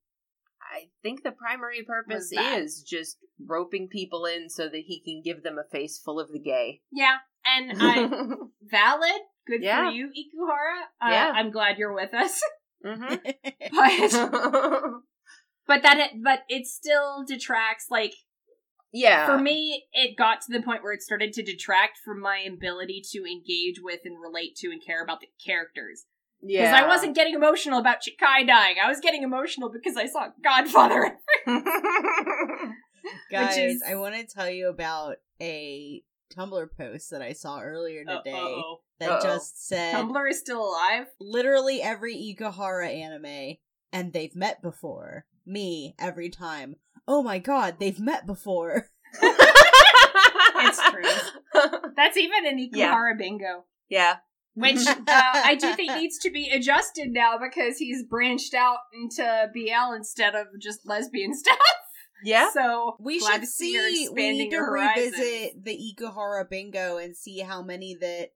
[0.62, 5.42] I think the primary purpose is just roping people in so that he can give
[5.42, 6.82] them a face full of the gay.
[6.92, 8.08] yeah, and I
[8.62, 9.20] valid.
[9.46, 9.88] Good Yeah.
[9.88, 10.82] for you, Ikuhara.
[11.00, 11.32] Uh, Yeah.
[11.34, 12.40] I'm glad you're with us.
[12.84, 13.04] hmm
[13.72, 14.12] But
[15.66, 17.86] but that it, but it still detracts.
[17.90, 18.12] Like
[18.92, 22.38] yeah, for me, it got to the point where it started to detract from my
[22.38, 26.04] ability to engage with and relate to and care about the characters.
[26.42, 28.76] yeah, Because I wasn't getting emotional about Chikai dying.
[28.82, 31.18] I was getting emotional because I saw Godfather.
[33.30, 36.02] Guys, is- I want to tell you about a
[36.34, 38.80] Tumblr post that I saw earlier today Uh-oh.
[39.00, 39.22] that Uh-oh.
[39.22, 41.06] just said Tumblr is still alive.
[41.20, 43.56] literally every Ikuhara anime,
[43.92, 45.26] and they've met before.
[45.44, 46.76] Me every time.
[47.06, 48.88] Oh my god, they've met before.
[50.58, 51.70] It's true.
[51.96, 53.64] That's even an Ikuhara bingo.
[53.88, 54.16] yeah.
[54.54, 59.50] Which uh, I do think needs to be adjusted now because he's branched out into
[59.52, 61.58] BL instead of just lesbian stuff.
[62.24, 62.50] Yeah.
[62.52, 64.08] So We glad should to see her see.
[64.08, 68.30] We expanding need to her revisit the Ikuhara bingo and see how many that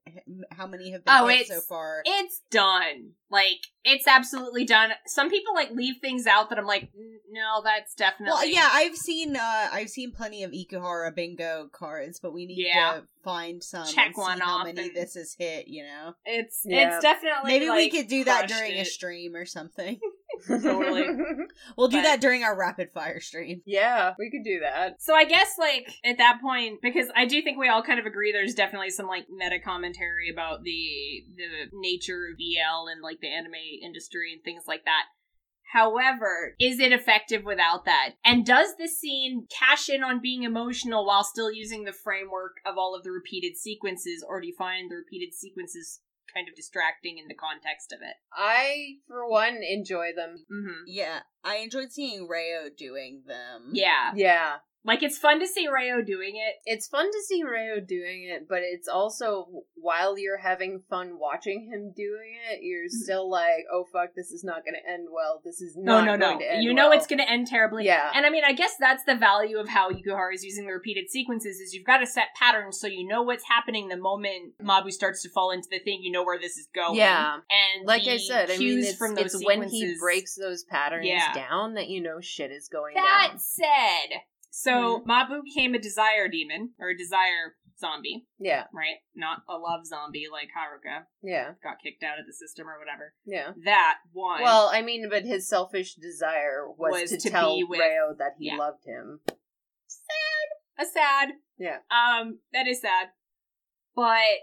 [0.51, 2.03] how many have been Oh, it's- so far.
[2.05, 3.11] It's done.
[3.29, 4.91] Like it's absolutely done.
[5.07, 8.33] Some people like leave things out that I'm like, "Mm, no, that's definitely.
[8.33, 12.65] Well, yeah, I've seen uh I've seen plenty of Ikuhara bingo cards, but we need
[12.67, 12.95] Yeah.
[12.95, 15.83] to find some Check and see one how off many and- this is hit, you
[15.83, 16.13] know.
[16.25, 16.95] It's Yeah.
[16.95, 19.99] it's definitely Maybe we could do that crushed during a stream or something.
[20.47, 21.05] Totally.
[21.77, 23.61] We'll do But- that during our rapid fire stream.
[23.65, 25.01] yeah, we could do that.
[25.01, 28.05] So I guess like at that point, because I do think we all kind of
[28.05, 33.19] agree there's definitely some like meta commentary about the the nature of BL and like
[33.21, 33.53] the anime
[33.83, 35.03] industry and things like that.
[35.73, 38.15] However, is it effective without that?
[38.25, 42.77] And does this scene cash in on being emotional while still using the framework of
[42.77, 46.01] all of the repeated sequences, or do you find the repeated sequences
[46.33, 48.15] kind of distracting in the context of it?
[48.33, 50.45] I, for one, enjoy them.
[50.51, 50.83] Mm-hmm.
[50.87, 53.71] Yeah, I enjoyed seeing Reo doing them.
[53.73, 54.11] Yeah.
[54.15, 54.55] Yeah.
[54.83, 56.55] Like it's fun to see Reo doing it.
[56.65, 61.69] It's fun to see Reo doing it, but it's also while you're having fun watching
[61.71, 63.03] him doing it, you're mm-hmm.
[63.03, 65.41] still like, "Oh fuck, this is not going to end well.
[65.45, 66.25] This is No, not no, no.
[66.27, 67.85] going to end You know well." it's going to end terribly.
[67.85, 68.11] Yeah.
[68.15, 71.09] And I mean, I guess that's the value of how Ikuhara is using the repeated
[71.09, 74.91] sequences is you've got to set patterns so you know what's happening the moment Mabu
[74.91, 76.95] starts to fall into the thing, you know where this is going.
[76.95, 77.35] Yeah.
[77.35, 81.33] And Like I said, I mean, it's, it's when he breaks those patterns Yeah.
[81.33, 82.95] down that you know shit is going.
[82.95, 83.39] That down.
[83.39, 84.21] said,
[84.51, 85.09] so Mm-hmm.
[85.09, 88.97] Mabu became a desire demon or a desire zombie, Yeah, right?
[89.15, 93.13] Not a love zombie like Haruka yeah, got kicked out of the system or whatever.
[93.25, 93.53] yeah.
[93.65, 94.43] That one.
[94.43, 98.13] Well, I mean, but his selfish desire was, Was to, to tell be with- Reo
[98.19, 98.57] that he yeah.
[98.57, 99.21] loved him.
[99.87, 100.85] Sad.
[100.85, 101.29] A sad.
[101.57, 101.77] Yeah.
[101.89, 103.07] Um, that is sad.
[103.95, 104.37] But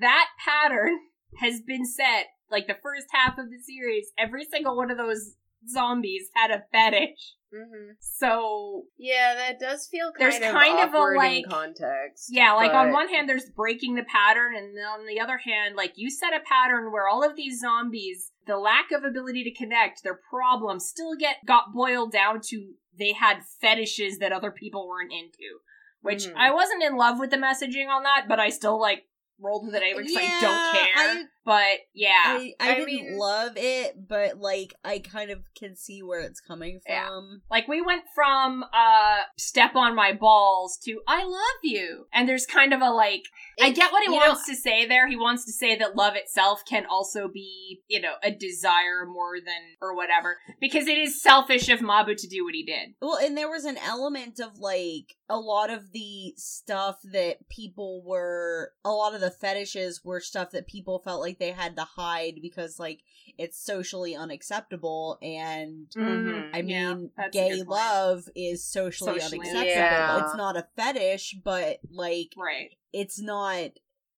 [0.00, 0.98] that pattern
[1.40, 4.08] has been set like the first half of the series.
[4.18, 5.34] Every single one of those
[5.68, 7.34] zombies had a fetish.
[7.52, 12.28] hmm So Yeah, that does feel kind There's of kind of a, like- context.
[12.30, 15.76] yeah, like on one hand there's breaking the pattern and then on the other hand
[15.76, 19.54] like you set a pattern where all of these zombies the lack of ability to
[19.54, 24.86] connect their problems still get got boiled down to they had fetishes that other people
[24.88, 25.60] weren't into.
[26.02, 26.34] Which Mhm.
[26.36, 29.06] I wasn't in love with the messaging on that, but I still like
[29.38, 30.92] rolled with it anyway because I don't care.
[30.96, 35.40] I- but yeah, I, I, I didn't mean- love it, but like I kind of
[35.58, 37.06] can see where it's coming Yeah.
[37.06, 37.42] from.
[37.50, 42.46] like we went from uh step on my balls to I love you, and there's
[42.46, 43.24] kind of a like
[43.60, 45.08] I get what he you know, wants to say there.
[45.08, 49.38] He wants to say that love itself can also be you know a desire more
[49.44, 52.94] than or whatever because it is selfish of Mabu to do what he did.
[53.00, 58.02] Well, and there was an element of like a lot of the stuff that people
[58.04, 61.82] were, a lot of the fetishes were stuff that people felt like they had to
[61.84, 63.00] hide because like
[63.38, 66.50] it's socially unacceptable and Mhm.
[66.52, 69.66] I mean, a gay love is socially, Socially unacceptable.
[69.66, 70.24] Yeah.
[70.26, 72.70] It's not a fetish, but like Right.
[72.92, 73.70] it's not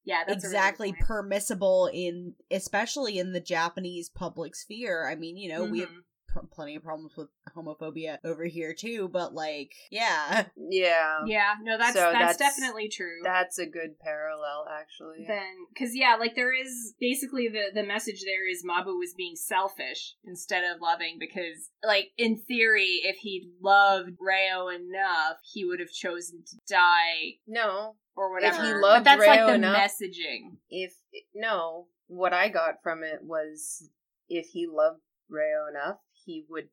[0.04, 0.24] Yeah.
[0.26, 5.06] That's a really exactly permissible in especially in the Japanese public sphere.
[5.08, 5.90] I mean, you know, we have.
[6.32, 9.08] Pr- plenty of problems with homophobia over here too.
[9.08, 11.20] But like, yeah, Yeah.
[11.26, 13.18] Yeah, no, that's, So that's that's- definitely true.
[13.22, 15.24] That's a good parallel, actually.
[15.26, 19.36] then because yeah like there is basically the the message there is mabu was being
[19.36, 25.80] selfish instead of loving because like in theory if he loved Reo enough he would
[25.80, 29.76] have chosen to die no, or whatever he loved but loved that's like the enough-
[29.78, 30.94] messaging if
[31.34, 33.88] no, what I got from it was
[34.28, 36.68] if he loved Reo enough, he would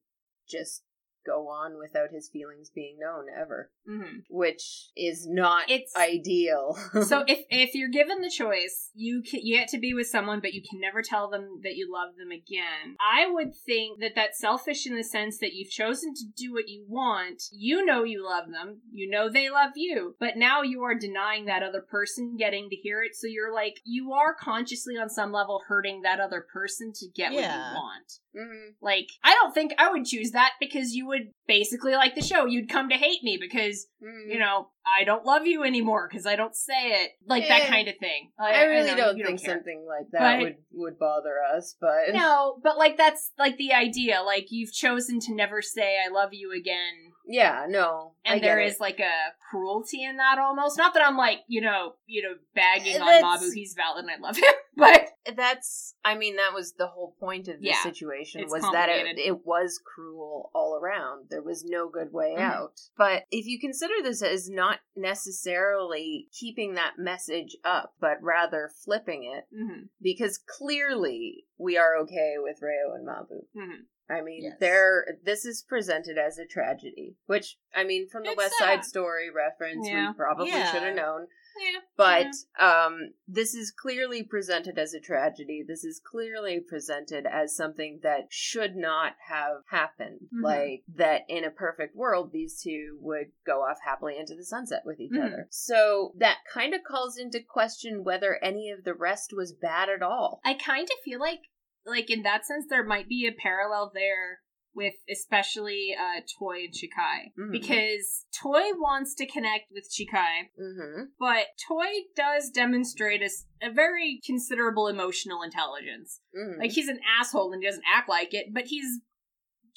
[0.47, 0.83] just
[1.25, 6.77] go on without his feelings being known ever, hmm which is not It's- ideal.
[7.05, 10.39] so if if you're given the choice, you can, you get to be with someone,
[10.39, 12.95] but you can never tell them that you love them again.
[12.99, 16.67] I would think that that's selfish in the sense that you've chosen to do what
[16.67, 17.43] you want.
[17.51, 18.81] You know you love them.
[18.91, 22.75] You know they love you, but now you are denying that other person getting to
[22.75, 23.15] hear it.
[23.15, 27.31] So you're like you are consciously on some level hurting that other person to get
[27.31, 28.19] what you want.
[28.35, 28.75] Mhm.
[28.81, 32.45] Like, I don't think I would choose that because you would basically like the show.
[32.45, 34.31] You'd come to hate me because Mhm.
[34.33, 37.11] you know, I don't love you anymore because I don't say it.
[37.27, 38.31] Like that Eh, kind of thing.
[38.39, 39.55] I really know, don't think care.
[39.55, 43.73] something like that But- would would bother us, but No, but like that's like the
[43.73, 44.21] idea.
[44.21, 47.08] Like you've chosen to never say I love you again.
[47.29, 48.67] Yeah, no, And there it.
[48.67, 49.13] is like a
[49.49, 50.77] cruelty in that almost.
[50.77, 54.11] Not that I'm like, you know, you know, bagging on That's- Mabu, he's valid and
[54.11, 54.43] I love him.
[54.75, 58.87] But that's i mean that was the whole point of the Yeah, situation was that
[58.87, 62.39] it, it was cruel all around there was no good way Mhm.
[62.39, 68.69] out but if you consider this as not necessarily keeping that message up but rather
[68.83, 73.85] flipping it mhm, because clearly we are okay with Reo and Mabu mhm.
[74.09, 74.57] I mean, Yes.
[74.59, 75.05] there.
[75.23, 78.65] This is presented as a tragedy, which I mean, from the It's West sad.
[78.77, 80.09] Side Story reference, Yeah.
[80.09, 80.71] we probably Yeah.
[80.71, 81.27] should have known.
[81.59, 81.79] yeah.
[81.97, 85.61] But um, this is clearly presented as a tragedy.
[85.67, 90.29] This is clearly presented as something that should not have happened.
[90.33, 90.41] Mhm.
[90.43, 94.83] Like that in a perfect world, these two would go off happily into the sunset
[94.85, 95.25] with each Mhm.
[95.25, 95.47] other.
[95.51, 100.01] So that kind of calls into question whether any of the rest was bad at
[100.01, 100.39] all.
[100.45, 101.41] I kind of feel like,
[101.85, 104.39] like in that sense, there might be a parallel there
[104.75, 107.51] with especially uh, Toi and Chikai Mhm.
[107.51, 111.03] because Toi wants to connect with Chikai, Mm-hmm.
[111.19, 113.29] but Toi does demonstrate a,
[113.67, 116.21] a very considerable emotional intelligence.
[116.37, 116.59] mm-hmm.
[116.61, 118.99] Like he's an asshole and he doesn't act like it, but he's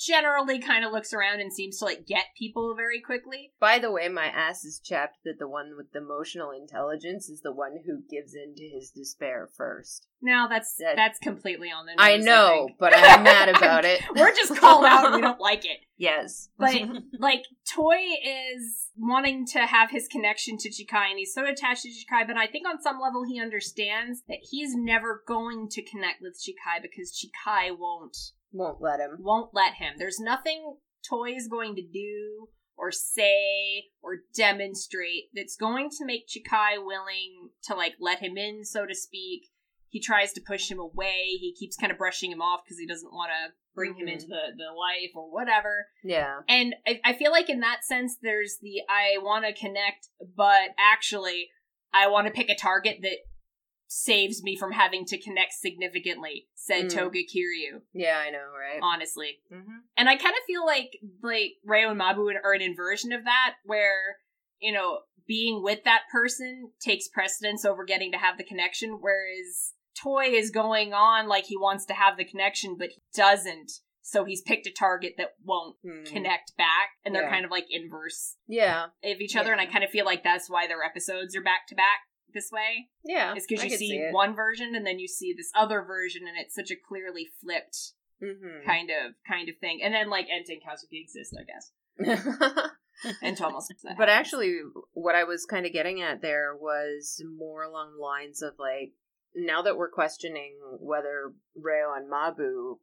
[0.06, 3.52] generally kind of looks around and seems to like get people very quickly.
[3.60, 7.40] By the way, my ass is chapped that the one with the emotional intelligence is
[7.42, 10.06] the one who gives in to his despair first.
[10.20, 11.98] Now that's That- that's completely on the nose.
[11.98, 12.78] I know, think.
[12.78, 14.02] but I'm mad about it.
[14.14, 15.78] We're just called out and we don't like it.
[15.98, 16.48] Yes.
[16.58, 16.74] But
[17.20, 17.44] like
[17.76, 17.94] Toi
[18.24, 22.36] is wanting to have his connection to Chikai and he's so attached to Chikai, but
[22.36, 26.82] I think on some level he understands that he's never going to connect with Chikai
[26.82, 28.16] because Chikai won't
[28.52, 29.16] Won't let him.
[29.20, 29.94] won't let him.
[29.98, 30.76] There's nothing
[31.08, 37.50] Toi is going to do or say or demonstrate that's going to make Chikai willing
[37.64, 39.48] to like let him in, so to speak.
[39.88, 41.36] He tries to push him away.
[41.38, 44.12] He keeps kind of brushing him off because he doesn't want to bring him Mhm.
[44.12, 45.88] into the, the life or whatever.
[46.02, 46.40] Yeah.
[46.48, 50.70] And I, I feel like in that sense, there's the I want to connect, but
[50.78, 51.50] actually,
[51.92, 53.18] I want to pick a target that
[53.94, 56.94] saves me from having to connect significantly, said Mm.
[56.94, 58.80] Toga Kiryu, Yeah, I know, right?
[58.82, 59.40] honestly.
[59.52, 59.78] Mm-hmm.
[59.98, 63.54] And I kind of feel like like Reo and Mabu are an inversion of that,
[63.64, 64.16] where
[64.58, 69.74] you know being with that person takes precedence over getting to have the connection, whereas
[70.02, 73.72] Toi is going on like he wants to have the connection, but he doesn't.
[74.04, 75.76] So he's picked a target that won't
[76.06, 77.24] connect back, and they're.
[77.24, 77.30] Yeah.
[77.30, 78.86] kind of like inverse Yeah.
[79.04, 79.52] of each other.
[79.52, 82.00] And I kind of feel like that's why their episodes are back to back
[82.34, 82.88] this way.
[83.04, 83.34] Yeah.
[83.36, 86.36] it's because you see, see one version and then you see this other version, and
[86.38, 88.64] it's such a clearly flipped Mhm.
[88.64, 89.80] kind of kind of thing.
[89.82, 91.72] And then like Enten Kazuki exists, I guess.
[93.20, 93.68] And Tomo's
[93.98, 94.60] but actually,
[94.92, 98.92] what I was kind of getting at there was more along the lines of like,
[99.34, 102.78] now that we're questioning whether Reo and Mabu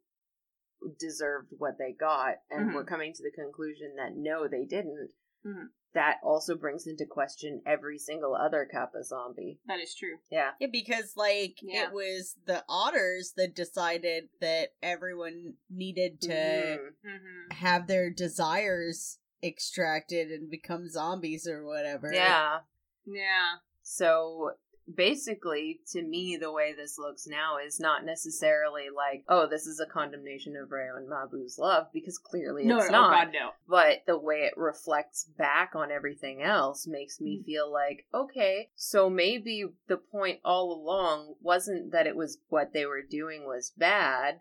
[0.98, 2.74] deserved what they got, and Mhm.
[2.74, 5.12] we're coming to the conclusion that no, they didn't.
[5.46, 5.68] Mhm.
[5.92, 9.58] That also brings into question every single other Kappa zombie.
[9.66, 10.18] that is true.
[10.30, 10.50] Yeah.
[10.60, 11.88] Yeah, because like Yeah.
[11.88, 16.94] it was the otters that decided that everyone needed to Mhm.
[17.04, 17.50] Mm-hmm.
[17.56, 22.12] have their desires extracted and become zombies or whatever.
[22.12, 22.60] Yeah.
[23.06, 23.56] Yeah.
[23.82, 24.52] So
[24.94, 29.80] basically, to me, the way this looks now is not necessarily like, oh, this is
[29.80, 33.24] a condemnation of Reo and Mabu's love, because clearly No, it's no, oh not.
[33.24, 33.50] God, no.
[33.68, 37.44] But the way it reflects back on everything else makes me mm-hmm.
[37.44, 42.86] feel like, okay, so maybe the point all along wasn't that it was what they
[42.86, 44.40] were doing was bad,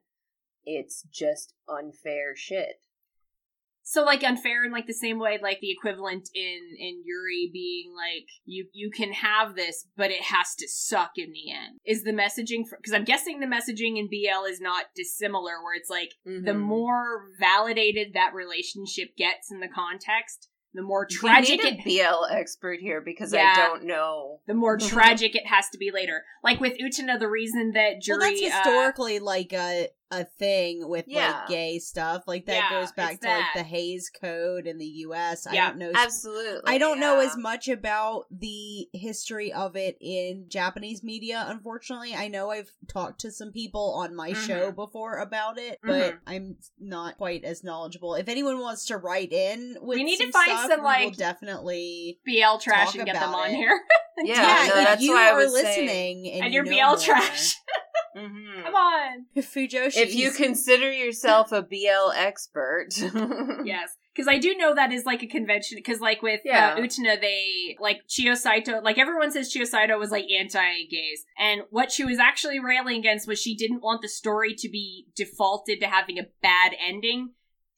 [0.65, 2.81] it's just unfair shit.
[3.91, 7.91] So like unfair in like the same way like the equivalent in in Yuri being
[7.95, 12.03] like you you can have this but it has to suck in the end is
[12.03, 16.11] the messaging because I'm guessing the messaging in BL is not dissimilar where it's like
[16.23, 16.59] the Mhm.
[16.59, 21.83] more validated that relationship gets in the context the more We tragic need a it
[21.83, 23.55] BL expert here because Yeah.
[23.57, 24.41] I don't know.
[24.45, 28.19] the more tragic it has to be later like with Utena the reason that Juri
[28.19, 31.31] well, that's uh, historically like a a thing with Yeah.
[31.41, 32.23] like gay stuff.
[32.27, 35.45] Like that Yeah, goes back it's to like the Hays Code in the U.S.
[35.45, 35.91] I don't know.
[35.93, 36.61] Absolutely.
[36.65, 42.15] I don't know as much about the history of it in Japanese media, unfortunately.
[42.15, 44.47] I know I've talked to some people on my Mm-hmm.
[44.47, 48.15] show before about it, but I'm not quite as knowledgeable.
[48.15, 51.03] If anyone wants to write in with We need to find stuff, some, we like,
[51.05, 53.55] will definitely BL trash and get them on it.
[53.55, 53.79] here
[54.21, 55.87] Yeah, yeah, no, if that's you why I are was saying.
[55.87, 57.55] listening and, and you your know BL more, trash
[58.15, 58.63] Mhm.
[58.63, 59.97] come on Fujoshi.
[59.97, 62.87] If you consider yourself a BL expert,
[63.65, 65.77] Yes, because I do know that is like a convention.
[65.77, 66.73] Because like with Yeah.
[66.73, 68.81] uh, Utena, they like Chiho Saito.
[68.81, 73.27] Like everyone says, Chiho Saito was like anti-gays, and what she was actually railing against
[73.27, 77.31] was she didn't want the story to be defaulted to having a bad ending,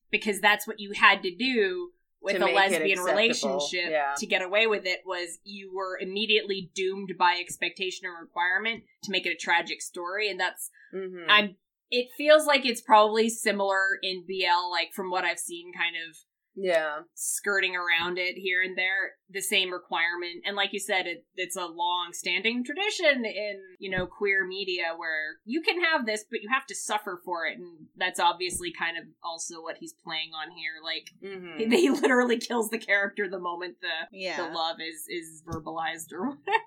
[0.09, 1.91] because that's what you had to do
[2.21, 4.13] with a lesbian relationship yeah.
[4.17, 9.11] to get away with it was you were immediately doomed by expectation or requirement to
[9.11, 11.25] make it a tragic story and that's Mhm.
[11.27, 11.55] I'm
[11.91, 16.17] it feels like it's probably similar in BL, like from what I've seen, kind of
[16.55, 20.43] yeah, skirting around it here and there, the same requirement.
[20.45, 24.93] And like you said, it, it's a long standing tradition in, you know, queer media
[24.97, 27.57] where you can have this, but you have to suffer for it.
[27.57, 30.73] And that's obviously kind of also what he's playing on here.
[30.83, 31.71] Like, Mhm.
[31.73, 34.37] he literally kills the character the moment the, yeah.
[34.37, 36.63] the love is, is verbalized or whatever.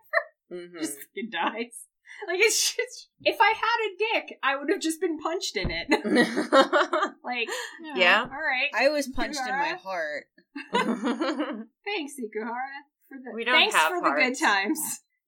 [0.52, 0.78] Mhm.
[0.80, 1.86] Just fucking dies.
[2.26, 5.70] Like, it's just, if I had a dick, I would have just been punched in
[5.70, 5.88] it.
[7.24, 7.48] like,
[7.94, 8.22] Yeah.
[8.22, 8.70] all right.
[8.74, 10.24] I was punched in my heart.
[10.72, 14.78] Thanks, Ikuhara, for the We don't thanks have for the good times.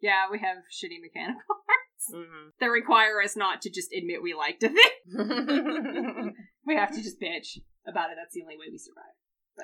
[0.01, 2.51] Yeah, we have shitty mechanical hearts Mhm.
[2.61, 6.35] that require us not to just admit we liked a thing.
[6.67, 8.17] we have to just bitch about it.
[8.21, 9.17] That's the only way we survive.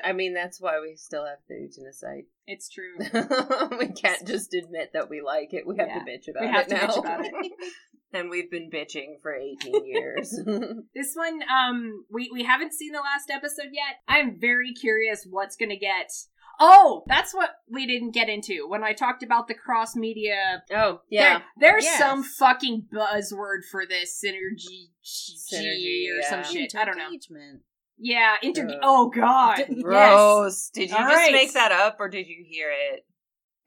[0.04, 2.24] I mean, that's why we still have food in the Utena site.
[2.46, 2.98] It's true.
[3.78, 5.64] we can't just admit that we like it.
[5.66, 5.98] We have Yeah.
[6.00, 6.86] to bitch about We have it to now.
[6.88, 7.32] bitch about it.
[8.12, 10.34] and we've been bitching for 18 years.
[10.94, 13.96] This one, um, we we haven't seen the last episode yet.
[14.08, 16.10] I'm very curious what's gonna get.
[16.60, 20.62] Oh, that's what we didn't get into when I talked about the cross media.
[20.74, 21.38] oh, yeah.
[21.38, 21.98] There- there's Yes.
[21.98, 26.28] some fucking buzzword for this synergy, Synergy, or yeah.
[26.28, 26.74] some shit.
[26.76, 27.08] I don't know.
[28.02, 28.04] Engagement.
[28.04, 28.68] Yeah, inter.
[28.68, 28.78] Ugh.
[28.82, 29.82] oh god, D- yes.
[29.82, 30.70] Gross.
[30.70, 31.32] Did you All just right.
[31.32, 33.04] make that up or did you hear it?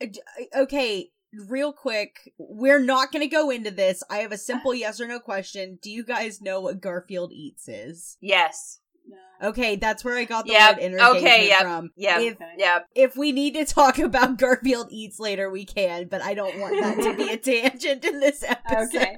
[0.02, 1.10] Uh, Okay,
[1.48, 4.04] real quick, we're not going to go into this.
[4.10, 5.80] I have a simple yes or no question.
[5.82, 8.18] Do you guys know what Garfield Eats is?
[8.22, 8.80] Yes.
[9.44, 11.90] Okay, that's where I got the Yep, word interrogation okay, yep, from.
[11.98, 12.20] Yeah.
[12.22, 12.46] If Okay.
[12.58, 12.80] Yeah.
[12.96, 16.82] if we need to talk about Garfield Eats later, we can, but I don't want
[16.82, 17.38] that to be a
[17.70, 18.96] tangent in this episode.
[18.96, 19.18] Okay.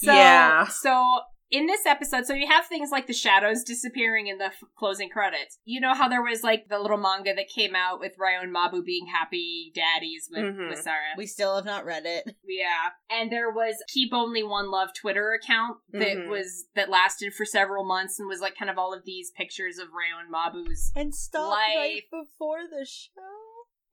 [0.00, 0.66] So, Yeah.
[0.68, 1.20] So
[1.54, 5.08] in this episode, so you have things like the shadows disappearing in the f- closing
[5.08, 5.58] credits.
[5.64, 8.54] You know how there was like the little manga that came out with Reo and
[8.54, 10.68] Mabu being happy daddies with, Mhm.
[10.70, 11.14] with Sarah.
[11.16, 12.24] We still have not read it.
[12.44, 12.90] yeah.
[13.08, 16.28] And there was Keep Only One Love Twitter account that Mhm.
[16.28, 19.78] was that lasted for several months and was like kind of all of these pictures
[19.78, 23.10] of Reo and Mabu's And stop right before the show.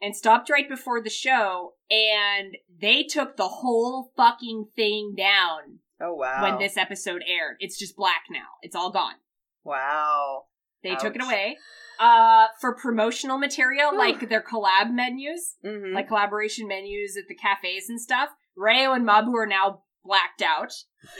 [0.02, 6.14] and stopped right before the show and they took the whole fucking thing down Oh,
[6.16, 6.42] wow.
[6.44, 7.58] when this episode aired.
[7.60, 8.48] It's just black now.
[8.62, 9.16] It's all gone.
[9.64, 10.44] Wow.
[10.84, 11.58] They took it away.
[12.00, 15.94] Uh for promotional material like their collab menus, Mm-hmm.
[15.94, 18.30] like collaboration menus at the cafes and stuff.
[18.58, 20.74] Reo and Mabu are now blacked out.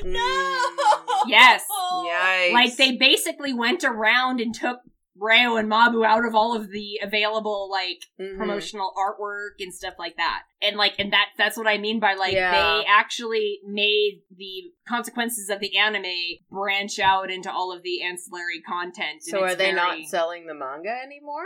[0.04, 0.20] No.
[1.28, 1.64] Yes.
[1.72, 2.54] Yikes.
[2.54, 4.80] Like they basically went around and took
[5.22, 8.38] Reo and Mabu out of all of the available like Mhm.
[8.38, 10.42] promotional artwork and stuff like that.
[10.64, 12.52] And like and that that's what I mean by like Yeah.
[12.80, 18.62] they actually made the consequences of the anime branch out into all of the ancillary
[18.62, 19.22] content.
[19.22, 21.46] So are they very- not selling the manga anymore?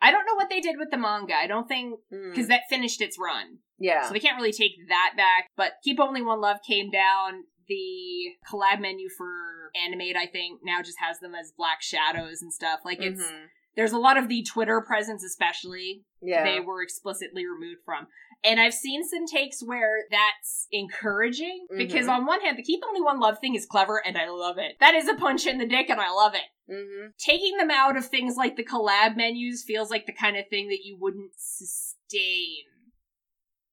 [0.00, 1.34] I don't know what they did with the manga.
[1.34, 2.30] I don't think Mm.
[2.30, 3.58] because that finished its run.
[3.80, 4.02] yeah.
[4.06, 5.48] So they can't really take that back.
[5.56, 7.44] But Keep Only One Love came down.
[7.68, 12.52] The collab menu for Animate, I think, now just has them as black shadows and
[12.52, 12.80] stuff.
[12.84, 13.46] Like it's Mhm.
[13.76, 16.42] there's a lot of the Twitter presence, especially yeah.
[16.44, 18.08] they were explicitly removed from.
[18.44, 22.10] And I've seen some takes where that's encouraging because Mhm.
[22.18, 24.76] on one hand, the Keep Only One Love thing is clever and I love it.
[24.80, 26.44] That is a punch in the dick and I love it.
[26.72, 27.16] Mhm.
[27.18, 30.68] Taking them out of things like the collab menus feels like the kind of thing
[30.68, 32.64] that you wouldn't sustain.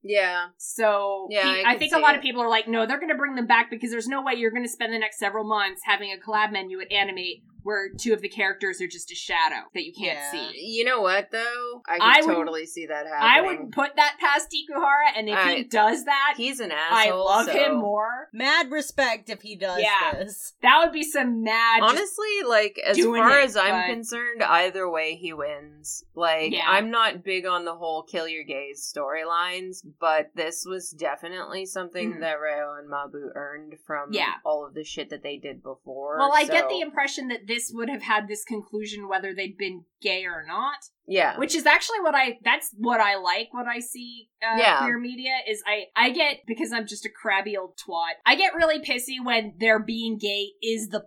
[0.08, 0.48] Yeah.
[0.58, 2.18] So Yeah, he- I I, think a lot it.
[2.18, 4.34] of people are like, no, they're going to bring them back because there's no way
[4.36, 7.90] you're going to spend the next several months having a collab menu at Animate where
[7.90, 10.32] two of the characters are just a shadow that you can't Yeah.
[10.32, 10.52] see.
[10.62, 11.82] You know what though?
[11.88, 13.30] I I could would- totally see that happening.
[13.38, 17.28] I wouldn't put that past Ikuhara, and if I- he does that, He's an asshole.
[17.28, 18.30] I love so- him more.
[18.32, 20.14] Mad respect if he does Yeah.
[20.14, 20.54] this.
[20.62, 21.82] That would be some mad.
[21.82, 26.04] Honestly, like as far it, as I'm but- concerned, either way he wins.
[26.14, 26.66] Like Yeah.
[26.68, 32.16] I'm not big on the whole kill your gays storylines, but this was definitely something
[32.16, 32.20] Mhm.
[32.20, 34.34] that Reo and Mabu earned from Yeah.
[34.46, 36.18] all of the shit that they did before.
[36.20, 39.84] well, I get the impression that this would have had this conclusion whether they'd been
[40.02, 40.78] gay or not.
[41.08, 41.38] yeah.
[41.38, 44.80] which is actually what I that's what I like when I see uh, Yeah.
[44.80, 48.14] queer media is I I get because I'm just a crabby old twat.
[48.26, 51.04] I get really pissy when their being gay is the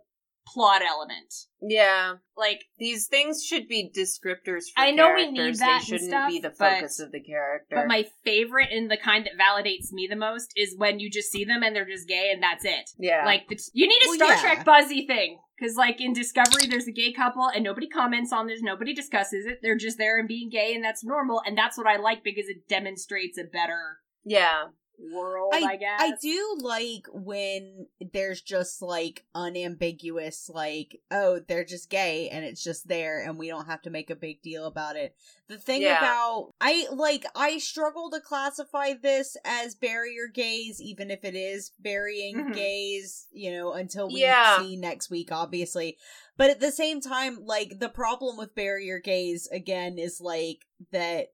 [0.54, 1.34] plot element.
[1.60, 2.14] Yeah.
[2.34, 6.30] Like These things should be descriptors for I know we need that They shouldn't stuff,
[6.30, 7.76] be the but- focus of the character.
[7.76, 11.30] but my favorite and the kind that validates me the most is when you just
[11.30, 12.88] see them and they're just gay and that's it.
[12.98, 13.24] yeah.
[13.26, 14.40] Like the, you need a Well, Star yeah.
[14.40, 18.46] Trek buzzy thing because like in Discovery there's a gay couple and nobody comments on
[18.46, 19.60] this, nobody discusses it.
[19.62, 22.48] They're just there and being gay and that's normal and that's what I like because
[22.48, 24.64] it demonstrates a better yeah.
[24.98, 26.00] World, I, guess.
[26.00, 32.62] I do like when there's just like unambiguous, like, oh, they're just gay and it's
[32.62, 35.14] just there and we don't have to make a big deal about it.
[35.48, 35.98] The thing Yeah.
[35.98, 41.34] about, I like, I struggle to classify this as bury your gays, even if it
[41.34, 42.54] is burying Mhm.
[42.54, 44.58] gays, you know, until we Yeah.
[44.58, 45.96] see next week, obviously.
[46.36, 50.66] But at the same time, like, the problem with bury your gays, again, is like
[50.90, 51.32] that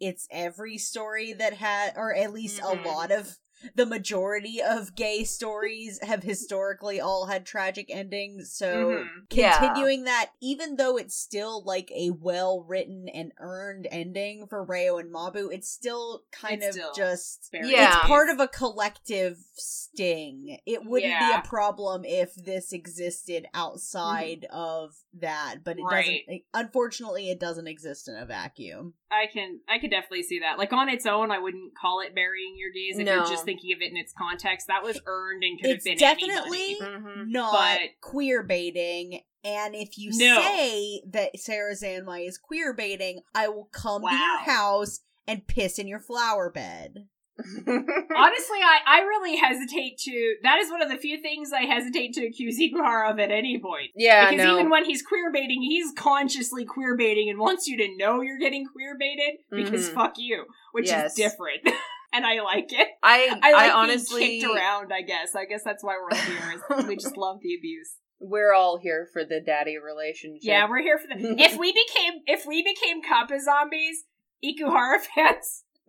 [0.00, 2.62] it's every story that had, or at least Mhm.
[2.62, 3.36] a lot of
[3.74, 8.52] the majority of gay stories have historically all had tragic endings.
[8.52, 9.08] So Mhm.
[9.32, 9.58] Yeah.
[9.58, 14.98] continuing that, even though it's still like a well written and earned ending for Reo
[14.98, 17.48] and Mabu, it's still kind It's of still just.
[17.52, 17.98] Very Yeah.
[17.98, 20.58] It's part of a collective sting.
[20.66, 21.40] It wouldn't Yeah.
[21.40, 26.24] be a problem if this existed outside of that, but it Right.
[26.26, 26.42] doesn't.
[26.54, 28.94] Unfortunately, it doesn't exist in a vacuum.
[29.10, 30.58] I can I could definitely see that.
[30.58, 33.28] Like on its own, I wouldn't call it burying your gays if you're No.
[33.28, 34.66] just thinking of it in its context.
[34.66, 36.96] That was earned and could It's have been definitely anybody.
[37.20, 37.28] Mhm.
[37.28, 39.22] not But- queer baiting.
[39.44, 40.42] And if you No.
[40.42, 45.86] say that Sarazanmai is queer baiting, I will come to your house and piss in
[45.88, 47.08] your flower bed.
[47.38, 50.34] Honestly, I, I really hesitate to.
[50.42, 53.60] That is one of the few things I hesitate to accuse Ikuhara of at any
[53.60, 53.92] point.
[53.94, 54.54] yeah, because no.
[54.58, 58.38] even when he's queer baiting, he's consciously queer baiting and wants you to know you're
[58.38, 59.94] getting queer baited because Mhm.
[59.94, 61.12] fuck you, which Yes.
[61.12, 61.62] is different.
[62.12, 62.88] and I like it.
[63.02, 64.92] I, I like honestly, being kicked around.
[64.92, 65.34] I guess.
[65.34, 66.88] I guess that's why we're all here.
[66.88, 67.96] we just love the abuse.
[68.20, 70.40] we're all here for the daddy relationship.
[70.42, 71.40] Yeah, we're here for the.
[71.40, 74.04] if we became if we became Kappa zombies,
[74.44, 75.64] Ikuhara fans,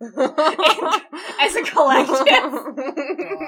[1.40, 2.74] as a collective,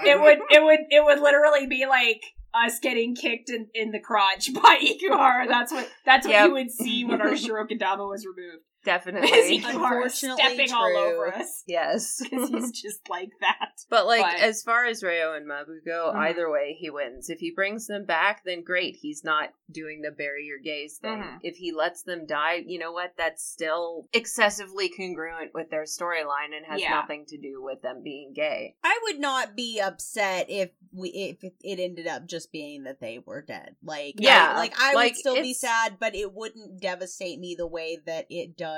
[0.05, 2.23] it would it would it would literally be like
[2.55, 5.49] us getting kicked in, in the crotch by Ikuhara.
[5.49, 6.47] That's what that's what Yep.
[6.49, 8.65] you would see when our Shirokadama was removed.
[8.83, 9.61] Is definitely.
[9.61, 10.99] Ikuhara Unfortunately stepping all true.
[10.99, 12.21] over us yes.
[12.23, 13.71] because he's just like that.
[13.89, 16.19] But like But- as far as Reo and Mabu go, Mhm.
[16.19, 17.31] either way he wins.
[17.31, 18.97] If he brings them back, then great.
[19.01, 21.19] He's not doing the bury your gays thing.
[21.23, 21.39] Mhm.
[21.43, 23.15] If he lets them die, you know what?
[23.17, 26.91] That's still excessively congruent with their storyline and has Yeah.
[26.91, 28.77] nothing to do with them being gay.
[28.83, 33.01] I would not be upset if we if it- it ended up just being that
[33.01, 33.77] they were dead.
[33.83, 37.55] Like Yeah, I, like I like, would still be sad, but it wouldn't devastate me
[37.55, 38.72] the way that it does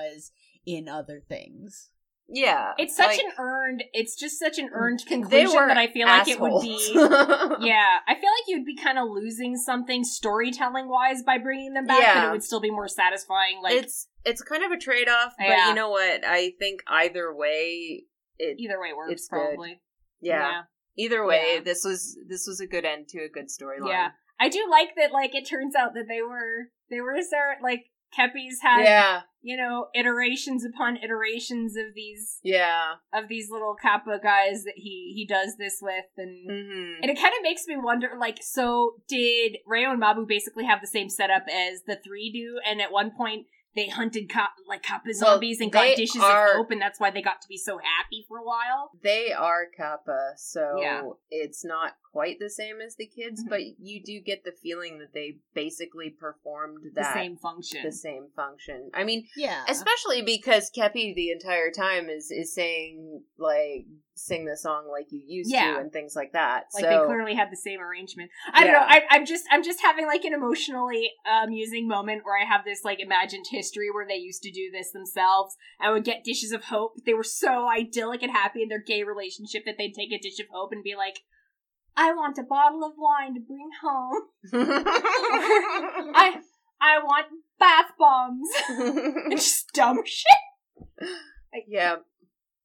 [0.67, 1.91] in other things.
[2.29, 2.73] Yeah.
[2.79, 3.85] It's such like, an earned.
[3.93, 6.79] It's just such an earned they conclusion that I feel like it would be.
[6.95, 11.87] Yeah, I feel like you'd be kind of losing something storytelling wise by bringing them
[11.87, 13.61] back, but it would still be more satisfying.
[13.63, 15.69] Like it's it's kind of a trade off, but Yeah.
[15.69, 16.25] you know what?
[16.27, 18.05] I think either way
[18.39, 19.37] it either way works it's good.
[19.37, 19.81] probably.
[20.21, 20.63] yeah.
[20.97, 21.61] Either way, Yeah.
[21.63, 23.89] this was this was a good end to a good storyline.
[23.89, 24.09] Yeah.
[24.41, 25.13] I do like that.
[25.13, 27.85] Like it turns out that they were they were Sarah like
[28.17, 29.23] Keppies had Yeah.
[29.43, 32.95] you know iterations upon iterations of these Yeah.
[33.13, 36.51] of these little kappa guys that he he does this with and.
[36.51, 40.65] hmm And it kind of makes me wonder, like, so did Reo and Mabu basically
[40.65, 42.61] have the same setup as the three do?
[42.69, 43.47] And at one point,
[43.77, 47.01] they hunted cop, like kappa Well, zombies and got dishes are- of hope, and that's
[47.01, 48.91] why they got to be so happy for a while.
[49.03, 51.03] They are Kappa, so Yeah.
[51.31, 53.49] it's not quite the same as the kids, Mhm.
[53.51, 57.83] but you do get the feeling that they basically performed The same function.
[57.83, 58.91] the same function.
[58.95, 59.65] I mean, Yeah.
[59.69, 63.87] especially because Kepi the entire time is is saying like
[64.17, 65.73] sing the song like you used Yeah.
[65.75, 66.67] to and things like that.
[66.73, 68.31] like so they clearly had the same arrangement.
[68.53, 68.79] I don't know.
[68.87, 72.85] I, I'm just I'm just having like an emotionally amusing moment where I have this
[72.85, 76.65] like imagined history where they used to do this themselves and would get dishes of
[76.67, 76.93] hope.
[77.05, 80.39] They were so idyllic and happy in their gay relationship that they'd take a dish
[80.39, 81.19] of hope and be like,
[81.97, 84.23] I want a bottle of wine to bring home.
[86.15, 86.41] I
[86.81, 87.27] I want
[87.59, 88.49] bath bombs.
[88.69, 91.11] and just dumb shit.
[91.69, 91.97] yeah.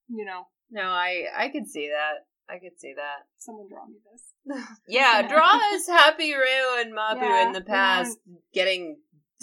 [0.07, 2.25] You know, No, I I could see that.
[2.53, 3.27] I could see that.
[3.37, 4.65] someone draw me this.
[4.87, 8.17] Yeah, draw us Happy Reo and Mabu Yeah, in the past
[8.53, 8.97] getting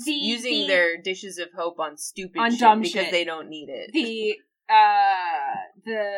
[0.04, 3.12] The, using the, their dishes of hope on stupid On shit because shit.
[3.12, 3.92] they don't need it.
[3.92, 4.34] the
[4.68, 5.54] uh
[5.84, 6.10] the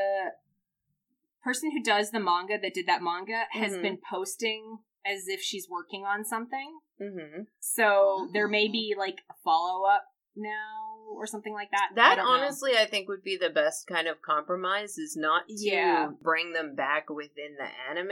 [1.49, 3.83] person who does the manga that did that manga has Mhm.
[3.83, 4.63] been posting
[5.07, 6.79] as if she's working on something.
[6.99, 10.05] hmm So there may be like a follow up
[10.37, 11.91] now or something like that.
[11.95, 12.31] That don't know.
[12.31, 16.09] honestly, I think would be the best kind of compromise is not to Yeah.
[16.23, 18.09] bring them back within the anime,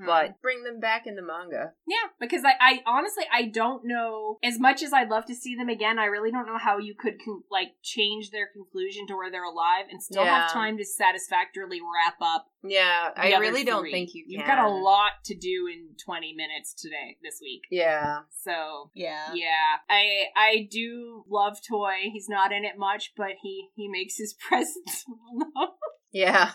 [0.00, 0.06] Mhm.
[0.06, 1.72] but bring them back in the manga.
[1.86, 5.54] Yeah, because I, I honestly I don't know as much as I'd love to see
[5.54, 5.98] them again.
[5.98, 9.44] I really don't know how you could con- like change their conclusion to where they're
[9.44, 10.42] alive and still Yeah.
[10.42, 12.48] have time to satisfactorily wrap up.
[12.62, 14.32] Yeah, the I other really don't think you can.
[14.32, 17.62] You've got a lot to do in twenty minutes today this week.
[17.70, 18.20] Yeah.
[18.32, 19.32] So Yeah.
[19.32, 22.10] yeah, I I do love Toy.
[22.12, 25.68] He's not in it much, but he he makes his presence well known.
[26.12, 26.52] Yeah,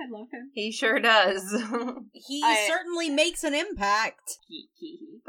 [0.00, 0.50] I love him.
[0.54, 1.42] he sure does.
[2.12, 4.38] He I- certainly makes an impact.
[4.48, 5.20] He, he, he.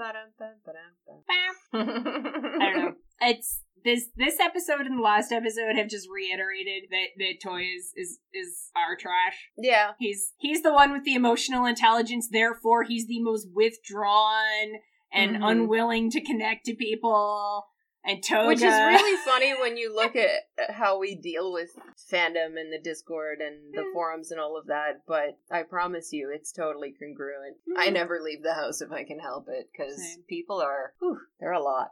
[1.73, 2.93] I don't know.
[3.21, 7.91] It's this this episode and the last episode have just reiterated that that Toy is
[7.95, 9.49] is is our trash.
[9.57, 9.91] Yeah.
[9.99, 12.27] He's he's the one with the emotional intelligence.
[12.31, 14.79] Therefore, he's the most withdrawn
[15.11, 15.49] and Mhm.
[15.51, 17.65] unwilling to connect to people.
[18.07, 21.71] And Toga, Which is really funny when you look at at how we deal with
[22.11, 23.93] fandom and the Discord and the Mm.
[23.93, 27.57] forums and all of that, but I promise you, it's totally congruent.
[27.77, 27.93] I Mm.
[27.93, 31.61] never leave the house if I can help it, because people are, whew, they're a
[31.61, 31.91] lot.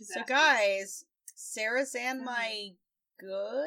[0.00, 1.04] So, guys,
[1.36, 2.76] Sarazanmai's
[3.18, 3.66] good.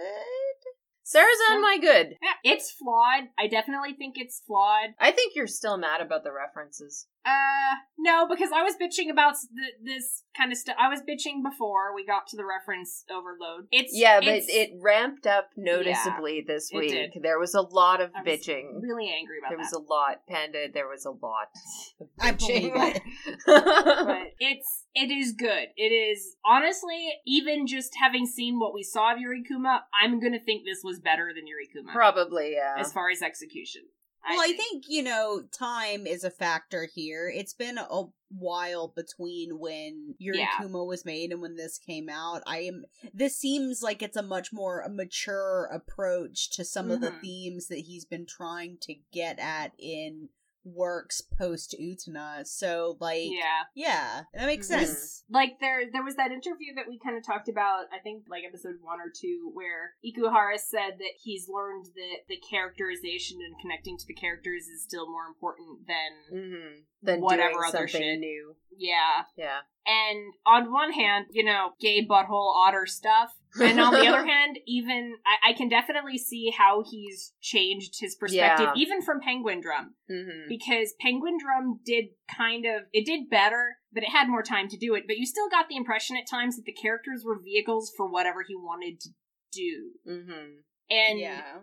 [1.05, 2.17] Sarah's on my good.
[2.21, 3.25] Yeah, it's flawed.
[3.37, 4.95] I definitely think it's flawed.
[4.99, 7.07] I think you're still mad about the references.
[7.25, 10.75] Uh, no, because I was bitching about th- this kind of stuff.
[10.77, 13.67] I was bitching before we got to the reference overload.
[13.71, 16.89] It's Yeah, but it's- it ramped up noticeably this it week.
[16.89, 17.13] did.
[17.23, 18.81] There was a lot of I was bitching.
[18.81, 20.67] really angry about There was a lot, Panda.
[20.73, 21.47] There was a lot.
[22.01, 22.73] Of I bitching.
[22.73, 23.03] believe it.
[23.45, 25.67] but it's it is good.
[25.77, 30.63] It is honestly even just having seen what we saw of Yurikuma, I'm gonna think
[30.65, 32.75] this was better than Yurikuma Probably, yeah.
[32.77, 33.83] as far as execution.
[34.27, 37.29] Well, I think, you know, time is a factor here.
[37.29, 40.47] It's been a while between when Yeah.
[40.59, 42.41] Yurikuma was made and when this came out.
[42.47, 47.11] I am this seems like it's a much more mature approach to some of the
[47.11, 47.21] Mhm.
[47.21, 50.29] themes that he's been trying to get at in
[50.63, 52.45] works post Utena.
[52.47, 53.63] So like yeah.
[53.75, 54.79] yeah, that makes Mhm.
[54.79, 55.23] sense.
[55.29, 58.43] like there there was that interview that we kind of talked about i think like
[58.47, 63.97] episode one or two where ikuhara said that he's learned that the characterization and connecting
[63.97, 66.79] to the characters is still more important than mm-hmm.
[67.01, 68.19] Then Whatever doing other something shit.
[68.19, 68.55] new.
[68.77, 69.59] yeah Yeah.
[69.85, 74.57] And on one hand you know gay butthole otter stuff and on the other hand
[74.65, 78.81] even I, I can definitely see how he's changed his perspective Yeah.
[78.81, 84.03] even from penguin drum hmm because Penguin Drum did kind of it did better, but
[84.03, 85.05] it had more time to do it.
[85.07, 88.43] But you still got the impression at times that the characters were vehicles for whatever
[88.47, 89.09] he wanted to
[89.51, 89.91] do.
[90.05, 91.59] hmm And yeah.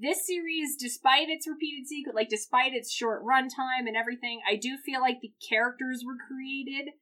[0.00, 4.76] this series, despite its repeated sequel, like despite its short runtime and everything, I do
[4.84, 6.92] feel like the characters were created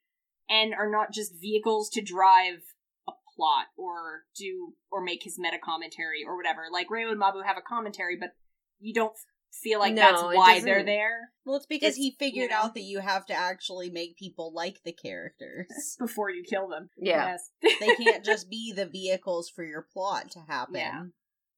[0.49, 2.61] and are not just vehicles to drive
[3.09, 6.63] a plot or do or make his meta commentary or whatever.
[6.73, 8.31] Like Reo and Mabu have a commentary, but
[8.81, 9.15] you don't
[9.63, 11.31] feel like No, that's why they're there.
[11.45, 12.57] Well, it's because It's- he figured you know.
[12.57, 15.67] out that you have to actually make people like the characters.
[15.99, 16.91] before you kill them.
[16.99, 17.37] Yeah.
[17.63, 17.79] Yes.
[17.81, 20.75] they can't just be the vehicles for your plot to happen.
[20.77, 21.03] Yeah.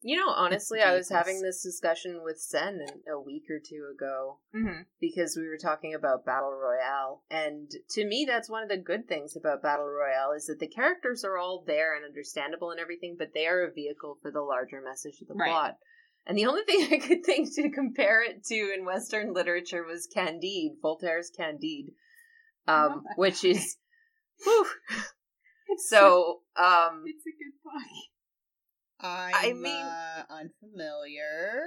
[0.02, 4.38] You know, honestly, I was having this discussion with Sen a week or two ago
[4.52, 7.22] hmm because we were talking about Battle Royale.
[7.30, 10.68] And to me, that's one of the good things about Battle Royale is that the
[10.68, 14.42] characters are all there and understandable and everything, but they are a vehicle for the
[14.42, 15.48] larger message of the Right.
[15.48, 15.76] plot.
[16.26, 20.06] And the only thing I could think to compare it to in Western literature was
[20.06, 21.92] Candide, Voltaire's Candide,
[22.68, 23.76] um, which is,
[24.44, 24.66] whew.
[25.86, 27.82] So, um, it's a good book.
[29.02, 31.62] I'm I mean- uh, unfamiliar.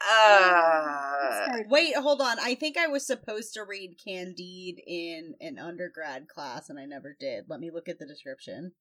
[0.00, 2.38] uh, Wait, hold on.
[2.40, 7.16] I think I was supposed to read Candide in an undergrad class and I never
[7.18, 7.44] did.
[7.48, 8.72] Let me look at the description.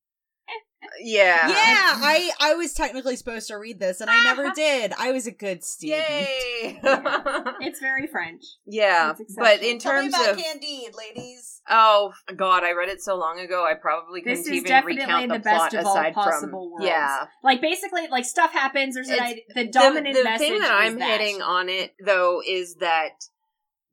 [1.00, 1.48] Yeah.
[1.48, 4.94] Yeah, I I was technically supposed to read this and I never did.
[4.98, 6.02] I was a good student.
[6.10, 6.80] Yay.
[7.64, 8.44] It's very French.
[8.66, 11.62] yeah, but in Tell me terms about of Candide, ladies.
[11.70, 13.64] oh god, I read it so long ago.
[13.70, 16.14] I probably couldn't This is even definitely recount the the, best plot of all aside
[16.16, 16.86] possible from worlds.
[16.86, 17.26] yeah.
[17.44, 18.96] Like basically, like stuff happens.
[18.96, 20.48] There's an It's- idea, the The- dominant the, message.
[20.48, 21.20] thing that is I'm that.
[21.22, 23.12] hitting on it though is that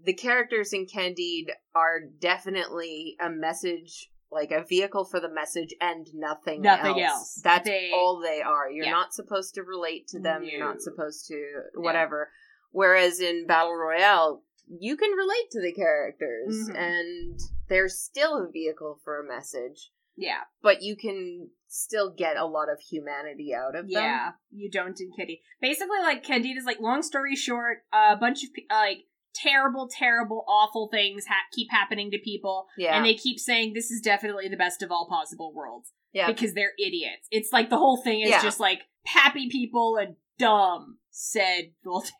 [0.02, 6.06] the characters in Candide are definitely a message like a vehicle for the message and
[6.14, 7.12] nothing, Nothing else.
[7.18, 7.40] else.
[7.42, 8.70] That's They- all they are.
[8.70, 8.90] You're Yeah.
[8.92, 10.44] not supposed to relate to them.
[10.44, 12.30] You're not supposed to whatever.
[12.70, 16.76] Whereas in Battle Royale, you can relate to the characters Mhm.
[16.76, 22.44] and they're still a vehicle for a message, Yeah, but you can still get a
[22.46, 23.90] lot of humanity out of them.
[23.90, 24.32] yeah.
[24.50, 25.42] You don't in Kitty.
[25.60, 26.80] Basically, like Candide is like.
[26.80, 32.18] Long story short, a bunch of like terrible, terrible, awful things ha- keep happening to
[32.18, 32.96] people, Yeah.
[32.96, 36.26] and they keep saying this is definitely the best of all possible worlds yeah.
[36.26, 37.26] because they're idiots.
[37.30, 38.42] It's like the whole thing is Yeah.
[38.42, 40.98] just like happy people and dumb.
[41.10, 42.12] Said Voltaire.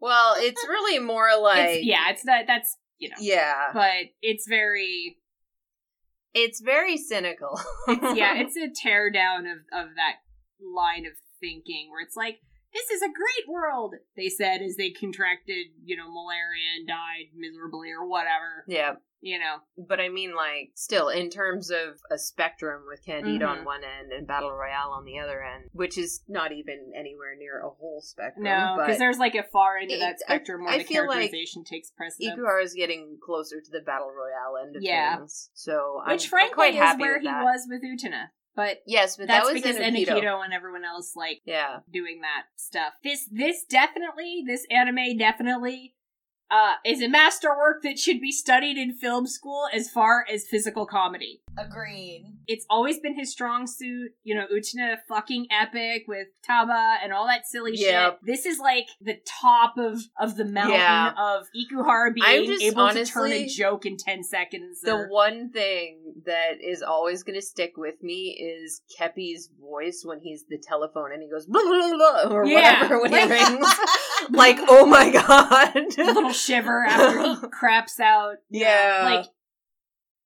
[0.00, 2.46] Well, it's really more like It's, yeah, it's that.
[2.46, 3.16] That's you know.
[3.20, 3.70] yeah.
[3.72, 5.16] But it's very
[6.34, 7.60] It's very cynical.
[7.88, 10.16] yeah, it's a tear down of, of that
[10.60, 12.40] line of thinking where it's like,
[12.72, 17.26] this is a great world, they said as they contracted, you know, malaria and died
[17.36, 18.64] miserably or whatever.
[18.66, 18.94] yeah.
[19.24, 19.58] You know.
[19.78, 23.48] But I mean, like, still, in terms of a spectrum with Candide Mhm.
[23.48, 27.36] on one end and Battle Royale on the other end, which is not even anywhere
[27.36, 28.42] near a whole spectrum.
[28.42, 31.06] No, because there's like a far end of that I- spectrum where I the feel
[31.06, 32.36] like characterization takes precedence.
[32.36, 35.18] Ikuhara is getting closer to the Battle Royale end of Yeah.
[35.18, 35.50] things.
[35.54, 37.44] So which I'm, frankly I'm quite is where he that.
[37.44, 38.30] was with Utena.
[38.54, 39.76] But Yes, but that's that was because.
[39.76, 41.80] Enikido and everyone else like Yeah.
[41.92, 42.94] doing that stuff.
[43.02, 45.94] This this definitely this anime definitely
[46.50, 50.86] uh is a masterwork that should be studied in film school as far as physical
[50.86, 51.40] comedy.
[51.58, 52.24] Agreed.
[52.46, 57.26] It's always been his strong suit, you know, Utena fucking epic with Taba and all
[57.26, 58.12] that silly Yep.
[58.12, 58.18] shit.
[58.26, 61.12] This is like the top of of the mountain Yeah.
[61.16, 64.80] of Ikuhara being just able to turn a joke in 10 seconds.
[64.80, 70.02] The or- one thing that is always going to stick with me is Kepi's voice
[70.04, 73.12] when he's the telephone and he goes blah, blah, blah, blah, or Yeah, whatever when
[73.12, 73.66] he rings.
[74.30, 75.76] like, oh my god.
[75.76, 78.36] a little shiver after he craps out.
[78.50, 79.02] Yeah.
[79.04, 79.26] Like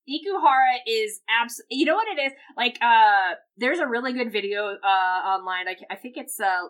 [0.08, 1.62] Ikuhara is abs.
[1.70, 2.32] You know what it is?
[2.56, 5.68] Like, uh, there's a really good video uh online.
[5.68, 6.68] I, I think it's uh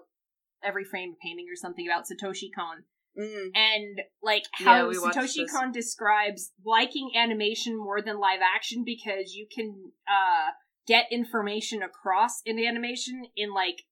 [0.65, 2.85] every frame a painting or something about Satoshi Kon
[3.19, 5.51] Mm, and like how watched Satoshi.
[5.51, 10.51] Kon describes liking animation more than live action because you can uh
[10.87, 13.85] get information across in the animation in like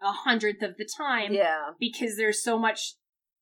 [0.00, 1.70] a hundredth of the time yeah.
[1.80, 2.94] because there's so much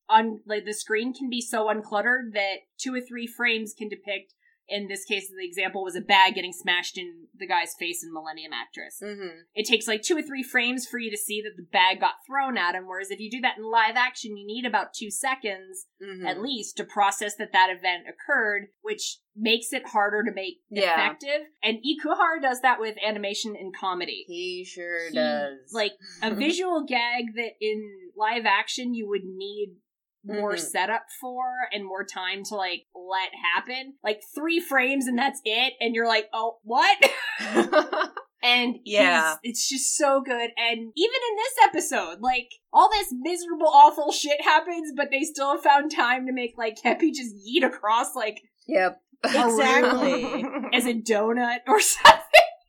[0.08, 4.32] un like the screen can be so uncluttered that two or three frames can depict
[4.68, 8.12] in this case the example was a bag getting smashed in the guy's face in
[8.12, 9.40] millennium actress Mm-hmm.
[9.54, 12.14] it takes like two or three frames for you to see that the bag got
[12.26, 15.10] thrown at him whereas if you do that in live action you need about two
[15.10, 16.26] seconds Mm-hmm.
[16.26, 20.92] at least to process that that event occurred which makes it harder to make Yeah.
[20.94, 25.72] effective and ikuhara does that with animation and comedy He sure He- does.
[25.72, 25.92] like
[26.22, 27.82] a visual gag that in
[28.16, 29.76] live action you would need
[30.24, 30.60] more Mhm.
[30.60, 33.94] setup for and more time to like let happen.
[34.02, 36.98] Like three frames and that's it, and you're like, oh, what?
[38.42, 39.36] and Yeah.
[39.42, 40.50] it's just so good.
[40.56, 45.56] And even in this episode, like all this miserable, awful shit happens, but they still
[45.58, 49.00] found time to make like Kepi just yeet across like yep.
[49.24, 50.44] Exactly.
[50.74, 52.20] as a donut or something.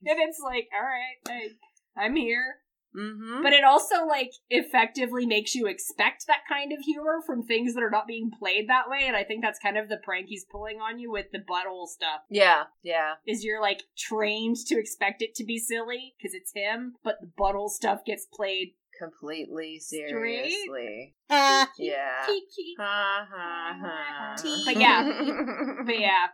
[0.07, 1.17] And it's like, all right,
[1.97, 2.57] I, I'm here.
[2.95, 3.43] Mm-hmm.
[3.43, 7.83] But it also like effectively makes you expect that kind of humor from things that
[7.83, 10.45] are not being played that way, and I think that's kind of the prank he's
[10.45, 12.21] pulling on you with the butthole stuff.
[12.29, 13.13] yeah, yeah.
[13.27, 17.31] Is you're like trained to expect it to be silly because it's him, but the
[17.37, 18.73] butthole stuff gets played.
[18.99, 21.15] Completely seriously.
[21.29, 22.25] Ah, Yeah.
[22.79, 24.35] Ha ha ha.
[24.65, 25.73] But yeah.
[25.85, 26.27] But yeah,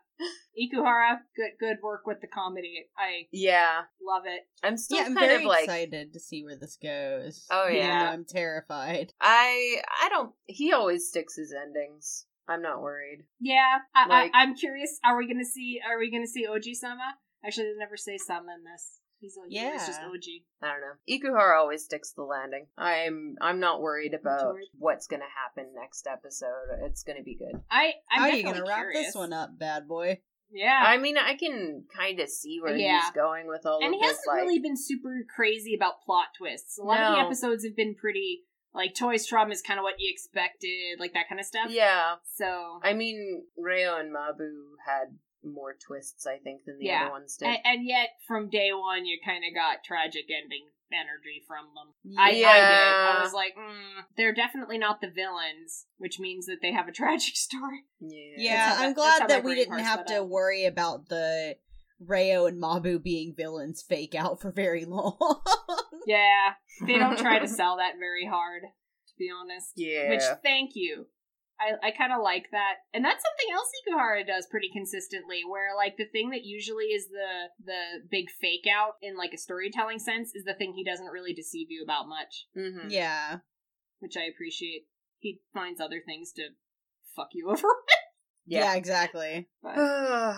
[0.57, 2.85] Ikuhara, good good work with the comedy.
[2.97, 3.81] I Yeah.
[4.01, 4.41] love it.
[4.63, 7.45] I'm still yeah, I'm kind very of like excited to see where this goes.
[7.51, 8.05] Oh, yeah.
[8.05, 9.13] though I'm terrified.
[9.19, 12.25] I I don't he always sticks his endings.
[12.47, 13.23] I'm not worried.
[13.39, 14.99] Yeah, I, Like- I, I'm curious.
[15.05, 15.79] Are we gonna see?
[15.87, 17.15] Are we gonna see Oji Sama?
[17.45, 18.99] Actually, they never say Sama in this.
[19.21, 19.73] He's Oji.
[19.75, 20.07] It's just Yeah.
[20.09, 20.43] Oji.
[20.61, 20.95] I don't know.
[21.07, 22.65] Ikuhara always sticks the landing.
[22.77, 24.67] I'm I'm not worried about worried.
[24.77, 26.79] what's gonna happen next episode.
[26.81, 27.61] It's gonna be good.
[27.69, 27.93] I.
[28.11, 29.05] I'm How are you definitely gonna wrap curious.
[29.07, 30.21] this one up, bad boy?
[30.53, 32.99] Yeah, I mean, I can kind of see where Yeah.
[32.99, 34.17] he's going with all and of he this.
[34.17, 36.77] hasn't Like, really been super crazy about plot twists.
[36.77, 38.41] A lot of the episodes have been pretty
[38.73, 41.67] like Toi's Traum is kind of what you expected, like that kind of stuff.
[41.69, 42.15] yeah.
[42.35, 47.03] So I mean, Reo and Mabu had more twists, I think, than the Yeah.
[47.03, 47.47] other ones did.
[47.47, 52.17] and, and yet from day one you kind of got tragic ending energy from them.
[52.19, 52.45] I, I did.
[52.45, 56.91] I was like, mm, they're definitely not the villains, which means that they have a
[57.01, 57.85] tragic story.
[57.99, 58.33] yeah.
[58.37, 60.29] Yeah, I'm that- glad that we didn't have to out.
[60.29, 61.55] worry about the
[62.05, 65.17] Reo and Mabu being villains fake out for very long.
[66.07, 66.53] Yeah,
[66.85, 69.71] they don't try to sell that very hard, to be honest.
[69.75, 70.09] Yeah.
[70.09, 71.05] Which, thank you.
[71.61, 75.41] I, I kind of like that, and that's something else Ikuhara does pretty consistently.
[75.47, 79.37] Where like the thing that usually is the the big fake out in like a
[79.37, 82.89] storytelling sense is the thing he doesn't really deceive you about much, Mhm.
[82.89, 83.37] yeah.
[83.99, 84.87] which I appreciate.
[85.19, 86.49] He finds other things to
[87.15, 87.67] fuck you over.
[88.45, 88.73] yeah.
[88.75, 89.47] exactly.
[89.61, 89.75] but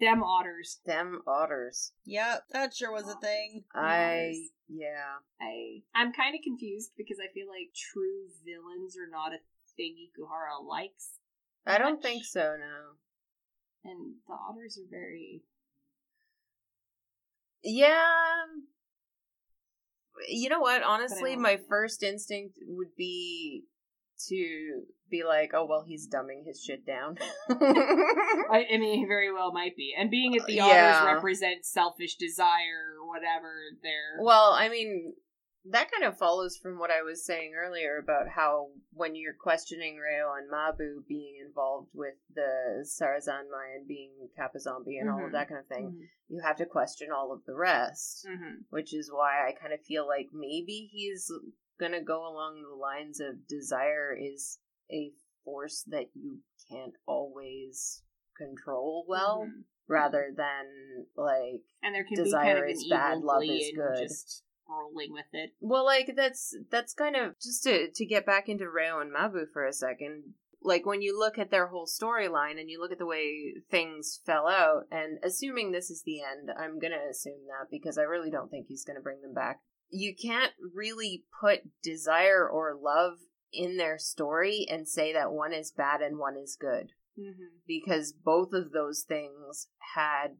[0.00, 1.92] them otters, Them otters.
[2.04, 3.64] Yep, that sure was a thing.
[3.74, 4.34] I
[4.68, 5.18] yeah.
[5.40, 9.38] I I'm kind of confused because I feel like true villains are not a
[9.76, 11.18] thing Ikuhara likes.
[11.66, 12.02] I don't much.
[12.02, 13.90] think so, no.
[13.90, 15.42] and the otters are very
[17.62, 17.90] Yeah.
[18.44, 18.64] Um,
[20.28, 20.82] you know what?
[20.82, 21.62] Honestly, my know.
[21.68, 23.64] first instinct would be
[24.28, 27.18] to be like, "Oh well, he's dumbing his shit down."
[27.50, 31.00] I, I mean he very well might be and being that the Yeah.
[31.02, 35.14] otters represent selfish desire or whatever they're well, I mean,
[35.66, 39.96] that kind of follows from what I was saying earlier about how when you're questioning
[39.96, 45.30] Reo and Mabu being involved with the Sarazanmai and being Kappa Zombie and all of
[45.30, 45.32] Mhm.
[45.32, 46.08] that kind of thing, Mhm.
[46.28, 48.26] you have to question all of the rest.
[48.26, 48.64] Mhm.
[48.70, 51.30] which is why I kind of feel like maybe he's
[51.78, 54.58] gonna go along the lines of desire is
[54.90, 55.12] a
[55.44, 58.02] force that you can't always
[58.36, 59.64] control well, Mhm.
[59.86, 63.72] rather than like and there can Desire be kind of an is bad, love is
[63.74, 63.96] good.
[63.98, 64.44] just
[64.78, 68.68] rolling with it well, like that's that's kind of just to to get back into
[68.68, 70.34] Reo and Mabu for a second.
[70.60, 74.20] Like when you look at their whole storyline and you look at the way things
[74.24, 78.30] fell out, and assuming this is the end, I'm gonna assume that because I really
[78.30, 79.60] don't think he's gonna bring them back.
[79.90, 83.18] You can't really put desire or love
[83.52, 87.56] in their story and say that one is bad and one is good mm-hmm.
[87.66, 90.36] because both of those things had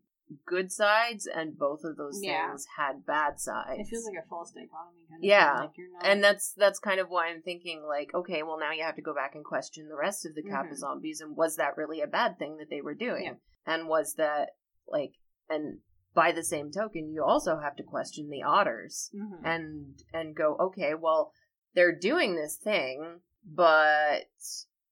[0.47, 2.49] good sides and both of those Yeah.
[2.49, 3.81] things had bad sides.
[3.81, 5.61] it feels like a false dichotomy kind of Yeah.
[5.61, 8.73] like you're not and that's that's kind of why I'm thinking like, okay, well now
[8.73, 10.77] you have to go back and question the rest of the Kappa Mhm.
[10.77, 13.25] zombies and was that really a bad thing that they were doing?
[13.25, 13.35] Yeah.
[13.67, 14.57] And was that
[14.87, 15.15] like
[15.49, 15.81] and
[16.15, 19.41] by the same token, you also have to question the otters Mhm.
[19.45, 21.33] and and go, okay, well
[21.75, 24.27] they're doing this thing, but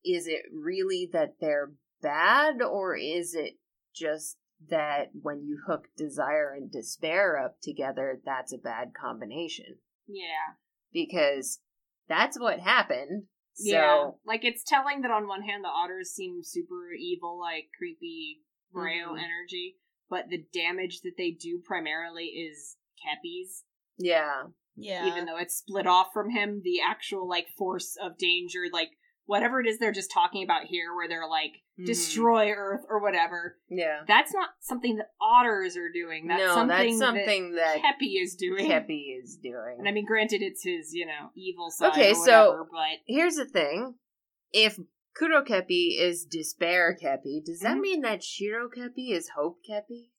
[0.04, 3.58] is it really that they're bad or is it
[3.92, 4.38] just
[4.68, 9.76] that when you hook desire and despair up together, that's a bad combination?
[10.12, 10.56] yeah
[10.92, 11.60] because
[12.08, 13.24] that's what happened.
[13.54, 17.66] So yeah like it's telling that on one hand the otters seem super evil like
[17.78, 18.40] creepy
[18.72, 19.18] Reo Mhm.
[19.18, 19.76] energy
[20.08, 23.64] but the damage that they do primarily is Kepi's
[23.98, 24.44] yeah,
[24.76, 25.06] Yeah.
[25.06, 28.90] even though it's split off from him the actual like force of danger like
[29.30, 31.86] whatever it is they're just talking about here where they're like Mhm.
[31.86, 34.00] destroy earth or whatever yeah.
[34.06, 38.20] that's not something that otters are doing that's no, something, that's something that, that Kepi
[38.22, 39.76] is doing Kepi is doing.
[39.78, 43.36] and i mean granted it's his you know evil side Okay, or so- but Here's
[43.36, 43.94] the thing:
[44.52, 44.78] if
[45.16, 47.80] Kuro Kepi is despair Kepi, does that Mhm.
[47.80, 50.10] mean that Shiro Kepi is hope Kepi?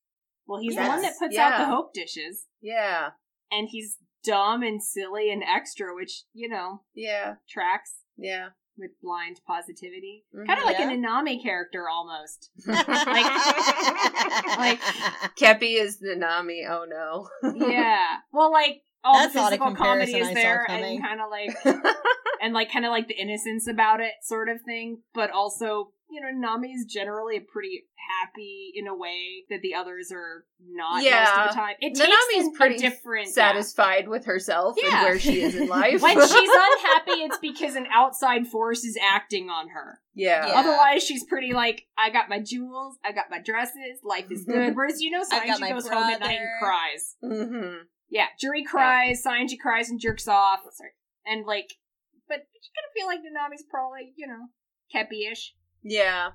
[0.48, 0.84] well he's Yes.
[0.86, 3.12] the one that puts out the hope dishes Yeah,
[3.52, 8.50] and he's dumb and silly and extra which you know yeah, tracks yeah.
[8.82, 10.48] With blind positivity Mhm.
[10.48, 10.90] kind of like Yeah.
[10.90, 14.80] an Inami character almost like,
[15.38, 16.68] Kepi is Nanami.
[16.70, 17.30] Oh no.
[17.56, 18.06] yeah.
[18.32, 21.56] Well, like all That's the not physical comedy is there, and kind of like,
[22.42, 25.02] and like kind of like the innocence about it, sort of thing.
[25.14, 27.86] But also, you know, Nami's generally a pretty
[28.22, 31.12] happy in a way that the others are not yeah.
[31.12, 31.44] most Yeah.
[31.44, 31.76] of the time.
[31.80, 34.90] It takes Nanami's pretty different Satisfied with herself Yeah.
[34.98, 36.02] and where she is in life.
[36.02, 40.00] When she's unhappy, it's because an outside force is acting on her.
[40.14, 40.48] yeah.
[40.48, 40.54] Yeah.
[40.60, 44.76] Otherwise, she's pretty like, I got my jewels, I got my dresses, life is good.
[44.76, 47.16] Whereas, you know, I've Saionji my goes home at night and cries.
[47.24, 47.76] Mm-hmm.
[48.10, 50.60] Yeah, Juri cries, Saionji cries and jerks off.
[50.74, 50.92] Sorry.
[51.26, 51.76] And like,
[52.28, 54.48] but you kind of feel like Nanami's probably, you know,
[54.94, 55.54] Kepi-ish.
[55.84, 56.30] Yeah.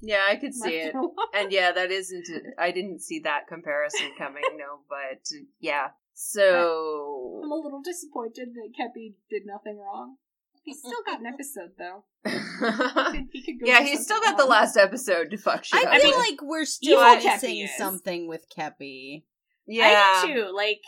[0.00, 0.94] Yeah, I could see it.
[1.34, 2.26] And yeah, that isn't.
[2.58, 4.42] I didn't see that comparison coming.
[4.56, 5.26] No, but
[5.60, 5.88] yeah.
[6.14, 10.16] So I'm a little disappointed that Kepi did nothing wrong.
[10.64, 12.04] He's still got an episode though.
[12.24, 15.96] He could, he could yeah, he's still got the last episode to fuck shit I
[15.96, 16.18] up feel with.
[16.18, 19.24] like we're still missing something with Kepi.
[19.66, 20.52] yeah, I do too.
[20.54, 20.82] Like,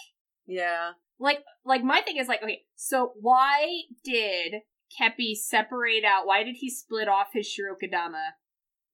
[0.47, 0.91] yeah.
[1.19, 4.55] like, like my thing is like, okay, so why did
[5.01, 6.27] Kepi separate out?
[6.27, 8.35] Why did he split off his Shirokodama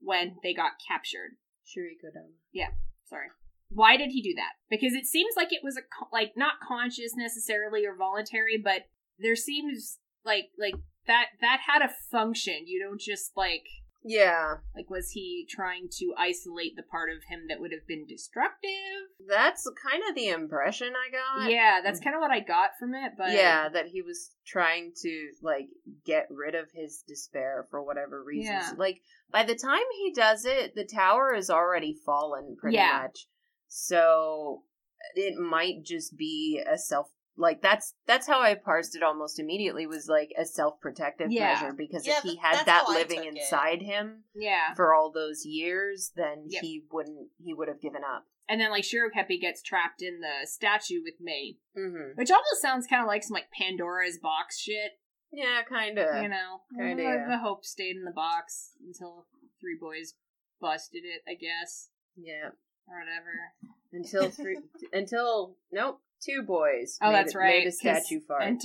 [0.01, 1.37] when they got captured?
[1.67, 2.35] Shiriko Dama.
[3.07, 3.29] Sorry.
[3.69, 4.55] Why did he do that?
[4.69, 5.83] Because it seems like it was a
[6.13, 8.83] like not conscious necessarily or voluntary, but
[9.19, 10.75] there seems like like
[11.07, 12.67] that that had a function.
[12.67, 13.67] You don't just like
[14.03, 18.07] Yeah, like was he trying to isolate the part of him that would have been
[18.07, 18.71] destructive?
[19.29, 21.51] that's kind of the impression I got.
[21.51, 22.05] Yeah, that's mm.
[22.05, 25.69] kind of what I got from it, but yeah, that he was trying to like
[26.05, 28.65] get rid of his despair for whatever reasons.
[28.69, 28.75] Yeah.
[28.77, 29.01] Like
[29.31, 33.03] by the time he does it, the tower is already fallen pretty Yeah.
[33.03, 33.27] much.
[33.69, 34.63] So
[35.15, 39.87] it might just be a self like that's that's how I parsed it almost immediately
[39.87, 41.55] was like a self-protective Yeah.
[41.55, 43.37] measure because Yeah, if he had that living took it.
[43.37, 44.75] inside him yeah.
[44.75, 46.63] for all those years, then Yep.
[46.63, 48.27] he wouldn't he would have given up.
[48.49, 52.17] And then like Shirokepi gets trapped in the statue with May, Mhm.
[52.17, 54.99] which almost sounds kind of like some like Pandora's box shit.
[55.33, 56.23] Yeah, kind of.
[56.23, 57.27] you know, kinda, yeah.
[57.29, 59.29] the hope stayed in the box until
[59.61, 60.15] three boys
[60.61, 62.51] busted it, I guess, Yeah.
[62.89, 63.53] or whatever.
[63.93, 64.59] Until three
[64.93, 66.99] until nope, two boys.
[67.03, 67.65] Oh, made that's right.
[67.65, 68.43] Made a statue fart.
[68.43, 68.61] And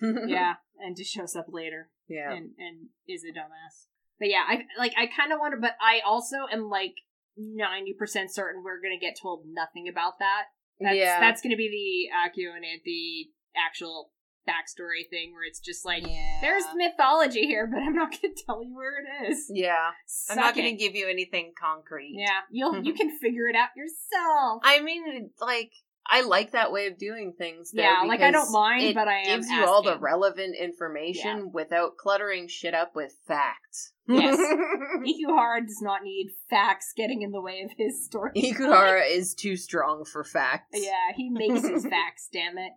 [0.30, 2.32] yeah, and just shows up later yeah.
[2.32, 3.86] and and is a dumbass.
[4.18, 6.94] But yeah, I like I kind of wonder, but I also am like
[7.36, 10.44] ninety percent certain we're gonna get told nothing about that.
[10.80, 11.20] That's, yeah.
[11.20, 14.10] that's gonna be the Akio and the actual
[14.48, 16.38] backstory thing where it's just like yeah.
[16.40, 19.46] there's mythology here, but I'm not gonna tell you where it is.
[19.52, 19.90] yeah.
[20.28, 20.60] I'm not it.
[20.60, 22.14] going to give you anything concrete.
[22.16, 24.62] Yeah, you'll you can figure it out yourself.
[24.64, 25.72] I mean, like,
[26.06, 27.70] I like that way of doing things.
[27.72, 30.56] Though, Yeah, like, I don't mind, it but I am gives you all the relevant
[30.56, 33.92] information without cluttering shit up with facts.
[34.08, 34.36] Yes.
[34.40, 38.32] Ikuhara does not need facts getting in the way of his story.
[38.36, 40.70] Ikuhara is too strong for facts.
[40.72, 42.28] Yeah, he makes his facts.
[42.32, 42.72] Damn it.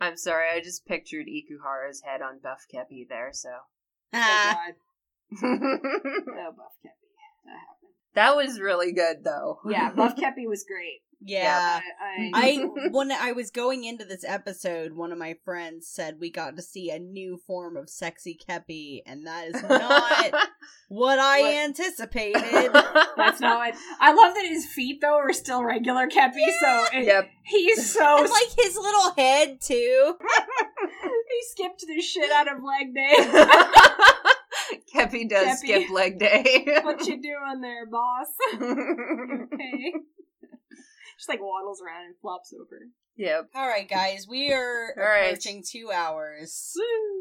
[0.00, 3.50] I'm sorry, I just pictured Ikuhara's head on Buff Kepi there, so.
[3.50, 4.74] Oh Ah, God.
[5.44, 7.02] Oh, Buff Kepi.
[8.14, 9.60] That was really good, though.
[9.68, 11.00] Yeah, Buff Kepi was great.
[11.24, 11.80] yeah.
[12.00, 16.30] I, I when I was going into this episode, one of my friends said we
[16.30, 20.32] got to see a new form of sexy Kepi, and that is not
[20.88, 21.54] what I What?
[21.54, 22.72] anticipated.
[23.16, 23.74] That's not what.
[24.00, 27.30] I love that his feet though are still regular Kepi, so it, Yep.
[27.44, 30.16] he's so and like his little head too.
[30.20, 33.14] he skipped the shit out of leg day.
[34.94, 35.56] Keppi does Keppi.
[35.58, 36.64] skip leg day.
[36.82, 38.28] what you doing there, boss?
[38.54, 39.92] okay.
[41.18, 42.80] Just like waddles around and flops over.
[43.16, 43.48] yep.
[43.54, 45.26] All right, guys, we are All right.
[45.32, 46.72] approaching two hours.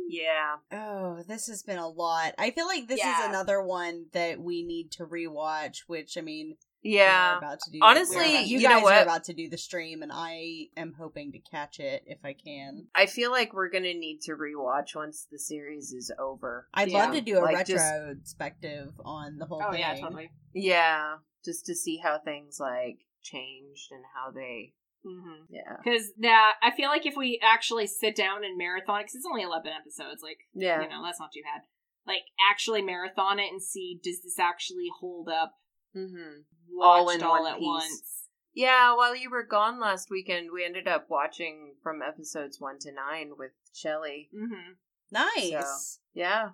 [0.08, 0.56] Yeah.
[0.72, 2.34] Oh, this has been a lot.
[2.38, 3.20] I feel like this Yeah.
[3.24, 5.84] is another one that we need to rewatch.
[5.88, 7.38] Which I mean, we are Yeah.
[7.38, 7.80] about to do.
[7.82, 8.94] Honestly, about- you, you know guys what?
[8.94, 12.34] are about to do the stream, and I am hoping to catch it if I
[12.34, 12.88] can.
[12.96, 16.68] I feel like we're gonna need to rewatch once the series is over.
[16.74, 19.82] I'd Yeah, love to do a like, just- retrospective on the whole Oh thing.
[19.82, 20.32] yeah, totally.
[20.54, 21.18] Yeah.
[21.46, 25.46] Just to see how things like changed and how they Mm-hmm.
[25.50, 25.78] yeah.
[25.84, 29.42] Because that, I feel like if we actually sit down and marathon, because it's only
[29.42, 30.80] eleven episodes, like Yeah.
[30.82, 31.64] you know, that's not too bad.
[32.06, 32.22] Like
[32.52, 35.54] actually marathon it and see does this actually hold up?
[35.96, 36.42] Mm-hmm.
[36.70, 37.66] Watched All all, in one at piece.
[37.68, 38.28] once.
[38.54, 42.92] Yeah, while you were gone last weekend, we ended up watching from episodes one to
[42.92, 44.30] nine with Shelly.
[44.36, 44.74] Mm-hmm.
[45.12, 46.00] Nice.
[46.14, 46.50] Yeah.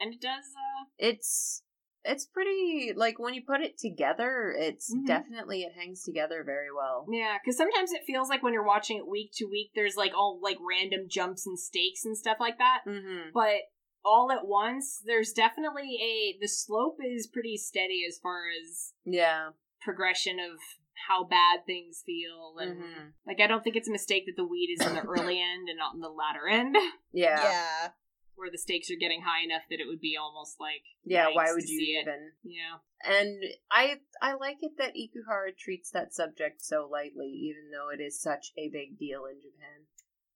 [0.00, 0.44] And it does.
[0.54, 1.62] uh It's
[2.04, 5.06] it's pretty like when you put it together, it's Mhm.
[5.06, 7.06] definitely it hangs together very well.
[7.10, 10.12] Yeah, because sometimes it feels like when you're watching it week to week, there's like
[10.14, 12.80] all like random jumps and stakes and stuff like that.
[12.86, 13.30] Mm-hmm.
[13.34, 13.62] But
[14.04, 19.50] all at once, there's definitely a the slope is pretty steady as far as Yeah.
[19.80, 20.58] progression of
[21.06, 23.12] how bad things feel and Mhm.
[23.26, 25.68] like I don't think it's a mistake that the weed is in the early end
[25.68, 26.76] and not in the latter end
[27.12, 27.40] Yeah.
[27.42, 27.92] Yeah.
[28.34, 31.52] where the stakes are getting high enough that it would be almost like Yeah, why
[31.52, 32.02] would to you see it.
[32.02, 32.32] even?
[32.42, 37.90] yeah And I I like it that Ikuhara treats that subject so lightly, even though
[37.90, 39.86] it is such a big deal in Japan.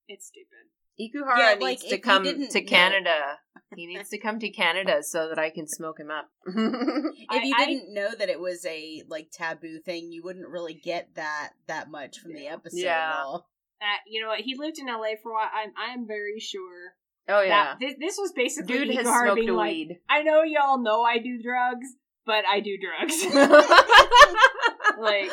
[0.07, 0.69] it's stupid
[0.99, 3.39] Ikuhara Yeah, needs like, to come didn't to know- Canada.
[3.75, 6.29] he needs to come to Canada so that I can smoke him up.
[6.45, 10.73] If you I- didn't know that it was a like taboo thing, you wouldn't really
[10.75, 12.77] get that that much from the episode.
[12.77, 13.09] Yeah.
[13.11, 13.49] at all.
[13.81, 16.93] uh, you know what he lived in LA for a while I'm I'm very sure
[17.29, 19.99] oh yeah, that this, this was basically dude has Ikuhara smoked being a like weed.
[20.09, 21.87] I know y'all know I do drugs
[22.25, 23.17] but I do drugs
[24.99, 25.29] like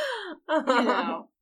[0.49, 1.40] you know this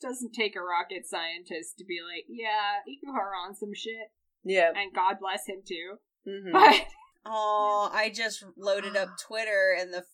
[0.00, 4.10] doesn't take a rocket scientist to be like yeah Ikuhara on some shit
[4.44, 4.70] yeah.
[4.74, 5.96] and God bless him too
[6.26, 6.52] Mhm.
[6.52, 6.86] but
[7.24, 10.04] Oh, I just loaded up Twitter, and the f-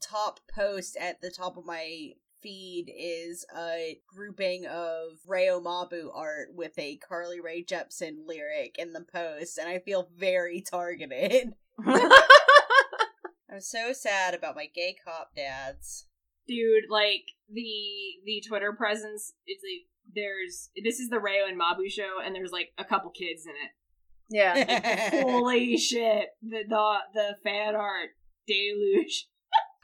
[0.00, 2.10] top post at the top of my
[2.42, 8.92] feed is a grouping of Reo Mabu art with a Carly Rae Jepsen lyric in
[8.92, 11.54] the post, and I feel very targeted.
[11.84, 16.06] I'm so sad about my gay cop dads.
[16.46, 17.72] Dude like the
[18.24, 22.52] the twitter presence it's like there's this is the Reo and mabu show and there's
[22.52, 23.70] like a couple kids in it
[24.30, 25.22] Yeah.
[25.22, 28.10] holy shit the the the fan art
[28.46, 29.28] deluge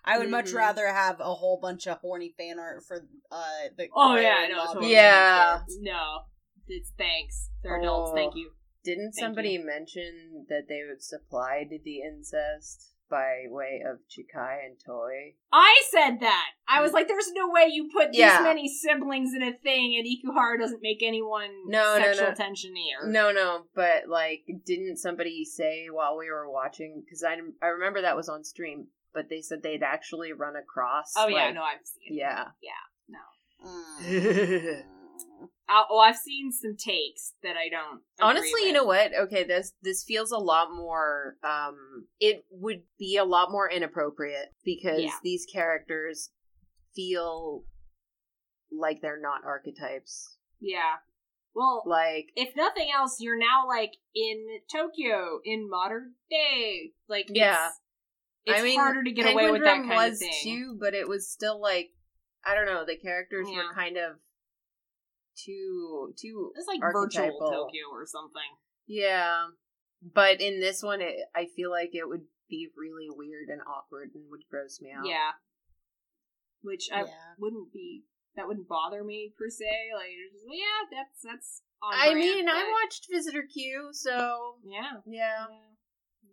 [0.05, 0.55] I would much Mhm.
[0.55, 4.45] rather have a whole bunch of horny fan art for uh the Oh, Reo yeah,
[4.45, 4.93] and no, totally.
[4.93, 5.59] Yeah.
[5.61, 5.79] kids.
[5.81, 6.21] no
[6.69, 8.17] it's thanks they're adults Oh.
[8.17, 8.51] thank you
[8.85, 14.77] Didn't Thank somebody mention that they would supplied the incest by way of Chikai and
[14.87, 15.35] Toi?
[15.53, 18.39] i said that i was like there's no way you put Yeah.
[18.39, 22.35] this many siblings in a thing and ikuhara doesn't make anyone No, no, sexual no.
[22.35, 27.03] tension here No, no, but like, didn't somebody say while we were watching?
[27.05, 31.13] Because I I remember that was on stream, but they said they'd actually run across.
[31.17, 32.23] oh yeah like- no i've seen it.
[32.23, 32.45] yeah.
[34.07, 34.83] Mm.
[35.73, 39.13] Uh, oh i've seen some takes that i don't Honestly, you know what?
[39.15, 41.37] Okay, this this feels a lot more.
[41.43, 45.15] Um, it would be a lot more inappropriate because Yeah.
[45.23, 46.31] these characters
[46.95, 47.65] feel
[48.71, 50.37] like they're not archetypes.
[50.61, 50.97] yeah
[51.55, 56.93] well Like, if nothing else, you're now like in Tokyo in modern day.
[57.09, 57.71] Like, it's, Yeah.
[58.45, 60.33] it's I mean, harder to get Penguin away with that kind was of thing.
[60.43, 61.91] too, but it was still like
[62.45, 62.85] I don't know.
[62.87, 63.57] The characters Yeah.
[63.67, 64.17] were kind of
[65.45, 67.39] too too It's like virtual.
[67.39, 68.51] Tokyo or something.
[68.87, 69.47] Yeah,
[70.03, 74.11] but in this one, it, I feel like it would be really weird and awkward
[74.15, 75.07] and would gross me out.
[75.07, 75.33] Yeah,
[76.63, 77.35] which I Yeah.
[77.39, 78.05] wouldn't be.
[78.37, 79.67] That wouldn't bother me per se.
[79.95, 81.63] Like, just, yeah, that's that's.
[81.83, 85.01] On I brand, mean, I watched Visitor Q, so Yeah.
[85.07, 85.47] yeah.
[85.49, 86.27] yeah.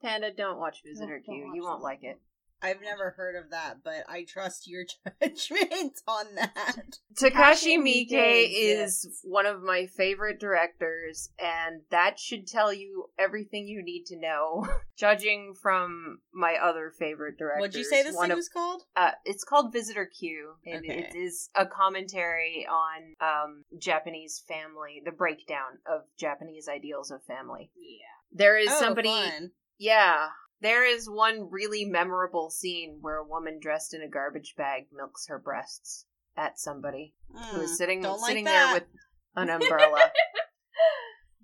[0.00, 1.46] Panda, don't watch Visitor Don't- don't Q.
[1.48, 1.84] watch You won't that.
[1.84, 2.20] like it.
[2.62, 4.84] I've never heard of that, but I trust your
[5.22, 6.98] judgment on that.
[7.20, 9.04] Takashi Miike Miike exists.
[9.04, 14.18] is one of my favorite directors, and that should tell you everything you need to
[14.18, 14.66] know.
[14.98, 18.82] Judging from my other favorite directors, What'd you say this one thing of, was called?
[18.96, 21.06] Uh, it's called Visitor Q, and Okay.
[21.12, 27.70] it is a commentary on um, Japanese family, the breakdown of Japanese ideals of family.
[27.76, 28.06] Yeah.
[28.32, 29.52] There is oh, somebody, fun.
[29.78, 30.28] yeah.
[30.60, 35.26] There is one really memorable scene where a woman dressed in a garbage bag milks
[35.28, 36.06] her breasts
[36.36, 37.14] at somebody
[37.52, 38.84] who is Mm, sitting like sitting there with
[39.36, 40.10] an umbrella.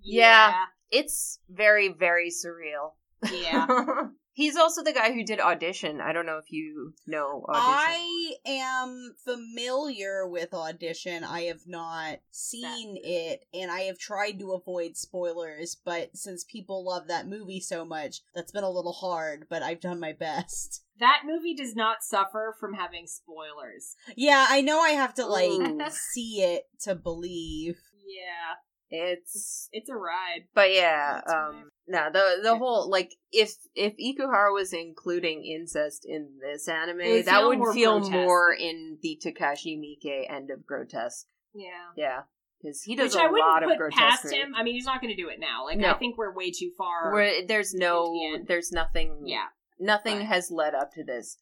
[0.07, 0.66] Yeah.
[0.91, 2.93] it's very very surreal.
[3.32, 3.66] Yeah.
[4.35, 6.01] He's also the guy who did Audition.
[6.01, 7.65] I don't know if you know Audition.
[7.65, 11.23] I am familiar with Audition.
[11.23, 16.85] I have not seen it, and I have tried to avoid spoilers, but since people
[16.85, 20.82] love that movie so much, that's been a little hard, but I've done my best.
[21.01, 23.97] That movie does not suffer from having spoilers.
[24.16, 27.81] Yeah, I know I have to, like, see it to believe.
[28.06, 28.55] Yeah.
[28.94, 30.44] It's It's a ride.
[30.54, 36.38] but yeah, um no, the the whole like if if Ikuhara was including incest in
[36.40, 38.12] this anime, that would more feel grotesque.
[38.12, 41.26] more in the Takashi Miike end of grotesque.
[41.54, 41.68] Yeah.
[41.96, 42.20] Yeah.
[42.62, 43.98] Because he does Which a I wouldn't lot of put grotesque.
[44.22, 44.54] past him.
[44.54, 45.66] I mean, he's not going to do it now.
[45.66, 45.90] Like, No.
[45.90, 47.12] I think we're way too far.
[47.12, 49.48] Where there's no the there's nothing yeah.
[49.78, 51.36] nothing But- has led up to this.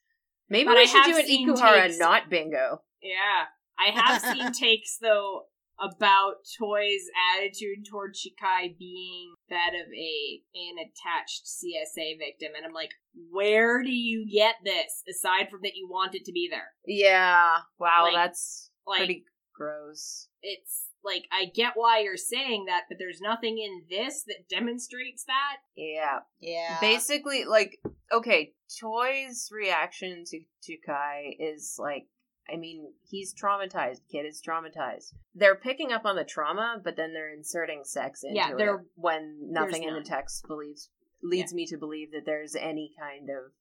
[0.49, 2.83] Maybe But we I should do an Ikuhara takes- not bingo.
[3.01, 3.45] Yeah.
[3.79, 5.45] I have seen takes, though,
[5.83, 7.05] about Toi's
[7.37, 12.53] attitude toward Chikai being that of a an attached CSA victim.
[12.57, 12.91] And I'm like,
[13.31, 16.69] where do you get this, aside from that you want it to be there?
[16.87, 17.59] Yeah.
[17.79, 20.29] Wow, Like- that's Like, pretty gross.
[20.43, 25.25] it's like, I get why you're saying that, but there's nothing in this that demonstrates
[25.25, 25.57] that.
[25.77, 26.21] Yeah.
[26.41, 26.79] Yeah.
[26.81, 27.81] Basically, like,
[28.13, 32.07] okay, Toi's reaction to to Kai is like,
[32.53, 34.01] I mean, he's traumatized.
[34.11, 35.13] Kid is traumatized.
[35.35, 39.51] They're picking up on the trauma, but then they're inserting sex into Yeah, it when
[39.51, 40.91] nothing in the text believes
[41.23, 43.53] leads me to believe that there's any kind of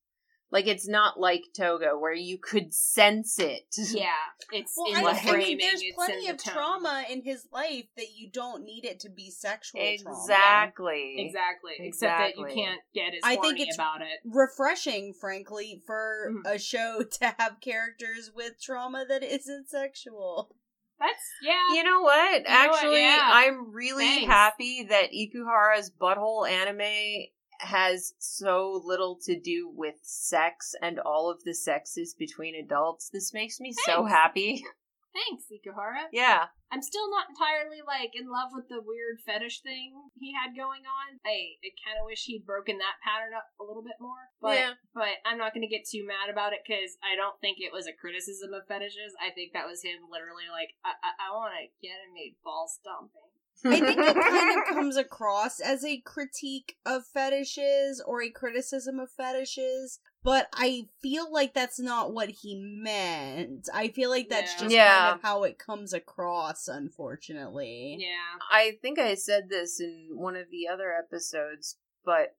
[0.52, 3.64] like it's not like Toga where you could sense it.
[3.78, 4.10] Yeah,
[4.52, 7.48] it's well, in I, the I mean, there's it's plenty of the trauma in his
[7.54, 10.18] life that you don't need it to be sexual trauma.
[10.20, 11.16] Exactly.
[11.20, 11.72] Exactly.
[11.80, 12.50] Except that Exactly.
[12.50, 14.20] you can't get as I think it's- about it.
[14.26, 16.54] refreshing, frankly, for Mhm.
[16.56, 20.56] a show to have characters with trauma that isn't sexual.
[21.00, 21.74] That's yeah.
[21.76, 22.12] You know what?
[22.12, 22.44] what?
[22.46, 23.20] Actually, Yeah.
[23.34, 24.32] I'm really Thanks.
[24.32, 27.28] happy that Ikuhara's butthole anime
[27.62, 33.10] has so little to do with sex and all of the sexes between adults.
[33.12, 34.64] This makes me so happy.
[35.12, 36.08] Thanks, Ikuhara.
[36.16, 36.48] yeah.
[36.72, 40.88] I'm still not entirely like in love with the weird fetish thing he had going
[40.88, 41.20] on.
[41.28, 44.32] I, I kind of wish he'd broken that pattern up a little bit more.
[44.40, 44.80] But Yeah.
[44.96, 47.76] but I'm not going to get too mad about it because I don't think it
[47.76, 49.12] was a criticism of fetishes.
[49.20, 52.32] I think that was him literally like I I, I want to get him a
[52.40, 53.31] ball stomping.
[53.66, 59.00] I think it kind of comes across as a critique of fetishes or a criticism
[59.00, 63.70] of fetishes, but I feel like that's not what he meant.
[63.74, 64.60] I feel like that's Yeah.
[64.60, 65.00] just Yeah.
[65.06, 67.98] kind of how it comes across, unfortunately.
[68.00, 68.40] Yeah.
[68.52, 72.36] I think I said this in one of the other episodes, but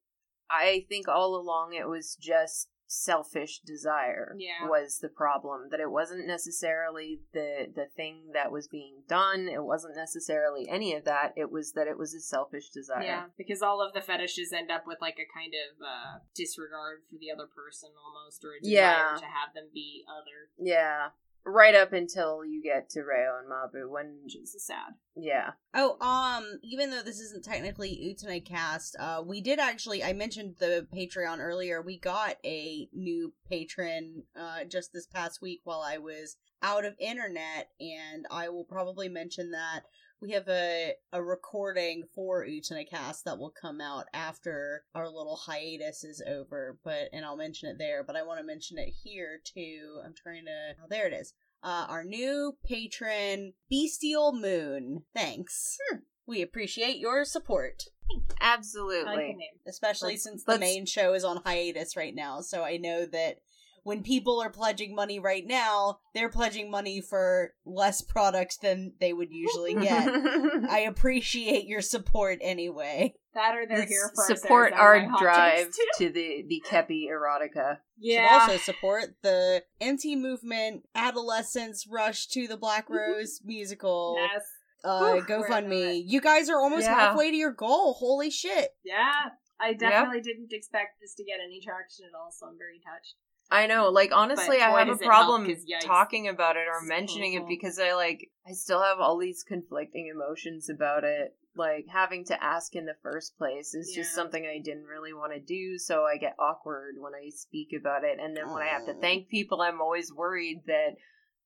[0.51, 4.69] I think all along it was just selfish desire Yeah.
[4.69, 9.65] was the problem that it wasn't necessarily the the thing that was being done it
[9.65, 13.63] wasn't necessarily any of that it was that it was a selfish desire Yeah, because
[13.63, 17.31] all of the fetishes end up with like a kind of uh, disregard for the
[17.31, 19.17] other person almost, or a desire Yeah.
[19.19, 21.09] to have them be other, yeah
[21.45, 24.95] right up until you get to Reo and Mabu when which is sad.
[25.17, 30.13] yeah Oh, um, even though this isn't technically Utena cast, uh, we did actually, I
[30.13, 31.81] mentioned the Patreon earlier.
[31.81, 36.95] We got a new patron, uh, just this past week while I was out of
[36.99, 39.83] internet, and I will probably mention that
[40.23, 45.37] we have a, a recording for Utena cast that will come out after our little
[45.37, 48.95] hiatus is over, but, and I'll mention it there, but I want to mention it
[49.03, 50.01] here too.
[50.05, 51.35] I'm trying to, oh, there it is
[51.65, 55.03] uh, our new patron, Bestial Moon.
[55.15, 55.77] Thanks.
[56.25, 61.41] We appreciate your support, I like absolutely especially Let's- since the main show is on
[61.45, 62.43] hiatus right now.
[62.43, 63.39] So I know that
[63.85, 69.13] when people are pledging money right now, they're pledging money for less products than they
[69.13, 70.09] would usually get.
[70.71, 73.15] I appreciate your support anyway.
[73.35, 75.69] That or they're Let's here for support our drive
[75.99, 78.29] to the the Keppi erotica Yeah.
[78.47, 84.17] Should also support the anti-movement adolescents rush to the Black Rose musical.
[84.19, 84.43] yes.
[84.85, 86.03] uh Whew, we're into GoFundMe.
[86.07, 86.95] You guys are almost Yeah.
[86.95, 87.95] halfway to your goal.
[87.95, 88.71] Holy shit.
[88.85, 89.31] Yeah.
[89.61, 93.15] I definitely didn't expect this to get any traction at all, so I'm very touched.
[93.53, 97.35] I know, like honestly, I have a problem help, talking about it or It's mentioning
[97.35, 101.37] it because I like I still have all these conflicting emotions about it.
[101.55, 105.35] Like having to ask in the first place is just something I didn't really want
[105.35, 108.19] to do, so I get awkward when I speak about it.
[108.19, 110.97] And then when I have to thank people, I'm always worried that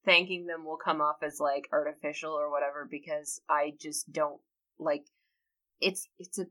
[0.05, 4.41] thanking them will come off as like artificial or whatever because I just don't
[4.79, 5.03] like
[5.81, 6.47] it's it's a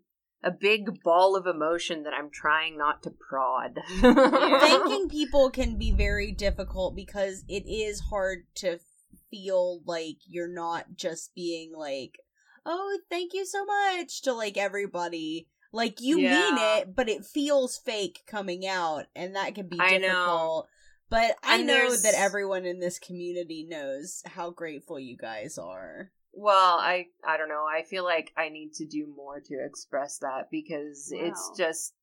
[0.45, 3.79] a big ball of emotion that I'm trying not to prod.
[4.01, 8.79] Thanking people can be very difficult because it is hard to
[9.31, 12.19] feel like you're not just being like,
[12.65, 15.47] oh, thank you so much to like everybody.
[15.73, 19.97] Like you mean it, but it feels fake coming out, and that can be I
[19.97, 20.07] know.
[20.07, 20.67] difficult.
[21.09, 25.57] But I And know there's- that everyone in this community knows how grateful you guys
[25.57, 26.11] are.
[26.35, 27.65] Well, I I don't know.
[27.65, 31.93] I feel like I need to do more to express that because it's just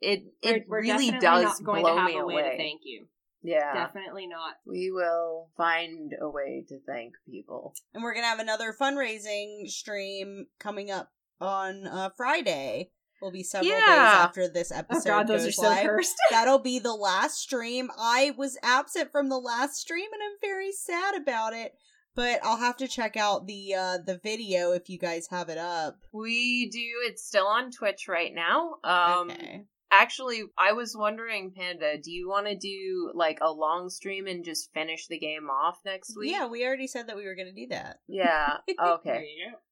[0.00, 2.50] it We're, it we're really does not going blow to have me a way away.
[2.50, 3.06] to thank you.
[3.42, 4.54] yeah, Definitely not.
[4.66, 7.74] we will find a way to thank people.
[7.94, 11.10] and we're gonna have another fundraising stream coming up
[11.40, 12.90] on uh, Friday.
[13.20, 15.86] Will be several days after this Oh episode god, those goes are so live.
[15.86, 16.14] cursed.
[16.30, 17.88] That'll be the last stream.
[17.96, 21.74] I was absent from the last stream, and I'm very sad about it.
[22.14, 25.58] But I'll have to check out the uh, the video if you guys have it
[25.58, 25.98] up.
[26.12, 27.08] We do.
[27.08, 28.74] It's still on Twitch right now.
[28.84, 29.64] Um, okay.
[29.90, 34.44] actually, I was wondering, Panda, do you want to do like a long stream and
[34.44, 36.32] just finish the game off next week?
[36.32, 38.00] Yeah, we already said that we were gonna do that.
[38.08, 38.58] Yeah.
[38.82, 39.24] Okay.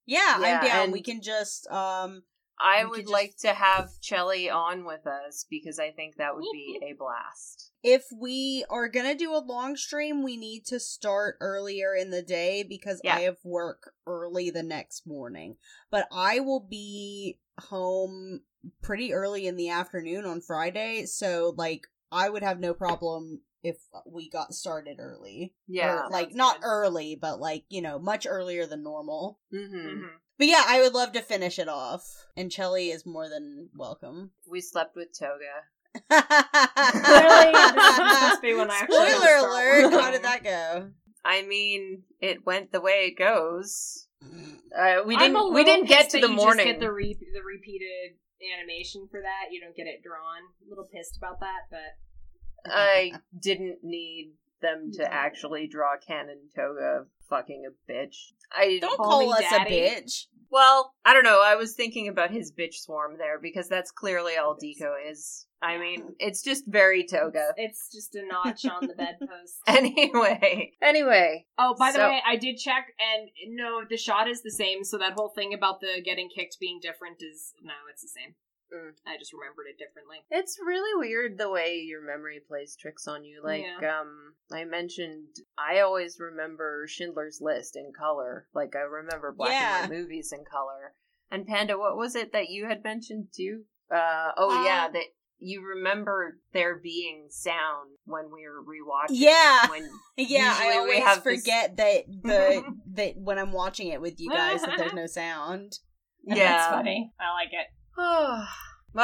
[0.07, 0.81] Yeah, Yeah, I'm down.
[0.85, 2.23] and- We can just um
[2.59, 6.45] I would just- like to have Chelly on with us because I think that would
[6.53, 7.70] be a blast.
[7.83, 12.23] If we are gonna do a long stream, we need to start earlier in the
[12.23, 13.17] day because Yeah.
[13.17, 15.57] I have work early the next morning.
[15.91, 18.43] But I will be home
[18.83, 23.77] pretty early in the afternoon on Friday, so like I would have no problem if
[24.07, 25.55] we got started early.
[25.67, 26.07] Yeah.
[26.07, 26.67] Or, like not good.
[26.67, 29.39] early, but like, you know, much earlier than normal.
[29.53, 29.77] Mm-hmm.
[29.77, 30.11] Mhm.
[30.39, 32.27] But yeah, I would love to finish it off.
[32.37, 34.33] And Chelly is more than welcome.
[34.51, 35.65] We slept with Toga.
[35.95, 39.83] Clearly, this is supposed to be when I actually Spoiler alert!
[39.85, 39.99] working.
[40.01, 40.91] How did that go?
[41.25, 44.07] I mean, it went the way it goes.
[44.23, 45.55] Uh, we didn't.
[45.55, 46.67] We didn't get to the you morning.
[46.67, 48.17] Just get the re- the repeated
[48.59, 49.51] animation for that.
[49.53, 50.43] You don't get it drawn.
[50.67, 55.09] A little pissed about that, but I didn't need them to No.
[55.11, 58.17] actually draw Canon Toga fucking a bitch.
[58.55, 59.81] I Don't Call call us daddy.
[59.81, 60.27] a bitch.
[60.51, 61.43] well, I don't know.
[61.43, 65.47] I was thinking about his bitch swarm there because that's clearly all Deco is.
[65.63, 67.53] I mean, it's just very Toga.
[67.57, 69.57] it's just a notch on the bedpost.
[69.67, 74.43] Anyway, anyway, Oh, by the So- way, I did check, and no, the shot is
[74.43, 74.85] the same.
[74.85, 78.35] So that whole thing about the getting kicked being different is no, it's the same.
[78.75, 78.93] Mm.
[79.05, 80.19] I just remembered it differently.
[80.31, 83.43] It's really weird the way your memory plays tricks on you.
[83.43, 85.27] Like, um, I mentioned,
[85.59, 88.47] I always remember Schindler's List in color.
[88.55, 89.83] Like, I remember black Yeah.
[89.83, 90.95] and white movies in color.
[91.33, 93.65] And Panda, what was it that you had mentioned too?
[93.93, 95.05] Uh, oh yeah, Uh, that
[95.41, 99.19] you remember there being sound when we were rewatching.
[99.19, 99.69] Yeah.
[99.69, 102.63] When Yeah, I always have this- forget that the
[102.95, 105.79] that when I'm watching it with you guys that there's no sound.
[106.25, 107.13] Yeah, that's funny.
[107.19, 107.67] I like it.
[107.97, 108.47] well,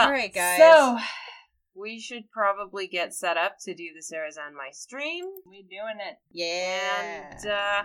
[0.06, 0.58] All right, guys.
[0.58, 0.98] So
[1.76, 5.24] we should probably get set up to do the Sarazanmai stream.
[5.44, 6.16] We're doing it.
[6.32, 7.30] yeah.
[7.32, 7.82] And, uh,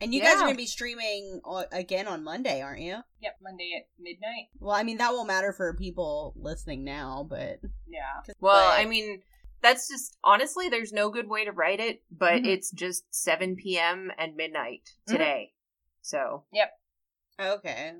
[0.00, 1.40] And you guys are going to be streaming
[1.72, 2.96] again on Monday, aren't you?
[3.20, 4.46] Yep, Monday at midnight.
[4.58, 8.22] Well, I mean that won't matter for people listening now, but Yeah.
[8.40, 9.22] Well, But- I mean,
[9.62, 12.46] that's just honestly, there's no good way to write it, but Mhm.
[12.46, 14.10] it's just 7 p.m.
[14.18, 15.52] and midnight today.
[16.02, 16.70] So, Yep.
[17.40, 17.92] okay.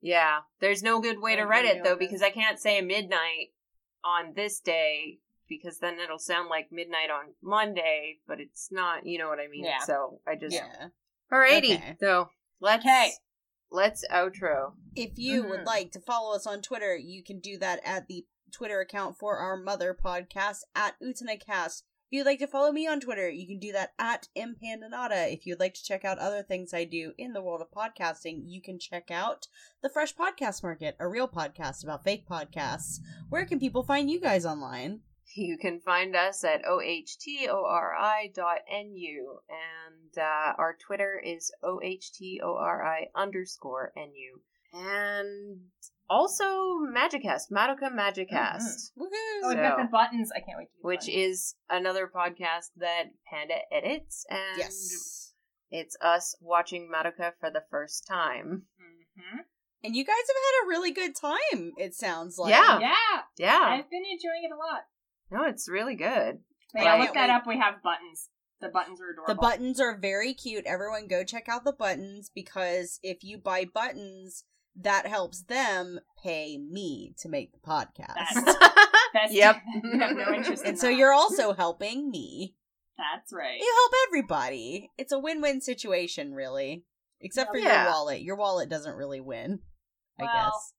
[0.00, 3.52] yeah, there's no good way to write it though, because I can't say midnight
[4.04, 5.18] on this day
[5.48, 9.06] because then it'll sound like midnight on Monday, but it's not.
[9.06, 9.64] You know what I mean?
[9.64, 9.80] Yeah.
[9.80, 10.88] So I just Yeah.
[11.32, 11.74] alrighty.
[11.76, 11.96] Okay.
[12.00, 13.12] So let's Okay.
[13.70, 14.74] let's outro.
[14.94, 15.66] If you would Mhm.
[15.66, 19.38] like to follow us on Twitter, you can do that at the Twitter account for
[19.38, 21.82] our mother podcast at UtenaCast.
[22.14, 25.32] You'd like to follow me on Twitter, you can do that at Impandanata.
[25.32, 28.42] If you'd like to check out other things I do in the world of podcasting,
[28.46, 29.48] you can check out
[29.82, 33.00] the Fresh Podcast Market, a real podcast about fake podcasts.
[33.30, 35.00] Where can people find you guys online?
[35.34, 43.92] You can find us at ohtori dot nu, and uh, our Twitter is ohtori underscore
[43.96, 44.40] nu,
[44.72, 45.62] and
[46.08, 46.44] also
[46.94, 49.48] Magicast, Madoka Magicast, Oh, Woohoo!
[49.48, 50.30] we've got So- the buttons.
[50.34, 51.16] I can't wait to which buttons.
[51.16, 55.34] is another podcast that Panda edits, and Yes.
[55.70, 58.66] it's us watching Madoka for the first time.
[58.80, 59.44] Mhm.
[59.82, 62.50] And you guys have had a really good time, it sounds like.
[62.50, 62.78] Yeah.
[62.80, 64.86] Yeah, Yeah, I've been enjoying it a lot.
[65.30, 66.42] no, it's really good.
[66.72, 67.34] But I yeah, can't look that wait.
[67.34, 67.46] up.
[67.46, 68.30] We have buttons.
[68.60, 69.34] The buttons are adorable.
[69.34, 70.64] The buttons are very cute.
[70.64, 74.44] Everyone go check out the buttons because if you buy buttons,
[74.80, 78.14] that helps them pay me to make the podcast.
[78.14, 78.56] That's-
[79.12, 79.56] Best Yep.
[80.00, 80.94] have no interest in and so that.
[80.96, 82.56] you're also helping me.
[82.98, 83.60] That's right.
[83.60, 84.90] You help everybody.
[84.98, 86.84] It's a win-win situation, really.
[87.20, 87.84] Except for Yeah.
[87.84, 88.22] your wallet.
[88.22, 89.60] Your wallet doesn't really win,
[90.18, 90.72] I guess.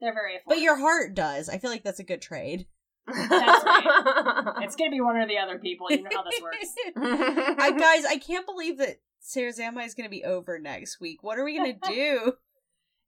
[0.00, 0.48] They're very affordable.
[0.48, 1.50] But your heart does.
[1.50, 2.66] I feel like that's a good trade.
[3.06, 4.54] That's right.
[4.62, 5.90] It's gonna be one or the other people.
[5.90, 6.74] You know how this works.
[6.96, 11.22] I guys, I can't believe that Sarazanmai is going to be over next week.
[11.22, 12.32] What are we going to do?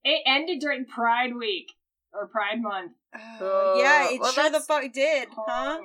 [0.09, 1.73] It ended during Pride Week
[2.12, 2.93] or Pride Month.
[3.12, 5.78] Uh, yeah, it well, sure the fuck did, huh?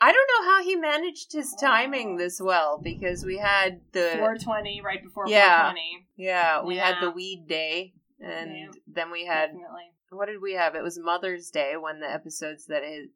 [0.00, 4.80] I don't know how he managed his timing this well because we had the 420
[4.82, 5.70] right before Yeah.
[5.72, 6.06] 420.
[6.16, 8.66] yeah we had the weed day and Yeah.
[8.86, 9.92] then we had Definitely.
[10.10, 10.74] what did we have?
[10.74, 13.08] It was Mother's Day when the episodes that his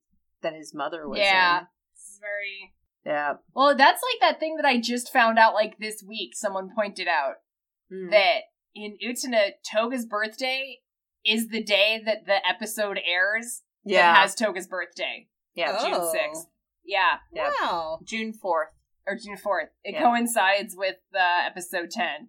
[0.43, 1.65] that his mother was Yeah.
[1.95, 2.73] It's very.
[3.05, 3.35] Yeah.
[3.55, 3.75] well.
[3.77, 6.35] That's like that thing that I just found out like this week.
[6.35, 7.37] Someone pointed out
[7.93, 8.11] Mm.
[8.13, 8.43] that
[8.75, 10.79] in Utena, Toga's birthday
[11.25, 13.63] is the day that the episode airs.
[13.85, 14.13] yeah.
[14.13, 15.77] that has Toga's birthday, yeah.
[15.79, 15.89] Oh.
[15.89, 16.47] June sixth.
[16.85, 17.51] Yeah, Yeah.
[17.61, 18.01] Wow.
[18.05, 18.69] June fourth.
[19.07, 19.69] or June fourth.
[19.85, 20.03] It Yeah.
[20.03, 22.29] coincides with uh, episode ten.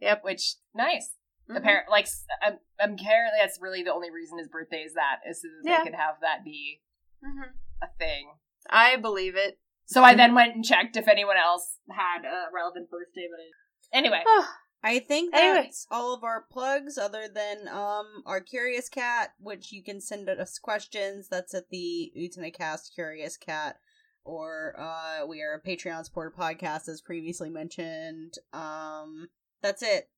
[0.00, 0.24] Yep.
[0.24, 1.14] Which nice.
[1.50, 1.56] Mhm.
[1.58, 2.08] Apparently, like
[2.42, 5.70] I'm, I'm apparently, that's really the only reason his birthday is that is so that
[5.70, 5.78] Yeah.
[5.78, 6.82] they could have that be
[7.24, 7.52] Mhm.
[7.82, 8.32] a thing.
[8.70, 9.58] I believe it.
[9.86, 13.52] So I then went and checked if anyone else had a relevant birthday, but it...
[13.92, 14.22] anyway,
[14.86, 15.62] I think Anyway.
[15.62, 20.28] that's all of our plugs, other than um our Curious Cat, which you can send
[20.28, 21.28] us questions.
[21.30, 23.76] That's at the Utenacast Curious Cat,
[24.24, 28.34] or uh we are a Patreon supported podcast, as previously mentioned.
[28.52, 29.28] Um,
[29.62, 30.10] that's it.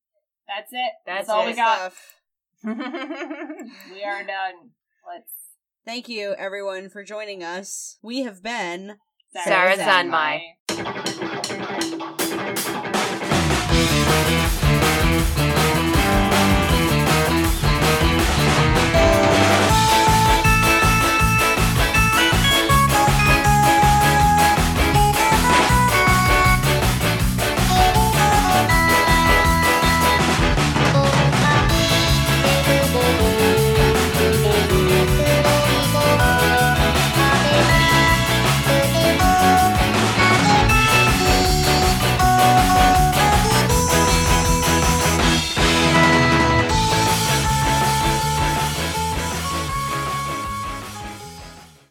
[0.47, 0.91] that's it.
[1.05, 1.51] That's, That's all it.
[1.51, 1.93] we got.
[3.93, 4.71] We are done.
[5.07, 5.31] Let's.
[5.85, 7.97] Thank you, everyone, for joining us.
[8.01, 8.97] We have been
[9.45, 10.41] Sarazanmai.
[10.69, 11.57] Zanmai.